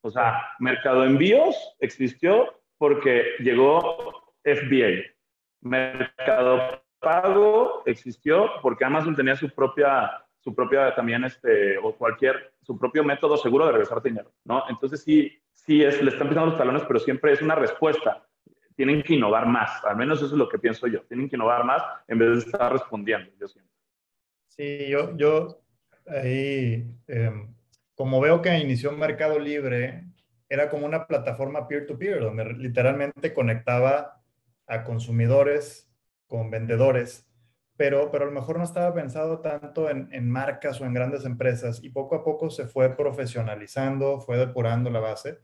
O 0.00 0.10
sea, 0.10 0.50
Mercado 0.58 1.04
Envíos 1.04 1.54
existió 1.78 2.60
porque 2.76 3.26
llegó 3.38 4.34
FBA. 4.42 5.04
Mercado 5.60 6.82
Pago 6.98 7.84
existió 7.86 8.50
porque 8.60 8.84
Amazon 8.84 9.14
tenía 9.14 9.36
su 9.36 9.48
propia 9.50 10.25
su 10.46 10.54
propia 10.54 10.94
también, 10.94 11.24
este, 11.24 11.76
o 11.76 11.96
cualquier, 11.96 12.52
su 12.62 12.78
propio 12.78 13.02
método 13.02 13.36
seguro 13.36 13.66
de 13.66 13.72
regresar 13.72 14.00
dinero, 14.00 14.30
¿no? 14.44 14.62
Entonces 14.68 15.02
sí, 15.02 15.36
sí 15.52 15.82
es, 15.82 16.00
le 16.00 16.12
están 16.12 16.28
pisando 16.28 16.50
los 16.50 16.58
talones, 16.58 16.84
pero 16.86 17.00
siempre 17.00 17.32
es 17.32 17.42
una 17.42 17.56
respuesta. 17.56 18.24
Tienen 18.76 19.02
que 19.02 19.14
innovar 19.14 19.46
más, 19.46 19.84
al 19.84 19.96
menos 19.96 20.18
eso 20.18 20.26
es 20.26 20.38
lo 20.38 20.48
que 20.48 20.60
pienso 20.60 20.86
yo. 20.86 21.02
Tienen 21.08 21.28
que 21.28 21.34
innovar 21.34 21.64
más 21.64 21.82
en 22.06 22.20
vez 22.20 22.30
de 22.30 22.38
estar 22.38 22.72
respondiendo, 22.72 23.28
yo 23.40 23.48
siento. 23.48 23.72
Sí, 24.46 24.86
yo, 24.88 25.16
yo 25.16 25.62
ahí, 26.06 26.94
eh, 27.08 27.46
como 27.96 28.20
veo 28.20 28.40
que 28.40 28.56
inició 28.56 28.92
Mercado 28.92 29.40
Libre, 29.40 30.04
era 30.48 30.70
como 30.70 30.86
una 30.86 31.08
plataforma 31.08 31.66
peer-to-peer, 31.66 32.20
-peer, 32.20 32.22
donde 32.22 32.44
literalmente 32.52 33.34
conectaba 33.34 34.22
a 34.68 34.84
consumidores 34.84 35.90
con 36.28 36.52
vendedores 36.52 37.26
pero, 37.76 38.10
pero 38.10 38.24
a 38.24 38.26
lo 38.26 38.32
mejor 38.32 38.58
no 38.58 38.64
estaba 38.64 38.94
pensado 38.94 39.40
tanto 39.40 39.90
en, 39.90 40.08
en, 40.12 40.30
marcas 40.30 40.80
o 40.80 40.86
en 40.86 40.94
grandes 40.94 41.24
empresas 41.24 41.82
y 41.82 41.90
poco 41.90 42.16
a 42.16 42.24
poco 42.24 42.50
se 42.50 42.66
fue 42.66 42.96
profesionalizando, 42.96 44.20
fue 44.20 44.38
depurando 44.38 44.90
la 44.90 45.00
base. 45.00 45.38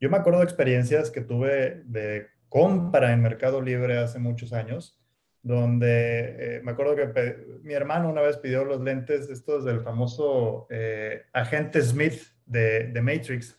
Yo 0.00 0.10
me 0.10 0.16
acuerdo 0.18 0.40
de 0.40 0.44
experiencias 0.44 1.10
que 1.10 1.20
tuve 1.20 1.82
de 1.84 2.26
compra 2.48 3.12
en 3.12 3.22
Mercado 3.22 3.62
Libre 3.62 3.98
hace 3.98 4.18
muchos 4.18 4.52
años, 4.52 5.00
donde 5.42 6.56
eh, 6.56 6.60
me 6.62 6.72
acuerdo 6.72 6.96
que 6.96 7.36
mi 7.62 7.72
hermano 7.72 8.10
una 8.10 8.20
vez 8.20 8.36
pidió 8.36 8.64
los 8.64 8.80
lentes 8.80 9.30
estos 9.30 9.64
del 9.64 9.80
famoso 9.80 10.66
eh, 10.68 11.22
agente 11.32 11.80
Smith 11.80 12.20
de, 12.44 12.88
de 12.88 13.00
Matrix 13.00 13.58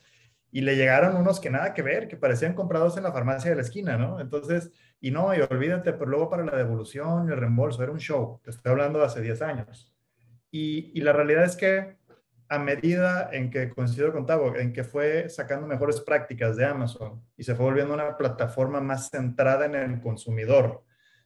y 0.51 0.61
le 0.61 0.75
llegaron 0.75 1.15
unos 1.15 1.39
que 1.39 1.49
nada 1.49 1.73
que 1.73 1.81
ver, 1.81 2.07
que 2.07 2.17
parecían 2.17 2.53
comprados 2.53 2.97
en 2.97 3.03
la 3.03 3.11
farmacia 3.11 3.49
de 3.49 3.55
la 3.55 3.61
esquina, 3.63 3.97
¿no? 3.97 4.19
Entonces 4.19 4.71
y 5.01 5.09
no, 5.11 5.35
y 5.35 5.41
olvídate, 5.41 5.93
pero 5.93 6.05
luego 6.05 6.29
para 6.29 6.45
la 6.45 6.55
devolución 6.55 7.27
y 7.27 7.31
el 7.31 7.37
reembolso, 7.37 7.81
era 7.81 7.91
un 7.91 7.99
show. 7.99 8.39
Te 8.43 8.51
estoy 8.51 8.71
hablando 8.71 8.99
de 8.99 9.05
hace 9.05 9.19
10 9.19 9.41
años. 9.41 9.91
Y, 10.51 10.91
y 10.93 11.01
la 11.01 11.11
realidad 11.11 11.43
es 11.43 11.55
que 11.55 11.97
a 12.51 12.59
medida 12.59 13.29
en 13.31 13.49
que 13.49 13.69
coincido 13.69 14.11
con 14.11 14.27
en 14.57 14.73
que 14.73 14.83
fue 14.83 15.29
sacando 15.29 15.65
mejores 15.65 16.01
prácticas 16.01 16.57
de 16.57 16.65
Amazon 16.65 17.23
y 17.35 17.43
se 17.43 17.55
fue 17.55 17.65
volviendo 17.65 17.93
una 17.93 18.17
plataforma 18.17 18.81
más 18.81 19.09
centrada 19.09 19.65
en 19.65 19.73
el 19.73 20.01
consumidor, 20.01 20.83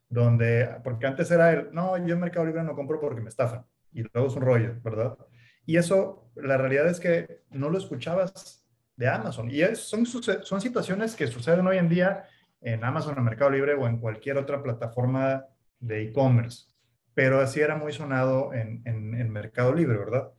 donde, 0.08 0.70
porque 0.84 1.08
antes 1.08 1.30
era 1.32 1.52
el, 1.52 1.74
no, 1.74 1.98
yo 1.98 2.14
en 2.14 2.20
Mercado 2.20 2.46
Libre 2.46 2.64
no 2.64 2.76
compro 2.76 3.00
porque 3.00 3.22
me 3.22 3.30
estafan, 3.30 3.66
y 3.92 4.04
luego 4.04 4.28
es 4.28 4.36
un 4.36 4.44
rollo, 4.44 4.76
¿verdad? 4.84 5.18
Y 5.66 5.78
eso, 5.78 6.32
la 6.36 6.58
realidad 6.58 6.88
es 6.88 7.00
que 7.00 7.42
no 7.50 7.72
lo 7.72 7.80
escuchabas 7.80 8.64
de 8.96 9.08
Amazon. 9.10 9.50
Y 9.50 9.62
es, 9.62 9.80
son, 9.80 10.06
son 10.06 10.62
situaciones 10.62 11.16
que 11.16 11.26
suceden 11.26 11.66
hoy 11.66 11.78
en 11.78 11.90
día 11.90 12.26
en 12.62 12.84
Amazon, 12.84 13.18
en 13.18 13.24
Mercado 13.24 13.52
Libre 13.52 13.74
o 13.74 13.88
en 13.88 14.00
cualquier 14.00 14.38
otra 14.38 14.62
plataforma 14.64 15.46
de 15.80 16.04
e-commerce. 16.04 16.68
Pero 17.14 17.40
así 17.40 17.62
era 17.62 17.76
muy 17.76 17.94
sonado 17.94 18.54
en, 18.54 18.82
en, 18.86 19.30
Mercado 19.32 19.74
Libre, 19.74 19.98
¿verdad? 19.98 20.32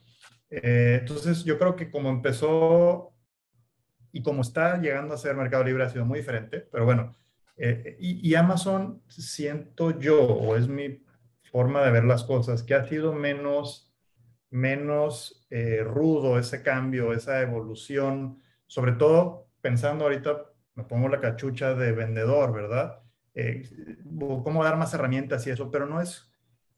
Eh, 0.51 0.99
entonces, 1.01 1.45
yo 1.45 1.59
creo 1.59 1.77
que 1.77 1.91
como 1.91 2.11
empezó 2.11 3.14
y 4.12 4.23
como 4.23 4.43
está 4.43 4.81
llegando 4.81 5.14
a 5.14 5.19
ser 5.19 5.37
Mercado 5.37 5.64
Libre 5.64 5.85
ha 5.85 5.91
sido 5.91 6.05
muy 6.05 6.19
diferente, 6.21 6.61
pero 6.71 6.85
bueno, 6.85 7.14
eh, 7.57 7.97
y, 7.99 8.29
y, 8.29 8.35
Amazon 8.35 9.03
siento 9.09 9.99
yo, 9.99 10.23
o 10.23 10.57
es 10.57 10.69
mi 10.69 11.03
forma 11.51 11.83
de 11.83 11.91
ver 11.91 12.05
las 12.05 12.25
cosas, 12.25 12.62
que 12.62 12.75
ha 12.75 12.87
sido 12.87 13.12
menos, 13.14 13.95
menos 14.51 15.47
eh, 15.51 15.83
rudo 15.83 16.39
ese 16.39 16.62
cambio, 16.62 17.12
esa 17.12 17.41
evolución, 17.41 18.43
sobre 18.67 18.93
todo 18.93 19.49
pensando 19.61 20.05
ahorita 20.05 20.51
me 20.77 20.85
pongo 20.85 21.09
la 21.09 21.20
cachucha 21.20 21.74
de 21.74 21.93
vendedor, 21.93 22.53
¿verdad? 22.53 23.01
eh, 23.37 23.68
cómo 24.43 24.64
dar 24.64 24.77
más 24.77 24.93
herramientas 24.95 25.47
y 25.47 25.51
eso, 25.51 25.70
pero 25.70 25.87
no 25.87 26.01
es 26.01 26.33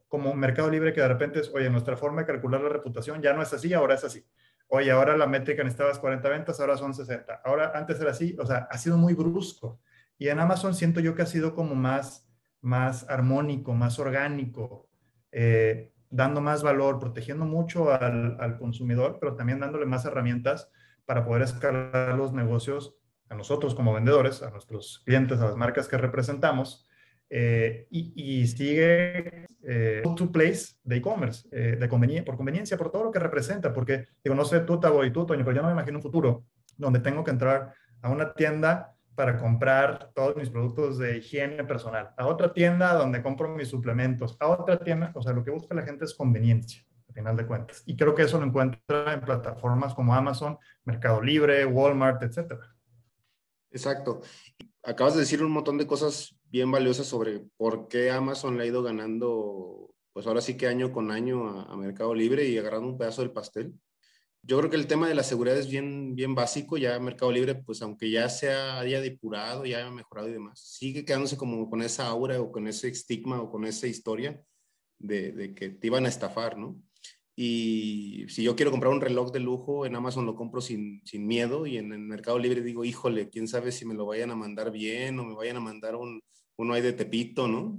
como 0.08 0.34
Mercado 0.34 0.68
Libre 0.68 0.92
que 0.92 1.00
de 1.00 1.08
repente 1.08 1.40
es, 1.40 1.50
oye, 1.54 1.70
nuestra 1.70 1.96
forma 1.96 2.22
de 2.22 2.26
calcular 2.26 2.60
la 2.60 2.68
reputación 2.68 3.22
ya 3.22 3.32
no 3.32 3.42
es 3.42 3.52
así, 3.52 3.72
ahora 3.72 3.94
es 3.94 4.04
así. 4.04 4.24
Oye, 4.66 4.90
ahora 4.90 5.16
la 5.16 5.26
métrica 5.26 5.62
necesitabas 5.62 5.98
40 5.98 6.28
ventas, 6.28 6.60
ahora 6.60 6.76
son 6.76 6.92
60. 6.92 7.42
Ahora, 7.44 7.72
antes 7.74 8.00
era 8.00 8.10
así, 8.10 8.36
o 8.38 8.44
sea, 8.44 8.68
ha 8.70 8.76
sido 8.76 8.98
muy 8.98 9.14
brusco. 9.14 9.80
Y 10.18 10.28
en 10.28 10.40
Amazon 10.40 10.74
siento 10.74 11.00
yo 11.00 11.14
que 11.14 11.22
ha 11.22 11.26
sido 11.26 11.54
como 11.54 11.74
más, 11.74 12.28
más 12.60 13.08
armónico, 13.08 13.72
más 13.72 13.98
orgánico, 13.98 14.88
eh, 15.30 15.92
dando 16.10 16.40
más 16.40 16.62
valor, 16.62 16.98
protegiendo 16.98 17.44
mucho 17.44 17.92
al, 17.92 18.36
al, 18.40 18.58
consumidor, 18.58 19.18
pero 19.20 19.36
también 19.36 19.60
dándole 19.60 19.86
más 19.86 20.04
herramientas 20.04 20.70
para 21.06 21.24
poder 21.24 21.42
escalar 21.42 22.16
los 22.16 22.32
negocios 22.32 22.97
a 23.28 23.34
nosotros 23.34 23.74
como 23.74 23.94
vendedores, 23.94 24.42
a 24.42 24.50
nuestros 24.50 25.02
clientes, 25.04 25.40
a 25.40 25.46
las 25.46 25.56
marcas 25.56 25.88
que 25.88 25.98
representamos, 25.98 26.88
eh, 27.30 27.86
y, 27.90 28.46
sigue 28.46 29.46
eh, 29.62 30.02
to 30.16 30.32
place 30.32 30.76
de 30.82 30.96
e-commerce, 30.96 31.46
eh, 31.52 31.76
de 31.78 31.88
conveniencia, 31.88 32.24
por 32.24 32.36
conveniencia, 32.36 32.78
por 32.78 32.90
todo 32.90 33.04
lo 33.04 33.10
que 33.10 33.18
representa, 33.18 33.72
porque 33.72 34.06
digo, 34.24 34.34
no 34.34 34.46
sé 34.46 34.60
tú, 34.60 34.80
Tabo 34.80 35.04
y 35.04 35.10
tú, 35.10 35.26
Toño, 35.26 35.44
pero 35.44 35.56
yo 35.56 35.62
no 35.62 35.68
me 35.68 35.74
imagino 35.74 35.98
un 35.98 36.02
futuro 36.02 36.44
donde 36.78 37.00
tengo 37.00 37.22
que 37.24 37.30
entrar 37.30 37.74
a 38.00 38.08
una 38.08 38.32
tienda 38.32 38.94
para 39.14 39.36
comprar 39.36 40.10
todos 40.14 40.36
mis 40.36 40.48
productos 40.48 40.96
de 40.96 41.18
higiene 41.18 41.64
personal, 41.64 42.14
a 42.16 42.26
otra 42.26 42.54
tienda 42.54 42.94
donde 42.94 43.20
compro 43.20 43.54
mis 43.54 43.68
suplementos, 43.68 44.36
a 44.40 44.46
otra 44.46 44.78
tienda, 44.78 45.10
o 45.14 45.20
sea, 45.20 45.32
lo 45.32 45.44
que 45.44 45.50
busca 45.50 45.74
la 45.74 45.82
gente 45.82 46.06
es 46.06 46.14
conveniencia, 46.14 46.82
al 47.08 47.14
final 47.14 47.36
de 47.36 47.46
cuentas. 47.46 47.82
Y 47.84 47.96
creo 47.96 48.14
que 48.14 48.22
eso 48.22 48.38
lo 48.38 48.46
encuentra 48.46 49.12
en 49.12 49.20
plataformas 49.20 49.92
como 49.92 50.14
Amazon, 50.14 50.56
Mercado 50.84 51.20
Libre, 51.20 51.66
Walmart, 51.66 52.22
etcétera. 52.22 52.77
Exacto. 53.70 54.22
Acabas 54.82 55.14
de 55.14 55.20
decir 55.20 55.42
un 55.42 55.52
montón 55.52 55.78
de 55.78 55.86
cosas 55.86 56.36
bien 56.44 56.70
valiosas 56.70 57.06
sobre 57.06 57.40
por 57.56 57.88
qué 57.88 58.10
Amazon 58.10 58.56
le 58.56 58.64
ha 58.64 58.66
ido 58.66 58.82
ganando, 58.82 59.94
pues 60.12 60.26
ahora 60.26 60.40
sí 60.40 60.56
que 60.56 60.66
año 60.66 60.92
con 60.92 61.10
año 61.10 61.48
a, 61.60 61.76
Mercado 61.76 62.14
Libre 62.14 62.46
y 62.48 62.56
agarrando 62.58 62.88
un 62.88 62.98
pedazo 62.98 63.22
del 63.22 63.32
pastel. 63.32 63.74
Yo 64.42 64.58
creo 64.58 64.70
que 64.70 64.76
el 64.76 64.86
tema 64.86 65.08
de 65.08 65.14
la 65.14 65.24
seguridad 65.24 65.58
es 65.58 65.68
bien, 65.68 66.14
bien 66.14 66.34
básico. 66.34 66.78
Ya 66.78 66.98
Mercado 66.98 67.32
Libre, 67.32 67.54
pues 67.56 67.82
aunque 67.82 68.10
ya 68.10 68.28
se 68.28 68.50
haya 68.50 69.00
depurado, 69.00 69.66
ya 69.66 69.78
haya 69.78 69.90
mejorado 69.90 70.28
y 70.28 70.32
demás, 70.32 70.60
sigue 70.60 71.04
quedándose 71.04 71.36
como 71.36 71.68
con 71.68 71.82
esa 71.82 72.06
aura 72.06 72.40
o 72.40 72.50
con 72.50 72.66
ese 72.66 72.88
estigma 72.88 73.42
o 73.42 73.50
con 73.50 73.64
esa 73.64 73.86
historia 73.86 74.42
de, 74.98 75.32
de 75.32 75.54
que 75.54 75.70
te 75.70 75.86
iban 75.88 76.06
a 76.06 76.08
estafar, 76.08 76.56
¿no? 76.56 76.80
Y 77.40 78.26
si 78.30 78.42
yo 78.42 78.56
quiero 78.56 78.72
comprar 78.72 78.92
un 78.92 79.00
reloj 79.00 79.30
de 79.30 79.38
lujo, 79.38 79.86
en 79.86 79.94
Amazon 79.94 80.26
lo 80.26 80.34
compro 80.34 80.60
sin, 80.60 81.06
sin 81.06 81.24
miedo 81.24 81.66
y 81.66 81.78
en 81.78 81.92
el 81.92 82.00
Mercado 82.00 82.36
Libre 82.36 82.62
digo, 82.62 82.84
híjole, 82.84 83.30
quién 83.30 83.46
sabe 83.46 83.70
si 83.70 83.86
me 83.86 83.94
lo 83.94 84.06
vayan 84.06 84.32
a 84.32 84.34
mandar 84.34 84.72
bien 84.72 85.20
o 85.20 85.24
me 85.24 85.36
vayan 85.36 85.56
a 85.56 85.60
mandar 85.60 85.94
un, 85.94 86.20
uno 86.56 86.74
ahí 86.74 86.82
de 86.82 86.94
Tepito, 86.94 87.46
¿no? 87.46 87.78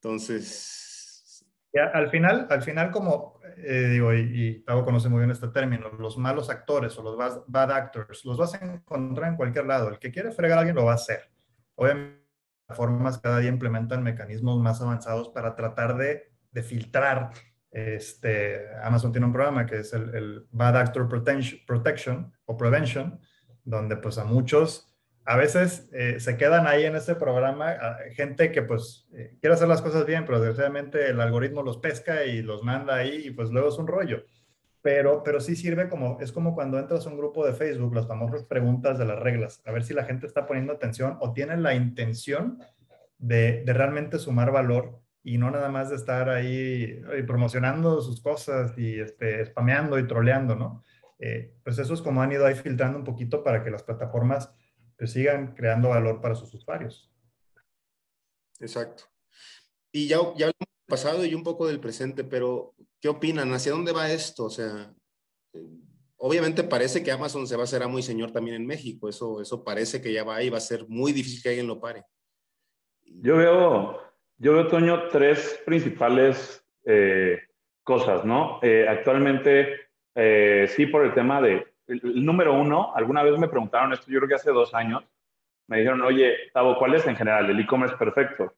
Entonces... 0.00 1.44
Ya, 1.74 1.90
al 1.92 2.08
final, 2.08 2.46
al 2.48 2.62
final 2.62 2.90
como 2.90 3.38
eh, 3.58 3.88
digo, 3.92 4.14
y, 4.14 4.20
y 4.20 4.60
Tavo 4.60 4.82
conoce 4.82 5.10
muy 5.10 5.18
bien 5.18 5.30
este 5.30 5.48
término, 5.48 5.90
los 5.98 6.16
malos 6.16 6.48
actores 6.48 6.96
o 6.96 7.02
los 7.02 7.18
bad, 7.46 7.70
actors, 7.70 8.24
los 8.24 8.38
vas 8.38 8.54
a 8.54 8.64
encontrar 8.64 9.28
en 9.28 9.36
cualquier 9.36 9.66
lado. 9.66 9.90
El 9.90 9.98
que 9.98 10.10
quiere 10.10 10.32
fregar 10.32 10.56
a 10.56 10.60
alguien 10.62 10.76
lo 10.76 10.86
va 10.86 10.92
a 10.92 10.94
hacer. 10.94 11.30
Obviamente, 11.74 12.24
las 12.66 12.78
formas 12.78 13.18
cada 13.18 13.40
día 13.40 13.50
implementan 13.50 14.02
mecanismos 14.02 14.58
más 14.58 14.80
avanzados 14.80 15.28
para 15.28 15.54
tratar 15.54 15.98
de, 15.98 16.32
de 16.50 16.62
filtrar 16.62 17.32
este, 17.70 18.66
Amazon 18.82 19.12
tiene 19.12 19.26
un 19.26 19.32
programa 19.32 19.66
que 19.66 19.80
es 19.80 19.92
el, 19.92 20.46
Bad 20.50 20.76
Actor 20.76 21.08
Protection, 21.08 22.32
o 22.46 22.56
Prevention, 22.56 23.20
donde 23.64 23.96
pues 23.96 24.18
a 24.18 24.24
muchos 24.24 24.88
a 25.28 25.36
veces 25.36 25.90
eh, 25.92 26.20
se 26.20 26.38
quedan 26.38 26.66
ahí 26.66 26.86
en 26.86 26.96
ese 26.96 27.14
programa 27.14 27.76
gente 28.12 28.50
que 28.50 28.62
pues 28.62 29.06
eh, 29.12 29.36
quiere 29.42 29.54
hacer 29.54 29.68
las 29.68 29.82
cosas 29.82 30.06
bien, 30.06 30.24
pero 30.24 30.40
desgraciadamente 30.40 31.10
el 31.10 31.20
algoritmo 31.20 31.62
los 31.62 31.76
pesca 31.76 32.24
y 32.24 32.40
los 32.40 32.62
manda 32.62 32.94
ahí 32.94 33.26
y 33.26 33.30
pues 33.32 33.50
luego 33.50 33.68
es 33.68 33.76
un 33.76 33.86
rollo. 33.86 34.24
Pero, 34.80 35.22
pero 35.22 35.40
sí 35.40 35.54
sirve 35.54 35.90
como, 35.90 36.18
es 36.22 36.32
como 36.32 36.54
cuando 36.54 36.78
entras 36.78 37.06
a 37.06 37.10
un 37.10 37.18
grupo 37.18 37.44
de 37.44 37.52
Facebook, 37.52 37.94
las 37.94 38.06
famosas 38.06 38.44
preguntas 38.44 38.98
de 38.98 39.04
las 39.04 39.18
reglas, 39.18 39.60
a 39.66 39.72
ver 39.72 39.84
si 39.84 39.92
la 39.92 40.04
gente 40.04 40.26
está 40.26 40.46
poniendo 40.46 40.72
atención 40.72 41.18
o 41.20 41.34
tiene 41.34 41.58
la 41.58 41.74
intención 41.74 42.60
de, 43.18 43.64
de 43.66 43.72
realmente 43.74 44.18
sumar 44.18 44.50
valor 44.50 44.98
y 45.28 45.36
no 45.36 45.50
nada 45.50 45.68
más 45.68 45.90
de 45.90 45.96
estar 45.96 46.30
ahí 46.30 47.02
eh, 47.12 47.22
promocionando 47.26 48.00
sus 48.00 48.22
cosas 48.22 48.72
y 48.78 48.98
este, 48.98 49.44
spameando 49.44 49.98
y 49.98 50.06
troleando, 50.06 50.56
¿no? 50.56 50.82
Eh, 51.18 51.54
pues 51.62 51.78
eso 51.78 51.92
es 51.92 52.00
como 52.00 52.22
han 52.22 52.32
ido 52.32 52.46
ahí 52.46 52.54
filtrando 52.54 52.98
un 52.98 53.04
poquito 53.04 53.44
para 53.44 53.62
que 53.62 53.70
las 53.70 53.82
plataformas 53.82 54.50
pues, 54.96 55.12
sigan 55.12 55.54
creando 55.54 55.90
valor 55.90 56.22
para 56.22 56.34
sus 56.34 56.54
usuarios. 56.54 57.12
Exacto. 58.58 59.04
Y 59.92 60.08
ya, 60.08 60.16
ya 60.34 60.46
hablamos 60.46 60.54
del 60.60 60.86
pasado 60.88 61.24
y 61.26 61.34
un 61.34 61.42
poco 61.42 61.66
del 61.66 61.78
presente, 61.78 62.24
pero 62.24 62.74
¿qué 62.98 63.10
opinan? 63.10 63.52
¿Hacia 63.52 63.72
dónde 63.72 63.92
va 63.92 64.10
esto? 64.10 64.46
O 64.46 64.50
sea, 64.50 64.94
eh, 65.52 65.68
obviamente 66.16 66.64
parece 66.64 67.02
que 67.02 67.12
Amazon 67.12 67.46
se 67.46 67.56
va 67.56 67.62
a 67.62 67.64
hacer 67.64 67.82
amo 67.82 67.98
y 67.98 68.02
señor 68.02 68.32
también 68.32 68.56
en 68.56 68.66
México. 68.66 69.10
Eso, 69.10 69.42
eso 69.42 69.62
parece 69.62 70.00
que 70.00 70.10
ya 70.10 70.24
va 70.24 70.42
y 70.42 70.48
va 70.48 70.56
a 70.56 70.62
ser 70.62 70.88
muy 70.88 71.12
difícil 71.12 71.42
que 71.42 71.50
alguien 71.50 71.66
lo 71.66 71.78
pare. 71.78 72.04
Yo 73.04 73.36
veo 73.36 74.07
yo 74.38 74.52
veo, 74.54 74.68
Toño, 74.68 75.08
tres 75.08 75.60
principales 75.66 76.64
eh, 76.84 77.42
cosas, 77.82 78.24
¿no? 78.24 78.60
Eh, 78.62 78.86
actualmente, 78.88 79.88
eh, 80.14 80.66
sí, 80.68 80.86
por 80.86 81.04
el 81.04 81.12
tema 81.12 81.40
de, 81.40 81.66
el, 81.88 82.24
número 82.24 82.54
uno, 82.54 82.92
alguna 82.94 83.22
vez 83.22 83.36
me 83.38 83.48
preguntaron 83.48 83.92
esto, 83.92 84.06
yo 84.08 84.18
creo 84.20 84.28
que 84.28 84.34
hace 84.36 84.52
dos 84.52 84.74
años, 84.74 85.02
me 85.66 85.78
dijeron, 85.78 86.02
oye, 86.02 86.50
Tavo, 86.52 86.78
¿cuál 86.78 86.94
es 86.94 87.06
en 87.06 87.16
general 87.16 87.50
el 87.50 87.58
e-commerce 87.58 87.96
perfecto? 87.96 88.54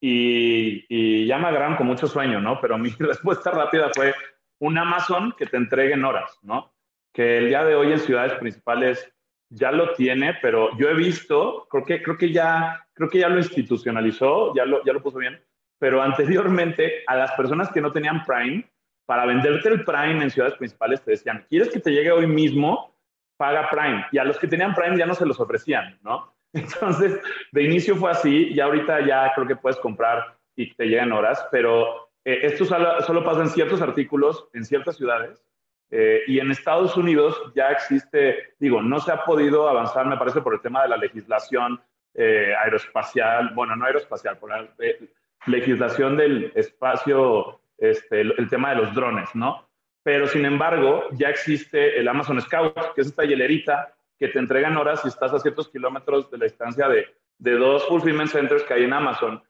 Y, 0.00 0.84
y, 0.88 1.26
ya 1.26 1.38
me 1.38 1.48
agarraron 1.48 1.76
con 1.76 1.86
mucho 1.86 2.08
sueño, 2.08 2.40
¿no? 2.40 2.60
Pero 2.60 2.76
mi 2.78 2.90
respuesta 2.90 3.50
rápida 3.52 3.90
fue 3.94 4.12
un 4.58 4.76
Amazon 4.76 5.34
que 5.38 5.46
te 5.46 5.56
entregue 5.56 5.94
en 5.94 6.04
horas, 6.04 6.36
¿no? 6.42 6.72
Que 7.12 7.38
el 7.38 7.48
día 7.48 7.64
de 7.64 7.76
hoy 7.76 7.92
en 7.92 8.00
ciudades 8.00 8.34
principales 8.34 9.08
ya 9.50 9.70
lo 9.70 9.92
tiene, 9.94 10.36
pero 10.42 10.76
yo 10.78 10.88
he 10.88 10.94
visto, 10.94 11.68
creo 11.70 11.84
que, 11.84 12.02
creo 12.02 12.16
que, 12.16 12.32
ya, 12.32 12.81
creo 12.94 13.08
que 13.08 13.18
ya 13.18 13.28
lo 13.28 13.38
institucionalizó, 13.38 14.54
ya 14.54 14.64
lo, 14.64 14.84
ya 14.84 14.92
lo 14.92 15.02
puso 15.02 15.18
bien, 15.18 15.40
pero 15.78 16.02
anteriormente 16.02 17.02
a 17.06 17.16
las 17.16 17.32
personas 17.32 17.70
que 17.70 17.80
no 17.80 17.92
tenían 17.92 18.24
Prime, 18.24 18.64
para 19.06 19.26
venderte 19.26 19.68
el 19.68 19.84
Prime 19.84 20.22
en 20.22 20.30
ciudades 20.30 20.56
principales 20.56 21.02
te 21.02 21.12
decían, 21.12 21.44
¿quieres 21.48 21.70
que 21.70 21.80
te 21.80 21.90
llegue 21.90 22.12
hoy 22.12 22.26
mismo? 22.26 22.94
Paga 23.36 23.68
Prime. 23.70 24.06
Y 24.12 24.18
a 24.18 24.24
los 24.24 24.38
que 24.38 24.46
tenían 24.46 24.74
Prime 24.74 24.96
ya 24.96 25.06
no 25.06 25.14
se 25.14 25.26
los 25.26 25.40
ofrecían, 25.40 25.98
¿no? 26.02 26.32
Entonces, 26.52 27.18
de 27.50 27.62
inicio 27.62 27.96
fue 27.96 28.10
así, 28.10 28.48
y 28.52 28.60
ahorita 28.60 29.04
ya 29.06 29.32
creo 29.34 29.46
que 29.46 29.56
puedes 29.56 29.78
comprar 29.78 30.36
y 30.54 30.72
te 30.74 30.86
llegan 30.86 31.12
horas, 31.12 31.44
pero 31.50 32.10
eh, 32.24 32.40
esto 32.42 32.64
solo, 32.64 33.00
solo 33.02 33.24
pasa 33.24 33.40
en 33.40 33.48
ciertos 33.48 33.80
artículos, 33.80 34.48
en 34.52 34.64
ciertas 34.64 34.96
ciudades, 34.96 35.42
eh, 35.90 36.22
y 36.26 36.38
en 36.38 36.50
Estados 36.50 36.96
Unidos 36.96 37.52
ya 37.54 37.70
existe, 37.70 38.54
digo, 38.58 38.80
no 38.80 38.98
se 39.00 39.12
ha 39.12 39.24
podido 39.24 39.68
avanzar, 39.68 40.06
me 40.06 40.16
parece, 40.16 40.40
por 40.40 40.54
el 40.54 40.60
tema 40.60 40.82
de 40.82 40.88
la 40.88 40.96
legislación 40.96 41.80
eh, 42.14 42.54
aeroespacial, 42.62 43.50
bueno, 43.54 43.76
no 43.76 43.86
aeroespacial, 43.86 44.38
por 44.38 44.50
la 44.50 44.68
eh, 44.78 45.08
legislación 45.46 46.16
del 46.16 46.52
espacio, 46.54 47.60
este, 47.78 48.20
el, 48.20 48.48
tema 48.48 48.70
de 48.70 48.76
los 48.76 48.94
drones, 48.94 49.28
¿no? 49.34 49.68
Pero 50.02 50.26
sin 50.26 50.44
embargo, 50.44 51.08
ya 51.12 51.30
existe 51.30 51.98
el 51.98 52.08
Amazon 52.08 52.40
Scout, 52.40 52.94
que 52.94 53.00
es 53.00 53.08
esta 53.08 53.24
hielerita 53.24 53.94
que 54.18 54.28
te 54.28 54.38
entregan 54.38 54.76
horas 54.76 55.02
si 55.02 55.08
estás 55.08 55.32
a 55.32 55.38
ciertos 55.38 55.68
kilómetros 55.68 56.30
de 56.30 56.38
la 56.38 56.44
distancia 56.44 56.88
de, 56.88 57.06
de 57.38 57.52
dos 57.52 57.86
fulfillment 57.86 58.30
centers 58.30 58.62
que 58.64 58.74
hay 58.74 58.84
en 58.84 58.92
Amazon. 58.92 59.42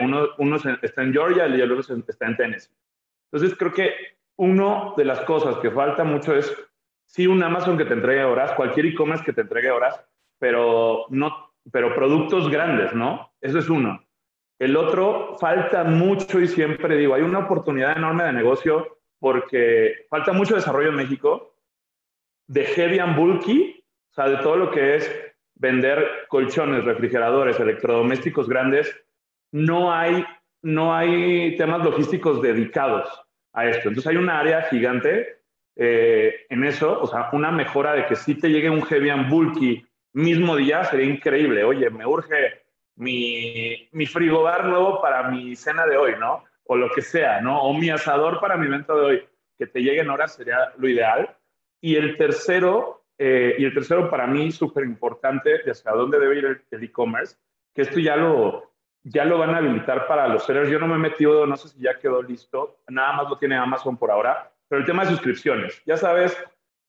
uno, 0.00 0.28
uno 0.38 0.56
está 0.82 1.02
en 1.02 1.12
Georgia 1.12 1.46
y 1.46 1.60
el 1.60 1.72
otro 1.72 1.96
está 2.08 2.26
en 2.26 2.36
Tennessee. 2.36 2.72
Entonces 3.30 3.56
creo 3.58 3.72
que 3.72 3.94
una 4.36 4.92
de 4.96 5.04
las 5.04 5.20
cosas 5.22 5.58
que 5.58 5.70
falta 5.70 6.04
mucho 6.04 6.34
es, 6.34 6.52
sí, 7.06 7.26
un 7.26 7.42
Amazon 7.42 7.76
que 7.76 7.84
te 7.84 7.94
entregue 7.94 8.24
horas, 8.24 8.52
cualquier 8.52 8.86
e-commerce 8.86 9.24
que 9.24 9.32
te 9.32 9.42
entregue 9.42 9.70
horas, 9.70 10.00
pero, 10.38 11.06
no, 11.10 11.47
pero 11.72 11.94
productos 11.94 12.50
grandes, 12.50 12.92
¿no? 12.94 13.32
Eso 13.40 13.58
es 13.58 13.68
uno. 13.68 14.02
El 14.58 14.76
otro, 14.76 15.36
falta 15.38 15.84
mucho 15.84 16.40
y 16.40 16.48
siempre 16.48 16.96
digo, 16.96 17.14
hay 17.14 17.22
una 17.22 17.40
oportunidad 17.40 17.96
enorme 17.96 18.24
de 18.24 18.32
negocio 18.32 18.98
porque 19.20 20.06
falta 20.08 20.32
mucho 20.32 20.54
desarrollo 20.54 20.90
en 20.90 20.96
México 20.96 21.54
de 22.48 22.64
heavy 22.64 22.98
and 22.98 23.16
bulky, 23.16 23.84
o 24.10 24.14
sea, 24.14 24.28
de 24.28 24.38
todo 24.38 24.56
lo 24.56 24.70
que 24.70 24.96
es 24.96 25.10
vender 25.54 26.26
colchones, 26.28 26.84
refrigeradores, 26.84 27.60
electrodomésticos 27.60 28.48
grandes, 28.48 28.94
no 29.52 29.92
hay, 29.92 30.24
no 30.62 30.94
hay 30.94 31.56
temas 31.56 31.84
logísticos 31.84 32.42
dedicados 32.42 33.08
a 33.52 33.66
esto. 33.66 33.88
Entonces 33.88 34.10
hay 34.10 34.16
una 34.16 34.38
área 34.38 34.62
gigante 34.62 35.40
eh, 35.76 36.46
en 36.48 36.64
eso, 36.64 37.00
o 37.00 37.06
sea, 37.06 37.28
una 37.32 37.52
mejora 37.52 37.92
de 37.92 38.06
que 38.06 38.16
si 38.16 38.34
te 38.34 38.48
llegue 38.48 38.70
un 38.70 38.82
heavy 38.82 39.10
and 39.10 39.28
bulky 39.28 39.84
mismo 40.18 40.56
día 40.56 40.84
sería 40.84 41.06
increíble. 41.06 41.64
Oye, 41.64 41.88
me 41.90 42.04
urge 42.06 42.62
mi, 42.96 43.88
mi 43.92 44.06
frigobar 44.06 44.64
nuevo 44.64 45.00
para 45.00 45.30
mi 45.30 45.54
cena 45.56 45.86
de 45.86 45.96
hoy, 45.96 46.14
¿no? 46.18 46.44
O 46.64 46.76
lo 46.76 46.90
que 46.90 47.02
sea, 47.02 47.40
¿no? 47.40 47.62
O 47.62 47.72
mi 47.72 47.90
asador 47.90 48.40
para 48.40 48.56
mi 48.56 48.66
evento 48.66 48.98
de 48.98 49.04
hoy. 49.04 49.28
Que 49.56 49.66
te 49.66 49.80
lleguen 49.80 50.10
horas 50.10 50.34
sería 50.34 50.72
lo 50.76 50.88
ideal. 50.88 51.36
Y 51.80 51.96
el 51.96 52.16
tercero, 52.16 53.04
eh, 53.18 53.54
y 53.58 53.64
el 53.64 53.74
tercero 53.74 54.10
para 54.10 54.26
mí 54.26 54.50
súper 54.52 54.84
importante 54.84 55.62
de 55.64 55.70
hacia 55.70 55.92
dónde 55.92 56.18
debe 56.18 56.38
ir 56.38 56.64
el 56.70 56.82
e-commerce, 56.82 57.36
que 57.74 57.82
esto 57.82 58.00
ya 58.00 58.16
lo, 58.16 58.72
ya 59.04 59.24
lo 59.24 59.38
van 59.38 59.54
a 59.54 59.58
habilitar 59.58 60.06
para 60.06 60.28
los 60.28 60.44
sellers. 60.44 60.70
Yo 60.70 60.78
no 60.78 60.88
me 60.88 60.96
he 60.96 61.10
metido, 61.10 61.46
no 61.46 61.56
sé 61.56 61.68
si 61.68 61.80
ya 61.80 61.98
quedó 61.98 62.22
listo, 62.22 62.80
nada 62.88 63.12
más 63.12 63.30
lo 63.30 63.38
tiene 63.38 63.56
Amazon 63.56 63.96
por 63.96 64.10
ahora, 64.10 64.52
pero 64.68 64.80
el 64.80 64.86
tema 64.86 65.04
de 65.04 65.10
suscripciones, 65.10 65.82
ya 65.86 65.96
sabes, 65.96 66.36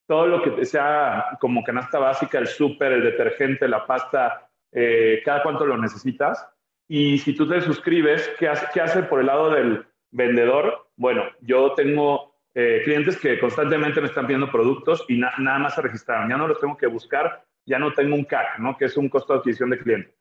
todo 0.10 0.26
lo 0.26 0.42
que 0.42 0.66
sea 0.66 1.38
como 1.40 1.64
canasta 1.64 2.00
básica, 2.00 2.40
el 2.40 2.48
súper, 2.48 2.94
el 2.94 3.04
detergente, 3.04 3.68
la 3.68 3.86
pasta, 3.86 4.50
eh, 4.72 5.22
cada 5.24 5.44
cuánto 5.44 5.68
lo 5.68 5.78
necesitas. 5.78 6.48
Y 6.88 7.20
si 7.20 7.36
tú 7.36 7.48
te 7.48 7.62
suscribes, 7.62 8.28
¿qué 8.40 8.48
hace, 8.48 8.66
¿qué 8.74 8.82
hace 8.82 9.04
por 9.04 9.20
el 9.20 9.28
lado 9.28 9.52
del 9.52 9.86
vendedor? 10.10 10.90
Bueno, 10.96 11.26
yo 11.42 11.74
tengo 11.76 12.34
eh, 12.56 12.82
clientes 12.86 13.18
que 13.20 13.40
constantemente 13.40 14.02
me 14.02 14.08
están 14.08 14.26
pidiendo 14.26 14.52
productos 14.52 15.06
y 15.08 15.20
nada 15.20 15.60
más 15.60 15.76
se 15.76 15.84
registraron. 15.84 16.28
Ya 16.28 16.38
no 16.38 16.48
los 16.48 16.60
tengo 16.60 16.76
que 16.76 16.88
buscar, 16.88 17.46
ya 17.68 17.78
no 17.78 17.94
tengo 17.94 18.16
un 18.16 18.24
CAC, 18.24 18.58
¿no? 18.58 18.76
que 18.76 18.86
es 18.86 18.98
un 18.98 19.10
costo 19.10 19.34
de 19.34 19.40
adquisición 19.40 19.70
de 19.70 19.78
cliente. 19.78 20.16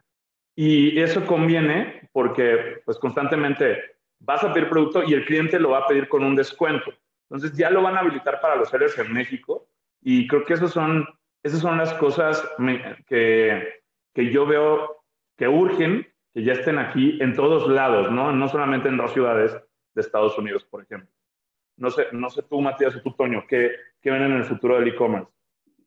Y 0.55 1.01
eso 1.01 1.24
conviene 1.24 2.11
porque 2.12 2.82
pues 2.84 2.99
constantemente 2.99 3.97
vas 4.20 4.45
a 4.45 4.53
pedir 4.53 4.68
producto 4.68 5.03
y 5.03 5.14
el 5.14 5.24
cliente 5.24 5.59
lo 5.59 5.70
va 5.70 5.78
a 5.78 5.86
pedir 5.86 6.09
con 6.09 6.24
un 6.24 6.36
descuento. 6.36 6.93
Entonces 7.30 7.57
ya 7.57 7.70
lo 7.70 7.80
van 7.80 7.97
a 7.97 8.01
habilitar 8.01 8.39
para 8.43 8.55
los 8.55 8.68
sellers 8.68 8.99
en 8.99 9.14
México 9.14 9.66
y 10.03 10.26
creo 10.26 10.44
que 10.44 10.55
esos 10.55 10.72
son, 10.72 11.07
esas 11.42 11.61
son 11.61 11.78
las 11.78 11.94
cosas 11.94 12.46
que, 13.07 13.82
que 14.14 14.32
yo 14.32 14.46
veo 14.46 15.05
que 15.36 15.49
urgen 15.49 16.07
que 16.32 16.44
ya 16.44 16.53
estén 16.53 16.78
aquí 16.78 17.18
en 17.20 17.34
todos 17.34 17.68
lados, 17.68 18.11
¿no? 18.11 18.32
No 18.32 18.49
solamente 18.49 18.88
en 18.88 18.96
dos 18.96 19.12
ciudades 19.12 19.53
de 19.94 20.01
Estados 20.01 20.36
Unidos, 20.38 20.64
por 20.64 20.82
ejemplo. 20.82 21.11
No 21.76 21.90
sé, 21.90 22.07
no 22.12 22.28
sé 22.28 22.42
tú, 22.42 22.61
Matías, 22.61 22.96
o 22.96 23.03
tú, 23.03 23.14
Toño, 23.14 23.44
¿qué, 23.49 23.72
qué 24.01 24.11
ven 24.11 24.22
en 24.22 24.32
el 24.32 24.44
futuro 24.44 24.78
del 24.78 24.88
e-commerce? 24.88 25.30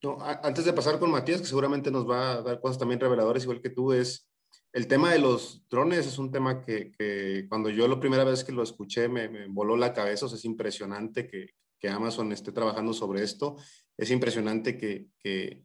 No, 0.02 0.18
antes 0.22 0.66
de 0.66 0.74
pasar 0.74 0.98
con 0.98 1.12
Matías, 1.12 1.42
que 1.42 1.48
seguramente 1.48 1.92
nos 1.92 2.10
va 2.10 2.32
a 2.32 2.42
dar 2.42 2.60
cosas 2.60 2.80
también 2.80 3.00
reveladoras, 3.00 3.44
igual 3.44 3.62
que 3.62 3.70
tú, 3.70 3.94
es 3.94 4.32
el 4.74 4.88
tema 4.88 5.12
de 5.12 5.20
los 5.20 5.68
drones 5.70 6.08
es 6.08 6.18
un 6.18 6.32
tema 6.32 6.62
que, 6.62 6.92
que 6.92 7.46
cuando 7.50 7.70
yo 7.70 7.88
la 7.88 8.00
primera 8.00 8.24
vez 8.24 8.44
que 8.44 8.54
lo 8.54 8.64
escuché 8.64 9.10
me, 9.10 9.28
me 9.28 9.48
voló 9.48 9.76
la 9.76 9.94
cabeza. 9.94 10.26
O 10.26 10.30
sea, 10.30 10.38
es 10.38 10.46
impresionante 10.46 11.28
que, 11.28 11.56
que, 11.78 11.90
Amazon 11.90 12.32
esté 12.32 12.52
trabajando 12.52 12.94
sobre 12.94 13.22
esto. 13.24 13.58
Es 14.02 14.10
impresionante 14.10 14.78
que, 14.78 15.08
que 15.20 15.64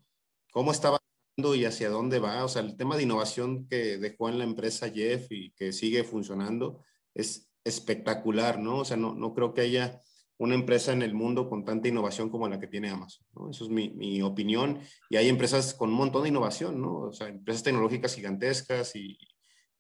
cómo 0.53 0.70
estaba 0.70 0.99
y 1.37 1.64
hacia 1.64 1.91
dónde 1.91 2.18
va. 2.18 2.45
O 2.45 2.49
sea, 2.49 2.62
el 2.62 2.76
tema 2.76 2.97
de 2.97 3.03
innovación 3.03 3.66
que 3.68 3.99
dejó 3.99 4.28
en 4.28 4.39
la 4.39 4.45
empresa 4.45 4.91
Jeff 4.91 5.26
y 5.30 5.51
que 5.53 5.72
sigue 5.72 6.03
funcionando 6.05 6.82
es 7.14 7.51
espectacular, 7.64 8.59
¿no? 8.59 8.78
O 8.78 8.84
sea, 8.84 8.97
no, 8.97 9.14
no 9.14 9.34
creo 9.34 9.53
que 9.53 9.62
haya 9.62 10.01
una 10.39 10.55
empresa 10.55 10.93
en 10.93 11.03
el 11.03 11.14
mundo 11.14 11.49
con 11.49 11.64
tanta 11.64 11.89
innovación 11.89 12.30
como 12.30 12.49
la 12.49 12.61
que 12.61 12.66
tiene 12.66 12.91
Amazon. 12.91 13.26
¿no? 13.34 13.51
Eso 13.51 13.64
es 13.64 13.70
mi, 13.70 13.91
mi, 13.91 14.20
opinión. 14.22 14.80
Y 15.09 15.16
hay 15.16 15.28
empresas 15.28 15.74
con 15.74 15.91
un 15.91 15.97
montón 15.97 16.22
de 16.22 16.28
innovación, 16.28 16.80
¿no? 16.80 17.01
O 17.01 17.12
sea, 17.12 17.28
empresas 17.28 17.62
tecnológicas 17.62 18.14
gigantescas 18.14 18.95
y, 18.97 19.18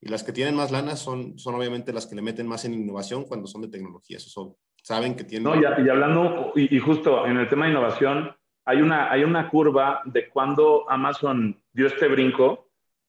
y 0.00 0.08
las 0.08 0.24
que 0.24 0.32
tienen 0.32 0.56
más 0.56 0.70
lana 0.70 0.96
son, 0.96 1.38
son 1.38 1.54
obviamente 1.54 1.92
las 1.92 2.06
que 2.06 2.16
le 2.16 2.22
meten 2.22 2.46
más 2.46 2.64
en 2.64 2.74
innovación 2.74 3.24
cuando 3.24 3.46
son 3.46 3.62
de 3.62 3.68
tecnología. 3.68 4.16
Eso 4.16 4.56
saben 4.82 5.14
que 5.14 5.24
tienen... 5.24 5.44
No, 5.44 5.56
y, 5.56 5.62
y 5.62 5.88
hablando, 5.88 6.52
y, 6.54 6.74
y, 6.74 6.78
justo 6.80 7.26
en 7.26 7.36
el 7.38 7.48
tema 7.48 7.66
de 7.66 7.72
innovación, 7.72 8.35
hay 8.66 8.82
una, 8.82 9.10
hay 9.10 9.24
una 9.24 9.48
curva 9.48 10.02
de 10.04 10.28
cuando 10.28 10.84
Amazon 10.88 11.58
dio 11.72 11.86
este 11.86 12.08
brinco 12.08 12.68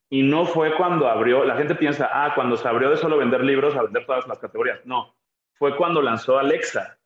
y 0.10 0.24
no 0.24 0.46
fue 0.46 0.76
cuando 0.78 1.08
abrió, 1.10 1.44
la 1.44 1.58
gente 1.58 1.76
piensa, 1.76 2.10
ah, 2.14 2.34
cuando 2.34 2.56
se 2.56 2.68
abrió 2.68 2.90
de 2.90 2.98
solo 2.98 3.18
vender 3.18 3.44
libros 3.44 3.76
a 3.76 3.84
vender 3.84 4.06
todas 4.06 4.26
las 4.28 4.40
categorías. 4.40 4.80
No, 4.86 5.14
fue 5.54 5.76
cuando 5.76 6.02
lanzó 6.02 6.40
Alexa 6.40 6.98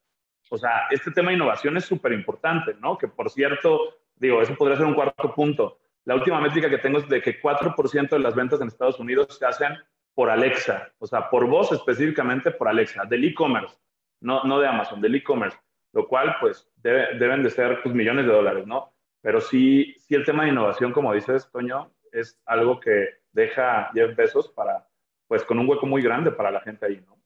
o 0.54 0.58
sea, 0.58 0.88
este 0.90 1.12
tema 1.12 1.30
de 1.30 1.36
innovación 1.36 1.78
es 1.78 1.86
súper 1.86 2.12
importante, 2.12 2.76
¿no? 2.82 2.98
Que 2.98 3.08
por 3.08 3.30
cierto, 3.30 3.96
digo, 4.18 4.42
eso 4.42 4.54
podría 4.56 4.76
ser 4.76 4.86
un 4.86 4.94
cuarto 4.94 5.34
punto. 5.34 5.80
La 6.04 6.14
última 6.14 6.42
métrica 6.42 6.70
que 6.70 6.78
tengo 6.78 6.98
es 6.98 7.08
de 7.08 7.22
que 7.22 7.42
4% 7.42 8.10
de 8.10 8.20
las 8.20 8.36
ventas 8.36 8.60
en 8.60 8.68
Estados 8.68 9.00
Unidos 9.00 9.38
se 9.40 9.46
hacen 9.46 9.78
por 10.14 10.30
Alexa, 10.30 10.92
o 11.00 11.08
sea, 11.08 11.30
por 11.30 11.48
voz 11.48 11.72
específicamente 11.72 12.52
por 12.52 12.68
Alexa, 12.68 13.06
del 13.06 13.24
e-commerce, 13.24 13.78
no, 14.20 14.44
no 14.44 14.60
de 14.60 14.68
Amazon, 14.68 15.00
del 15.00 15.16
e-commerce, 15.16 15.58
lo 15.94 16.08
cual 16.08 16.36
pues 16.40 16.68
deben 16.82 17.44
de 17.44 17.50
ser 17.50 17.82
pues, 17.82 17.94
millones 17.94 18.26
de 18.26 18.32
dólares, 18.32 18.66
¿no? 18.66 18.94
Pero 19.22 19.40
sí, 19.42 19.96
sí 20.00 20.16
el 20.16 20.26
tema 20.26 20.44
de 20.44 20.50
innovación, 20.50 20.92
como 20.92 21.14
dices, 21.14 21.50
Toño, 21.52 21.92
es 22.12 22.40
algo 22.46 22.80
que 22.80 23.22
deja 23.32 23.92
10 23.94 24.16
pesos 24.16 24.50
para, 24.50 24.88
pues 25.28 25.44
con 25.44 25.60
un 25.60 25.70
hueco 25.70 25.86
muy 25.86 26.02
grande 26.02 26.32
para 26.32 26.52
la 26.52 26.62
gente 26.62 26.86
ahí, 26.86 27.04
¿no? 27.06 27.22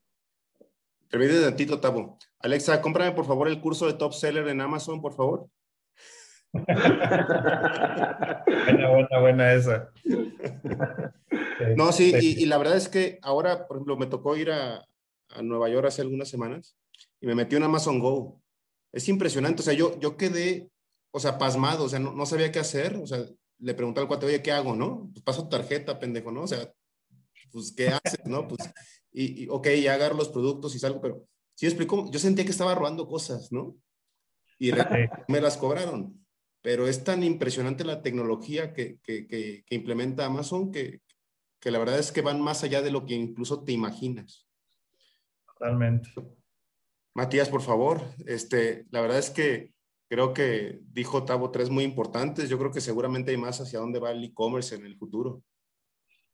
Permíteme 1.09 1.39
de 1.39 1.45
tantito, 1.45 1.80
Tabo. 1.80 2.18
Alexa, 2.39 2.82
cómprame 2.82 3.11
por 3.11 3.26
favor 3.26 3.47
el 3.47 3.61
curso 3.61 3.88
de 3.88 3.93
Top 3.93 4.13
Seller 4.13 4.47
en 4.47 4.61
Amazon, 4.61 5.01
por 5.01 5.13
favor. 5.13 5.47
buena, 8.66 8.89
buena, 8.89 9.20
buena 9.20 9.53
esa. 9.53 9.91
no, 11.76 11.91
sí, 11.91 12.13
y, 12.20 12.43
y, 12.43 12.45
la 12.45 12.57
verdad 12.57 12.78
es 12.78 12.89
que 12.89 13.20
ahora, 13.22 13.68
por 13.68 13.78
ejemplo, 13.78 13.97
me 13.97 14.07
tocó 14.07 14.38
ir 14.38 14.51
a, 14.51 14.86
a, 15.30 15.41
Nueva 15.41 15.70
York 15.70 15.88
hace 15.88 16.01
algunas 16.01 16.30
semanas 16.30 16.78
y 17.20 17.28
me 17.28 17.36
metí 17.36 17.55
en 17.55 17.63
Amazon 17.63 17.99
Go. 17.99 18.41
Es 18.96 19.10
impresionante, 19.10 19.62
o 19.62 19.66
sea, 19.66 19.74
yo, 19.74 20.00
yo 20.00 20.16
quedé, 20.16 20.70
o 21.12 21.20
sea, 21.20 21.38
pasmado, 21.38 21.84
o 21.84 21.89
sea, 21.89 22.00
no, 22.00 22.14
no 22.14 22.26
sabía 22.26 22.50
qué 22.50 22.60
hacer, 22.60 22.96
o 22.96 23.06
sea, 23.06 23.26
le 23.60 23.74
pregunté 23.74 24.00
al 24.00 24.08
cuate, 24.08 24.26
oye, 24.26 24.41
¿qué 24.41 24.54
hago, 24.54 24.74
no? 24.74 25.10
Pues 25.12 25.22
paso 25.22 25.50
tarjeta, 25.50 26.00
pendejo, 26.00 26.32
¿no? 26.32 26.43
O 26.43 26.48
sea, 26.48 26.72
pues, 27.52 27.74
¿qué 27.76 27.89
haces, 27.89 28.26
no? 28.26 28.48
Pues 28.48 28.62
y, 29.12 29.43
y, 29.43 29.48
ok, 29.50 29.68
ya 29.82 29.96
agarro 29.96 30.16
los 30.16 30.30
productos 30.30 30.76
y 30.76 30.80
salgo, 30.80 31.02
pero 31.02 31.28
sí 31.56 31.66
explico, 31.66 32.10
yo 32.10 32.20
sentía 32.20 32.46
que 32.46 32.52
estaba 32.52 32.74
robando 32.74 33.06
cosas, 33.06 33.52
¿no? 33.52 33.76
Y 34.58 34.72
me 35.28 35.41
las 35.41 35.58
cobraron. 35.58 36.26
Pero 36.62 36.88
es 36.88 37.04
tan 37.04 37.22
impresionante 37.22 37.84
la 37.84 38.02
tecnología 38.02 38.74
que, 38.74 38.98
que, 39.04 39.28
que, 39.28 39.64
que 39.66 39.76
implementa 39.76 40.26
Amazon 40.26 40.72
que, 40.72 41.02
que 41.60 41.72
la 41.72 41.80
verdad 41.80 42.00
es 42.00 42.12
que 42.12 42.22
van 42.22 42.41
más 42.41 42.64
allá 42.64 42.82
de 42.82 42.91
lo 42.91 43.06
que 43.06 43.14
incluso 43.14 43.64
te 43.64 43.72
imaginas. 43.72 44.48
Totalmente. 45.48 46.10
Matías, 47.16 47.47
por 47.47 47.61
favor, 47.61 48.01
este, 48.28 48.86
la 48.91 48.99
verdad 48.99 49.18
es 49.18 49.30
que 49.30 49.74
creo 50.09 50.34
que 50.34 50.82
dijo 50.91 51.24
Tavo 51.24 51.49
tres 51.49 51.70
muy 51.70 51.86
importantes. 51.86 52.49
Yo 52.49 52.59
creo 52.59 52.72
que 52.72 52.82
seguramente 52.82 53.32
hay 53.32 53.38
más 53.38 53.61
hacia 53.61 53.80
dónde 53.80 53.99
va 53.99 54.11
el 54.11 54.24
e-commerce 54.24 54.76
en 54.76 54.86
el 54.86 54.97
futuro. 54.97 55.41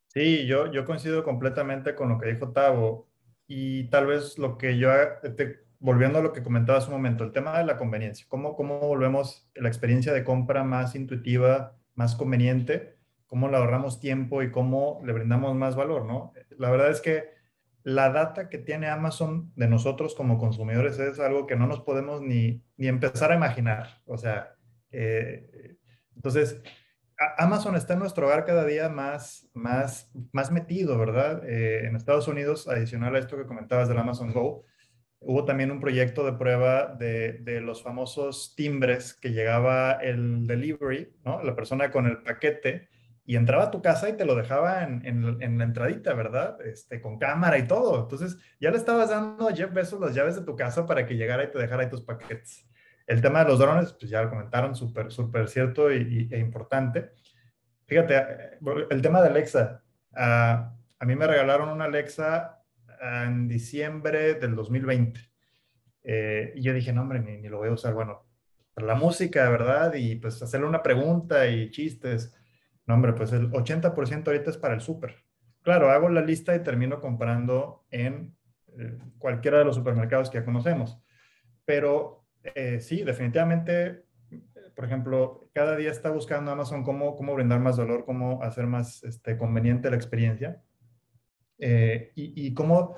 Sí, 0.08 0.48
yo, 0.48 0.72
yo 0.72 0.84
coincido 0.84 1.24
completamente 1.24 1.94
con 1.94 2.10
lo 2.10 2.18
que 2.18 2.34
dijo 2.34 2.52
Tavo 2.52 3.08
y 3.46 3.90
tal 3.90 4.08
vez 4.08 4.40
lo 4.40 4.58
que 4.58 4.80
yo, 4.80 4.90
te, 5.38 5.60
volviendo 5.78 6.18
a 6.18 6.24
lo 6.24 6.34
que 6.34 6.42
comentaba 6.42 6.80
hace 6.80 6.88
un 6.88 6.96
momento, 6.96 7.24
el 7.24 7.32
tema 7.32 7.60
de 7.60 7.66
la 7.66 7.78
conveniencia, 7.78 8.26
cómo, 8.28 8.56
cómo 8.56 8.80
volvemos 8.80 9.48
la 9.54 9.68
experiencia 9.68 10.14
de 10.14 10.24
compra 10.24 10.64
más 10.64 10.96
intuitiva, 10.96 11.78
más 11.94 12.16
conveniente, 12.16 12.98
cómo 13.28 13.50
le 13.50 13.58
ahorramos 13.58 14.00
tiempo 14.00 14.42
y 14.42 14.52
cómo 14.52 15.00
le 15.06 15.14
brindamos 15.14 15.56
más 15.56 15.76
valor, 15.76 16.06
¿no? 16.06 16.34
La 16.58 16.72
verdad 16.72 16.90
es 16.90 17.02
que 17.02 17.41
la 17.84 18.10
data 18.10 18.50
que 18.50 18.58
tiene 18.58 18.88
Amazon 18.88 19.52
de 19.56 19.68
nosotros 19.68 20.16
como 20.16 20.38
consumidores 20.38 21.00
es 21.00 21.20
algo 21.20 21.48
que 21.48 21.56
no 21.56 21.68
nos 21.68 21.82
podemos 21.82 22.22
ni, 22.22 22.64
ni 22.78 22.88
empezar 22.88 23.32
a 23.32 23.36
imaginar. 23.36 24.02
O 24.06 24.18
sea, 24.18 24.56
eh, 24.92 25.78
entonces, 26.16 26.62
Amazon 27.38 27.76
está 27.76 27.94
en 27.94 28.00
nuestro 28.00 28.28
hogar 28.28 28.46
cada 28.46 28.66
día 28.66 28.90
más, 28.90 29.50
más, 29.54 30.12
más 30.32 30.52
metido, 30.52 30.98
¿verdad? 30.98 31.48
Eh, 31.48 31.86
en 31.86 31.96
Estados 31.96 32.28
Unidos, 32.28 32.68
adicional 32.68 33.16
a 33.16 33.20
esto 33.20 33.38
que 33.38 33.46
comentabas 33.46 33.88
del 33.88 33.98
Amazon 33.98 34.32
Go, 34.32 34.66
hubo 35.20 35.46
también 35.46 35.72
un 35.72 35.80
proyecto 35.80 36.26
de 36.26 36.34
prueba 36.34 36.88
de, 36.88 37.34
de, 37.34 37.62
los 37.62 37.84
famosos 37.84 38.56
timbres 38.56 39.14
que 39.14 39.30
llegaba 39.30 39.94
el 39.94 40.48
delivery, 40.48 41.14
¿no? 41.24 41.44
La 41.44 41.56
persona 41.56 41.92
con 41.92 42.08
el 42.08 42.24
paquete 42.24 42.90
y 43.26 43.36
entraba 43.36 43.66
a 43.66 43.72
tu 43.72 43.82
casa 43.82 44.10
y 44.10 44.18
te 44.18 44.26
lo 44.26 44.36
dejaba 44.36 44.84
en, 44.84 45.06
en, 45.06 45.42
en 45.42 45.58
la 45.58 45.64
entradita, 45.64 46.14
¿verdad? 46.14 46.58
Este, 46.66 47.00
con 47.02 47.20
cámara 47.20 47.58
y 47.58 47.68
todo. 47.68 48.02
Entonces, 48.02 48.38
ya 48.60 48.72
le 48.72 48.78
estabas 48.78 49.10
dando 49.10 49.48
a 49.48 49.56
Jeff 49.56 49.72
Bezos 49.72 50.00
las 50.00 50.16
llaves 50.16 50.36
de 50.36 50.44
tu 50.44 50.56
casa 50.56 50.86
para 50.86 51.06
que 51.06 51.16
llegara 51.16 51.44
y 51.44 51.52
te 51.52 51.60
dejara 51.60 51.84
ahí 51.84 51.90
tus 51.90 52.02
paquetes. 52.02 52.68
El 53.06 53.22
tema 53.22 53.44
de 53.44 53.50
los 53.50 53.60
drones, 53.60 53.94
pues 53.94 54.10
ya 54.10 54.24
lo 54.24 54.30
comentaron, 54.30 54.76
súper, 54.76 55.12
súper 55.12 55.48
cierto 55.48 55.92
y, 55.92 56.30
y, 56.32 56.34
e 56.34 56.40
importante. 56.40 57.12
Fíjate, 57.86 58.58
el 58.90 59.02
tema 59.02 59.22
de 59.22 59.28
Alexa. 59.28 59.84
Uh, 60.12 60.82
a 61.00 61.06
mí 61.06 61.16
me 61.16 61.28
regalaron 61.28 61.70
una 61.70 61.86
Alexa 61.86 62.62
en 63.02 63.48
diciembre 63.48 64.36
del 64.36 64.56
2020. 64.56 65.20
Eh, 66.04 66.54
y 66.56 66.62
yo 66.62 66.74
dije, 66.74 66.94
no, 66.94 67.02
hombre, 67.02 67.20
ni, 67.20 67.38
ni, 67.38 67.50
lo 67.50 67.58
voy 67.58 67.70
a 67.70 67.74
usar. 67.74 67.94
Bueno, 67.94 68.26
para 68.74 68.88
la 68.88 68.96
música, 68.96 69.50
¿verdad? 69.50 69.94
Y 69.96 70.16
pues 70.16 70.42
hacerle 70.42 70.68
una 70.68 70.84
pregunta 70.84 71.48
y 71.48 71.70
chistes. 71.72 72.34
No, 72.86 72.96
hombre, 72.96 73.14
pues 73.14 73.32
el 73.34 73.52
80% 73.52 74.28
ahorita 74.28 74.50
es 74.50 74.58
para 74.58 74.74
el 74.74 74.82
súper. 74.82 75.24
Claro, 75.62 75.92
hago 75.92 76.10
la 76.10 76.22
lista 76.22 76.56
y 76.56 76.64
termino 76.64 77.00
comprando 77.00 77.86
en 77.92 78.36
eh, 78.78 78.98
cualquiera 79.20 79.60
de 79.60 79.66
los 79.66 79.76
supermercados 79.76 80.30
que 80.30 80.40
ya 80.40 80.46
conocemos. 80.46 81.00
Pero 81.66 82.26
eh, 82.44 82.80
sí, 82.80 83.04
definitivamente, 83.04 84.06
por 84.76 84.86
ejemplo, 84.86 85.50
cada 85.54 85.76
día 85.76 85.92
está 85.92 86.10
buscando 86.10 86.52
Amazon 86.52 86.84
cómo, 86.84 87.16
cómo 87.16 87.36
brindar 87.36 87.60
más 87.60 87.78
valor, 87.78 88.06
cómo 88.06 88.42
hacer 88.44 88.66
más 88.66 89.04
este, 89.04 89.38
conveniente 89.38 89.90
la 89.90 89.96
experiencia 89.98 90.62
eh, 91.60 92.12
y, 92.16 92.48
y, 92.48 92.54
cómo 92.56 92.96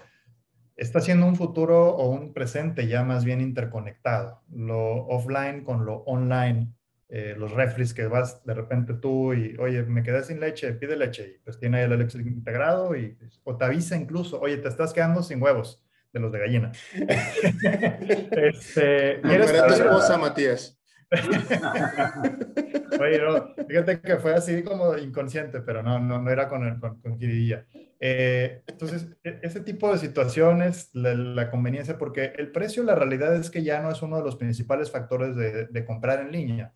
está 0.77 0.99
haciendo 0.99 1.25
un 1.25 1.36
futuro 1.36 1.89
o 1.89 2.09
un 2.09 2.34
presente 2.34 2.88
ya 2.88 3.03
más 3.03 3.25
bien 3.25 3.41
interconectado, 3.41 4.41
lo 4.49 5.05
offline 5.07 5.65
con 5.65 5.86
lo 5.86 5.97
online. 6.03 6.73
Eh, 7.09 7.35
los 7.37 7.51
refris 7.51 7.93
que 7.93 8.07
vas 8.07 8.43
de 8.45 8.53
repente 8.53 8.93
tú 8.95 9.33
y, 9.33 9.55
oye, 9.57 9.83
me 9.83 10.03
quedé 10.03 10.23
sin 10.23 10.39
leche, 10.39 10.73
pide 10.73 10.95
leche. 10.95 11.35
Y 11.35 11.39
pues 11.43 11.59
tiene 11.59 11.79
ahí 11.79 11.83
el 11.85 11.91
eléctrico 11.91 12.29
integrado 12.29 12.95
y, 12.95 13.17
o 13.43 13.57
te 13.57 13.65
avisa 13.65 13.95
incluso, 13.95 14.39
oye, 14.39 14.57
te 14.57 14.67
estás 14.67 14.93
quedando 14.93 15.21
sin 15.21 15.41
huevos 15.41 15.83
de 16.11 16.19
los 16.19 16.31
de 16.31 16.39
gallina. 16.39 16.71
este, 18.31 19.19
¿quieres 19.21 19.51
tu 19.51 19.73
esposa, 19.73 20.17
Matías? 20.17 20.79
Oye, 22.99 23.19
no, 23.19 23.53
fíjate 23.67 24.01
que 24.01 24.17
fue 24.17 24.33
así 24.33 24.63
como 24.63 24.97
inconsciente, 24.97 25.61
pero 25.61 25.83
no, 25.83 25.99
no, 25.99 26.19
no 26.19 26.31
era 26.31 26.47
con, 26.47 26.65
el, 26.65 26.79
con, 26.79 26.99
con 27.01 27.17
eh, 28.05 28.63
entonces, 28.67 29.07
e, 29.23 29.39
ese 29.43 29.61
tipo 29.61 29.91
de 29.91 29.97
situaciones, 29.97 30.89
la, 30.93 31.49
conveniencia, 31.49 31.97
porque 31.97 32.33
el 32.37 32.51
precio, 32.51 32.83
la 32.83 32.95
realidad 32.95 33.35
es 33.35 33.49
que 33.49 33.63
ya 33.63 33.81
no 33.81 33.91
es 33.91 34.01
uno 34.01 34.17
de 34.17 34.23
los 34.23 34.35
principales 34.35 34.91
factores 34.91 35.35
de, 35.35 35.67
de 35.67 35.85
comprar 35.85 36.19
en 36.21 36.31
línea. 36.31 36.73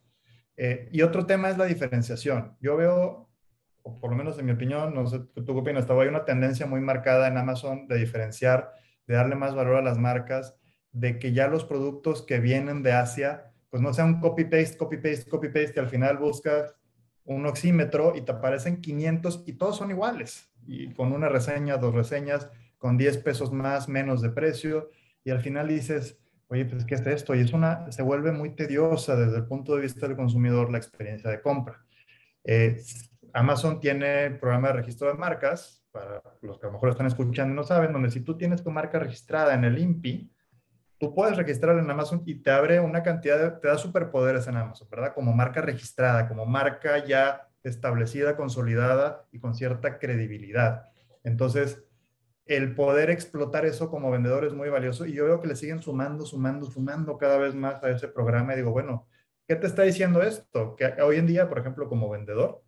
Eh, 0.58 0.90
y 0.92 1.02
otro 1.02 1.26
tema 1.26 1.50
es 1.50 1.58
la 1.58 1.66
diferenciación. 1.66 2.58
Yo 2.60 2.76
veo, 2.76 3.30
o 3.84 4.00
por 4.00 4.12
lo 4.12 4.18
menos 4.18 4.38
en 4.40 4.46
mi 4.46 4.52
opinión, 4.52 4.94
no 4.94 5.08
sé 5.08 5.20
tú 5.20 5.46
qué 5.46 5.52
opinas, 5.52 5.84
estaba 5.84 6.04
hay 6.04 6.10
una 6.10 6.26
tendencia 6.26 6.66
muy 6.66 6.82
marcada 6.82 7.28
en 7.28 7.38
Amazon 7.38 7.88
de 7.88 7.98
diferenciar, 7.98 8.74
de 9.06 9.16
darle 9.16 9.36
más 9.36 9.56
valor 9.56 9.76
a 9.76 9.82
las 9.82 9.98
marcas, 9.98 10.56
de 10.92 11.20
que 11.20 11.32
ya 11.32 11.48
los 11.48 11.64
productos 11.64 12.24
que 12.24 12.40
vienen 12.40 12.84
de 12.84 12.94
Asia, 12.94 13.54
pues 13.70 13.82
no 13.82 13.94
sea 13.94 14.06
un 14.06 14.20
copy-paste, 14.20 14.78
copy-paste, 14.78 15.30
copy-paste, 15.30 15.74
y 15.76 15.80
al 15.80 15.90
final 15.90 16.18
buscas 16.18 16.76
un 17.24 17.46
oxímetro 17.46 18.16
y 18.16 18.22
te 18.22 18.32
aparecen 18.32 18.82
500 18.82 19.44
y 19.46 19.54
todos 19.54 19.78
son 19.78 19.92
iguales 19.92 20.50
y 20.68 20.94
con 20.94 21.14
una 21.14 21.30
reseña, 21.30 21.78
dos 21.78 21.96
reseñas, 21.96 22.50
con 22.78 22.98
10 22.98 23.18
pesos 23.20 23.52
más, 23.52 23.88
menos 23.88 24.22
de 24.22 24.30
precio, 24.30 24.90
y 25.24 25.32
al 25.32 25.40
final 25.40 25.70
dices, 25.70 26.20
oye, 26.48 26.66
pues 26.66 26.86
¿qué 26.86 26.96
es 26.96 27.06
esto? 27.06 27.36
Y 27.36 27.42
es 27.42 27.54
una, 27.54 27.92
se 27.92 28.02
vuelve 28.02 28.32
muy 28.32 28.56
tediosa 28.56 29.16
desde 29.16 29.38
el 29.38 29.46
punto 29.46 29.76
de 29.76 29.82
vista 29.82 30.08
del 30.08 30.16
consumidor 30.16 30.72
la 30.72 30.78
experiencia 30.78 31.30
de 31.30 31.42
compra. 31.42 31.86
Eh, 32.44 32.82
Amazon 33.34 33.80
tiene 33.80 34.32
programa 34.32 34.70
de 34.70 34.76
registro 34.76 35.08
de 35.08 35.16
marcas, 35.16 35.84
para 35.92 36.22
los 36.42 36.60
que 36.60 36.66
a 36.66 36.70
lo 36.70 36.74
mejor 36.74 36.90
están 36.90 37.08
escuchando 37.08 37.54
y 37.54 37.56
no 37.56 37.64
saben, 37.64 37.94
donde 37.94 38.12
si 38.12 38.22
tú 38.22 38.38
tienes 38.38 38.64
tu 38.64 38.72
marca 38.72 39.00
registrada 39.00 39.54
en 39.54 39.64
el 39.64 39.78
INPI, 39.78 40.32
tú 40.98 41.14
puedes 41.14 41.38
registrarla 41.38 41.82
en 41.82 41.90
Amazon 41.90 42.24
y 42.26 42.36
te 42.36 42.52
abre 42.52 42.80
una 42.80 43.04
cantidad 43.04 43.38
de, 43.38 43.52
te 43.60 43.68
da 43.68 43.78
superpoderes 43.78 44.48
en 44.48 44.58
Amazon, 44.58 44.88
¿verdad? 44.90 45.14
Como 45.14 45.34
marca 45.34 45.62
registrada, 45.62 46.28
como 46.28 46.46
marca 46.46 47.06
ya 47.06 47.48
establecida, 47.64 48.36
consolidada 48.36 49.26
y 49.32 49.40
con 49.40 49.54
cierta 49.54 50.00
credibilidad. 50.00 50.90
Entonces, 51.24 51.84
el 52.48 52.76
poder 52.76 53.10
explotar 53.10 53.66
eso 53.66 53.90
como 53.90 54.12
vendedor 54.12 54.46
es 54.46 54.54
muy 54.54 54.70
valioso 54.70 55.06
y 55.06 55.14
yo 55.14 55.26
veo 55.26 55.42
que 55.42 55.48
le 55.48 55.56
siguen 55.56 55.82
sumando, 55.82 56.26
sumando, 56.26 56.66
sumando 56.66 57.18
cada 57.18 57.38
vez 57.38 57.56
más 57.56 57.84
a 57.84 57.90
ese 57.90 58.08
programa 58.08 58.54
y 58.54 58.58
digo, 58.58 58.72
bueno, 58.72 59.08
¿qué 59.48 59.56
te 59.56 59.68
está 59.68 59.84
diciendo 59.84 60.22
esto? 60.22 60.76
Que 60.76 61.02
hoy 61.02 61.18
en 61.18 61.28
día, 61.28 61.50
por 61.50 61.60
ejemplo, 61.60 61.88
como 61.90 62.10
vendedor, 62.10 62.64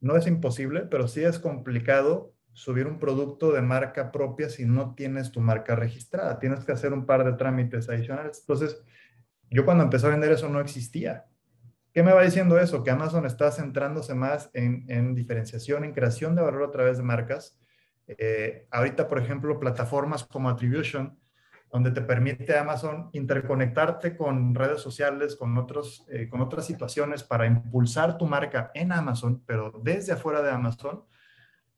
no 0.00 0.16
es 0.16 0.26
imposible, 0.26 0.82
pero 0.82 1.08
sí 1.08 1.24
es 1.24 1.38
complicado 1.38 2.34
subir 2.52 2.86
un 2.86 2.98
producto 2.98 3.52
de 3.52 3.62
marca 3.62 4.10
propia 4.10 4.48
si 4.48 4.64
no 4.64 4.94
tienes 4.94 5.30
tu 5.30 5.40
marca 5.40 5.76
registrada. 5.76 6.38
Tienes 6.38 6.64
que 6.64 6.72
hacer 6.72 6.92
un 6.92 7.06
par 7.06 7.24
de 7.24 7.34
trámites 7.34 7.88
adicionales. 7.88 8.40
Entonces, 8.40 8.82
yo 9.50 9.64
cuando 9.64 9.84
empecé 9.84 10.06
a 10.06 10.10
vender 10.10 10.32
eso 10.32 10.48
no 10.48 10.60
existía. 10.60 11.26
¿Qué 11.92 12.02
me 12.02 12.12
va 12.12 12.22
diciendo 12.22 12.58
eso? 12.58 12.84
Que 12.84 12.90
Amazon 12.90 13.26
está 13.26 13.50
centrándose 13.50 14.14
más 14.14 14.50
en, 14.52 15.14
diferenciación, 15.14 15.84
en 15.84 15.92
creación 15.92 16.34
de 16.34 16.42
valor 16.42 16.64
a 16.64 16.70
través 16.70 16.98
de 16.98 17.04
marcas. 17.04 17.58
Eh, 18.16 18.66
ahorita, 18.70 19.06
por 19.06 19.18
ejemplo, 19.18 19.60
plataformas 19.60 20.24
como 20.24 20.48
Attribution, 20.48 21.18
donde 21.70 21.90
te 21.90 22.00
permite 22.00 22.56
Amazon 22.56 23.10
interconectarte 23.12 24.16
con 24.16 24.54
redes 24.54 24.80
sociales, 24.80 25.36
con, 25.36 25.56
otros, 25.58 26.06
eh, 26.08 26.28
con 26.28 26.40
otras 26.40 26.64
situaciones 26.66 27.22
para 27.22 27.46
impulsar 27.46 28.16
tu 28.16 28.26
marca 28.26 28.70
en 28.74 28.92
Amazon, 28.92 29.42
pero 29.44 29.72
desde 29.82 30.12
afuera 30.12 30.40
de 30.40 30.50
Amazon, 30.50 31.04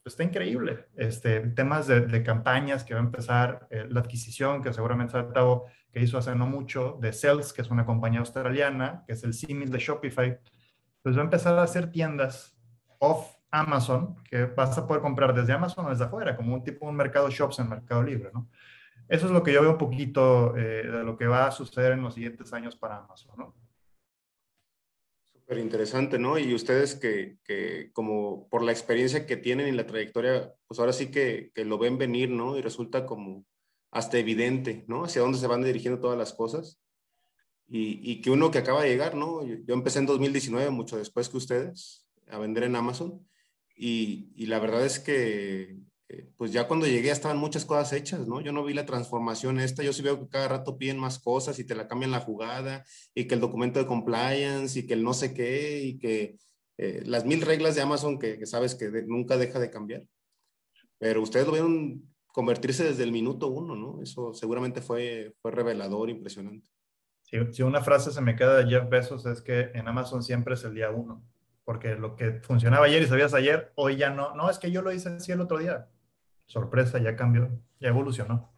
pues 0.02 0.14
está 0.14 0.22
increíble. 0.22 0.86
Este, 0.94 1.40
temas 1.40 1.88
de, 1.88 2.22
campañas 2.22 2.84
que 2.84 2.94
va 2.94 3.00
a 3.00 3.04
empezar, 3.04 3.66
eh, 3.70 3.86
la 3.88 4.00
adquisición 4.00 4.62
que 4.62 4.72
seguramente 4.72 5.16
ha 5.16 5.22
estado 5.22 5.64
que 5.92 6.00
hizo 6.00 6.18
hace 6.18 6.34
no 6.36 6.46
mucho 6.46 6.98
de 7.00 7.12
Sales, 7.12 7.52
que 7.52 7.62
es 7.62 7.70
una 7.70 7.84
compañía 7.84 8.20
australiana, 8.20 9.02
que 9.06 9.14
es 9.14 9.24
el 9.24 9.34
símil 9.34 9.70
de 9.70 9.78
Shopify, 9.78 10.38
pues 11.02 11.16
va 11.16 11.20
a 11.20 11.24
empezar 11.24 11.58
a 11.58 11.64
hacer 11.64 11.90
tiendas 11.90 12.56
off 12.98 13.39
Amazon, 13.50 14.16
que 14.24 14.44
vas 14.44 14.76
a 14.78 14.86
poder 14.86 15.02
comprar 15.02 15.34
desde 15.34 15.52
Amazon 15.52 15.86
o 15.86 15.90
desde 15.90 16.04
afuera, 16.04 16.36
como 16.36 16.54
un 16.54 16.62
tipo 16.62 16.86
un 16.86 16.96
mercado 16.96 17.30
shops 17.30 17.58
en 17.58 17.68
Mercado 17.68 18.02
Libre, 18.02 18.30
¿no? 18.32 18.48
Eso 19.08 19.26
es 19.26 19.32
lo 19.32 19.42
que 19.42 19.52
yo 19.52 19.60
veo 19.60 19.72
un 19.72 19.78
poquito 19.78 20.56
eh, 20.56 20.86
de 20.86 21.02
lo 21.02 21.16
que 21.16 21.26
va 21.26 21.46
a 21.46 21.50
suceder 21.50 21.92
en 21.92 22.02
los 22.02 22.14
siguientes 22.14 22.52
años 22.52 22.76
para 22.76 22.98
Amazon, 22.98 23.32
¿no? 23.36 23.54
Súper 25.32 25.58
interesante, 25.58 26.16
¿no? 26.16 26.38
Y 26.38 26.54
ustedes 26.54 26.94
que, 26.94 27.38
que, 27.42 27.90
como 27.92 28.48
por 28.48 28.62
la 28.62 28.70
experiencia 28.70 29.26
que 29.26 29.36
tienen 29.36 29.66
y 29.66 29.72
la 29.72 29.86
trayectoria, 29.86 30.54
pues 30.68 30.78
ahora 30.78 30.92
sí 30.92 31.10
que, 31.10 31.50
que 31.54 31.64
lo 31.64 31.76
ven 31.76 31.98
venir, 31.98 32.30
¿no? 32.30 32.56
Y 32.56 32.62
resulta 32.62 33.04
como 33.04 33.44
hasta 33.90 34.18
evidente, 34.18 34.84
¿no? 34.86 35.04
Hacia 35.04 35.22
dónde 35.22 35.38
se 35.38 35.46
van 35.48 35.62
dirigiendo 35.62 36.00
todas 36.00 36.18
las 36.18 36.32
cosas. 36.32 36.80
Y, 37.66 38.00
y 38.08 38.20
que 38.20 38.30
uno 38.30 38.50
que 38.50 38.58
acaba 38.58 38.82
de 38.82 38.90
llegar, 38.90 39.14
¿no? 39.14 39.44
Yo, 39.44 39.74
empecé 39.74 39.98
en 40.00 40.06
2019, 40.06 40.70
mucho 40.70 40.96
después 40.96 41.28
que 41.28 41.36
ustedes, 41.36 42.06
a 42.28 42.38
vender 42.38 42.64
en 42.64 42.76
Amazon. 42.76 43.26
Y, 43.76 44.32
y 44.36 44.46
la 44.46 44.58
verdad 44.58 44.84
es 44.84 44.98
que, 44.98 45.78
eh, 46.08 46.30
pues 46.36 46.52
ya 46.52 46.68
cuando 46.68 46.86
llegué 46.86 47.10
estaban 47.10 47.38
muchas 47.38 47.64
cosas 47.64 47.92
hechas, 47.92 48.26
¿no? 48.28 48.40
Yo 48.40 48.52
no 48.52 48.64
vi 48.64 48.74
la 48.74 48.86
transformación 48.86 49.60
esta, 49.60 49.82
yo 49.82 49.92
sí 49.92 50.02
veo 50.02 50.20
que 50.20 50.28
cada 50.28 50.48
rato 50.48 50.76
piden 50.76 50.98
más 50.98 51.18
cosas 51.18 51.58
y 51.58 51.64
te 51.64 51.74
la 51.74 51.88
cambian 51.88 52.10
la 52.10 52.20
jugada, 52.20 52.84
y 53.14 53.26
que 53.26 53.34
el 53.34 53.40
documento 53.40 53.78
de 53.78 53.86
compliance, 53.86 54.78
y 54.78 54.86
que 54.86 54.94
el 54.94 55.02
no 55.02 55.14
sé 55.14 55.32
qué, 55.34 55.82
y 55.82 55.98
que 55.98 56.36
eh, 56.78 57.02
las 57.06 57.24
mil 57.24 57.42
reglas 57.42 57.74
de 57.74 57.82
Amazon 57.82 58.18
que, 58.18 58.38
que 58.38 58.46
sabes 58.46 58.74
que 58.74 58.90
nunca 59.06 59.36
deja 59.36 59.58
de 59.58 59.70
cambiar. 59.70 60.04
Pero 60.98 61.22
ustedes 61.22 61.46
lo 61.46 61.52
vieron 61.52 62.10
convertirse 62.32 62.84
desde 62.84 63.04
el 63.04 63.12
minuto 63.12 63.48
uno, 63.48 63.74
¿no? 63.74 64.02
Eso 64.02 64.32
seguramente 64.34 64.80
fue, 64.80 65.34
fue 65.40 65.50
revelador, 65.50 66.10
impresionante. 66.10 66.68
Si, 67.22 67.62
una 67.62 67.82
frase 67.82 68.10
se 68.10 68.20
me 68.20 68.34
queda 68.34 68.56
de 68.56 68.68
Jeff 68.68 68.88
Bezos 68.88 69.24
es 69.26 69.40
que 69.40 69.70
en 69.74 69.86
Amazon 69.86 70.22
siempre 70.22 70.54
es 70.54 70.64
el 70.64 70.74
día 70.74 70.90
uno, 70.90 71.24
porque 71.70 71.94
lo 71.94 72.16
que 72.16 72.32
funcionaba 72.40 72.86
ayer 72.86 73.00
y 73.00 73.06
sabías 73.06 73.32
ayer, 73.32 73.70
hoy 73.76 73.94
ya 73.96 74.10
no. 74.10 74.34
No, 74.34 74.50
es 74.50 74.58
que 74.58 74.72
yo 74.72 74.82
lo 74.82 74.90
hice 74.90 75.08
así 75.08 75.30
el 75.30 75.40
otro 75.40 75.58
día. 75.58 75.88
Sorpresa, 76.46 76.98
ya 76.98 77.14
cambió, 77.14 77.48
ya 77.78 77.90
evolucionó. 77.90 78.52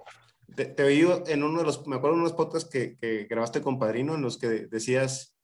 Te, 0.56 0.64
te 0.64 0.82
oí 0.82 1.06
en 1.26 1.42
uno 1.42 1.58
de 1.58 1.66
los, 1.66 1.86
me 1.86 1.96
acuerdo 1.96 2.16
de 2.16 2.22
unos 2.22 2.32
podcasts 2.32 2.70
que, 2.70 2.96
que 2.96 3.24
grabaste 3.24 3.60
con 3.60 3.78
Padrino 3.78 4.14
en 4.14 4.22
los 4.22 4.38
que 4.38 4.66
decías, 4.66 5.36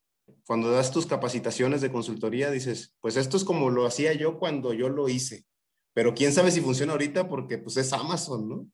cuando 0.47 0.71
das 0.71 0.91
tus 0.93 1.05
capacitaciones 1.05 1.83
de 1.83 1.93
consultoría, 1.93 2.51
dices, 2.51 2.97
pues 3.03 3.19
esto 3.19 3.37
es 3.37 3.45
como 3.45 3.69
lo 3.69 3.85
hacía 3.85 4.14
yo 4.14 4.39
cuando 4.39 4.73
yo 4.73 4.89
lo 4.89 5.11
hice. 5.11 5.45
Pero 5.93 6.14
quién 6.14 6.33
sabe 6.33 6.51
si 6.51 6.62
funciona 6.62 6.93
ahorita 6.93 7.29
porque 7.29 7.59
pues 7.59 7.77
es 7.77 7.93
Amazon, 7.93 8.49
¿no? 8.49 8.66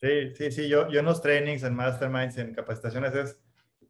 Sí, 0.00 0.34
sí, 0.34 0.50
sí. 0.50 0.66
Yo, 0.66 0.88
yo 0.88 1.00
en 1.00 1.04
los 1.04 1.20
trainings, 1.20 1.62
en 1.62 1.74
masterminds, 1.74 2.38
en 2.38 2.54
capacitaciones 2.54 3.14
es 3.14 3.38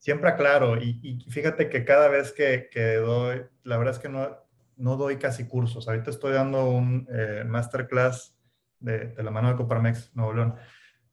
siempre 0.01 0.31
aclaro 0.31 0.79
y, 0.79 1.25
fíjate 1.29 1.69
que 1.69 1.85
cada 1.85 2.09
vez 2.09 2.33
que, 2.33 2.69
que, 2.73 2.97
doy, 2.97 3.43
la 3.63 3.77
verdad 3.77 3.95
es 3.95 4.01
que 4.01 4.09
no, 4.09 4.31
no 4.77 4.97
doy 4.97 5.19
casi 5.19 5.47
cursos. 5.47 5.87
Ahorita 5.87 6.11
estoy 6.11 6.33
dando 6.33 6.65
un 6.69 7.07
eh, 7.13 7.45
masterclass 7.47 8.35
de, 8.81 9.09
de, 9.09 9.23
la 9.23 9.31
mano 9.31 9.51
de 9.51 9.57
Coparmex 9.57 10.17
Nuevo 10.17 10.33
León, 10.33 10.57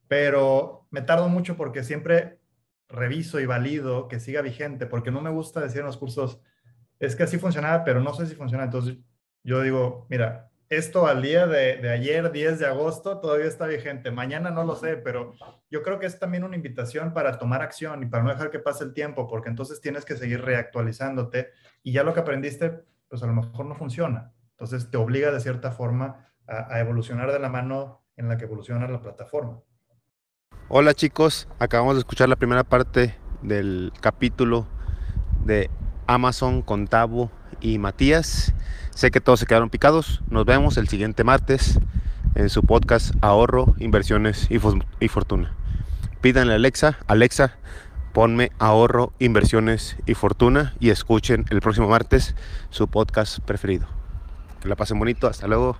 pero 0.07 0.87
me 0.89 1.01
tardo 1.01 1.27
mucho 1.27 1.57
porque 1.57 1.83
siempre 1.83 2.39
reviso 2.87 3.41
y 3.41 3.45
valido 3.45 4.07
que 4.07 4.21
siga 4.21 4.41
vigente, 4.41 4.85
porque 4.87 5.11
no 5.11 5.21
me 5.21 5.29
gusta 5.29 5.59
decir 5.59 5.81
en 5.81 5.87
los 5.87 5.97
cursos, 5.97 6.39
es 6.97 7.17
que 7.17 7.23
así 7.23 7.37
funcionaba, 7.37 7.83
pero 7.83 7.99
no 7.99 8.13
sé 8.13 8.25
si 8.25 8.35
funciona. 8.35 8.63
Entonces 8.63 8.97
yo 9.43 9.61
digo, 9.61 10.07
mira, 10.09 10.49
esto 10.69 11.07
al 11.07 11.21
día 11.21 11.47
de, 11.47 11.89
ayer, 11.89 12.31
10 12.31 12.59
de 12.59 12.65
agosto, 12.65 13.19
todavía 13.19 13.45
está 13.45 13.67
vigente. 13.67 14.11
Mañana 14.11 14.51
no 14.51 14.63
lo 14.63 14.75
sé, 14.75 14.97
pero 14.97 15.35
yo 15.69 15.81
creo 15.81 15.99
que 15.99 16.05
es 16.05 16.19
también 16.19 16.43
una 16.43 16.55
invitación 16.55 17.13
para 17.13 17.37
tomar 17.37 17.61
acción 17.61 18.03
y 18.03 18.05
para 18.05 18.23
no 18.23 18.31
dejar 18.31 18.51
que 18.51 18.59
pase 18.59 18.83
el 18.83 18.93
tiempo, 18.93 19.27
porque 19.27 19.49
entonces 19.49 19.79
tienes 19.79 20.03
que 20.03 20.17
seguir 20.17 20.41
reactualizándote 20.41 21.51
y 21.83 21.93
ya 21.93 22.03
lo 22.03 22.13
que 22.13 22.19
aprendiste, 22.19 22.83
pues 23.07 23.23
a 23.23 23.27
lo 23.27 23.33
mejor 23.33 23.65
no 23.65 23.75
funciona. 23.75 24.33
Entonces 24.51 24.89
te 24.89 24.97
obliga 24.97 25.31
de 25.31 25.39
cierta 25.39 25.71
forma 25.71 26.27
a, 26.47 26.73
a 26.73 26.79
evolucionar 26.79 27.31
de 27.31 27.39
la 27.39 27.49
mano 27.49 28.03
en 28.17 28.27
la 28.27 28.37
que 28.37 28.45
evoluciona 28.45 28.87
la 28.87 28.99
plataforma. 28.99 29.61
Hola 30.67 30.93
chicos, 30.93 31.47
acabamos 31.59 31.95
de 31.95 31.99
escuchar 31.99 32.27
la 32.27 32.35
primera 32.35 32.65
parte 32.65 33.15
del 33.41 33.93
capítulo 34.01 34.67
de 35.45 35.69
Amazon 36.07 36.61
con 36.61 36.87
Tabo 36.87 37.31
y 37.61 37.77
Matías. 37.77 38.53
Sé 38.95 39.11
que 39.11 39.21
todos 39.21 39.39
se 39.39 39.45
quedaron 39.45 39.69
picados. 39.69 40.21
Nos 40.29 40.45
vemos 40.45 40.77
el 40.77 40.87
siguiente 40.87 41.23
martes 41.23 41.79
en 42.35 42.49
su 42.49 42.63
podcast 42.63 43.13
Ahorro, 43.21 43.75
Inversiones 43.79 44.47
y, 44.49 45.07
Fortuna. 45.07 45.53
Pídanle 46.21 46.53
a 46.53 46.55
Alexa, 46.55 46.97
Alexa, 47.07 47.57
ponme 48.13 48.51
Ahorro, 48.59 49.13
Inversiones 49.19 49.97
y 50.05 50.13
Fortuna 50.13 50.73
y 50.79 50.89
escuchen 50.89 51.45
el 51.49 51.61
próximo 51.61 51.87
martes 51.87 52.35
su 52.69 52.87
podcast 52.87 53.39
preferido. 53.39 53.87
Que 54.61 54.69
la 54.69 54.75
pasen 54.75 54.99
bonito. 54.99 55.27
Hasta 55.27 55.47
luego. 55.47 55.77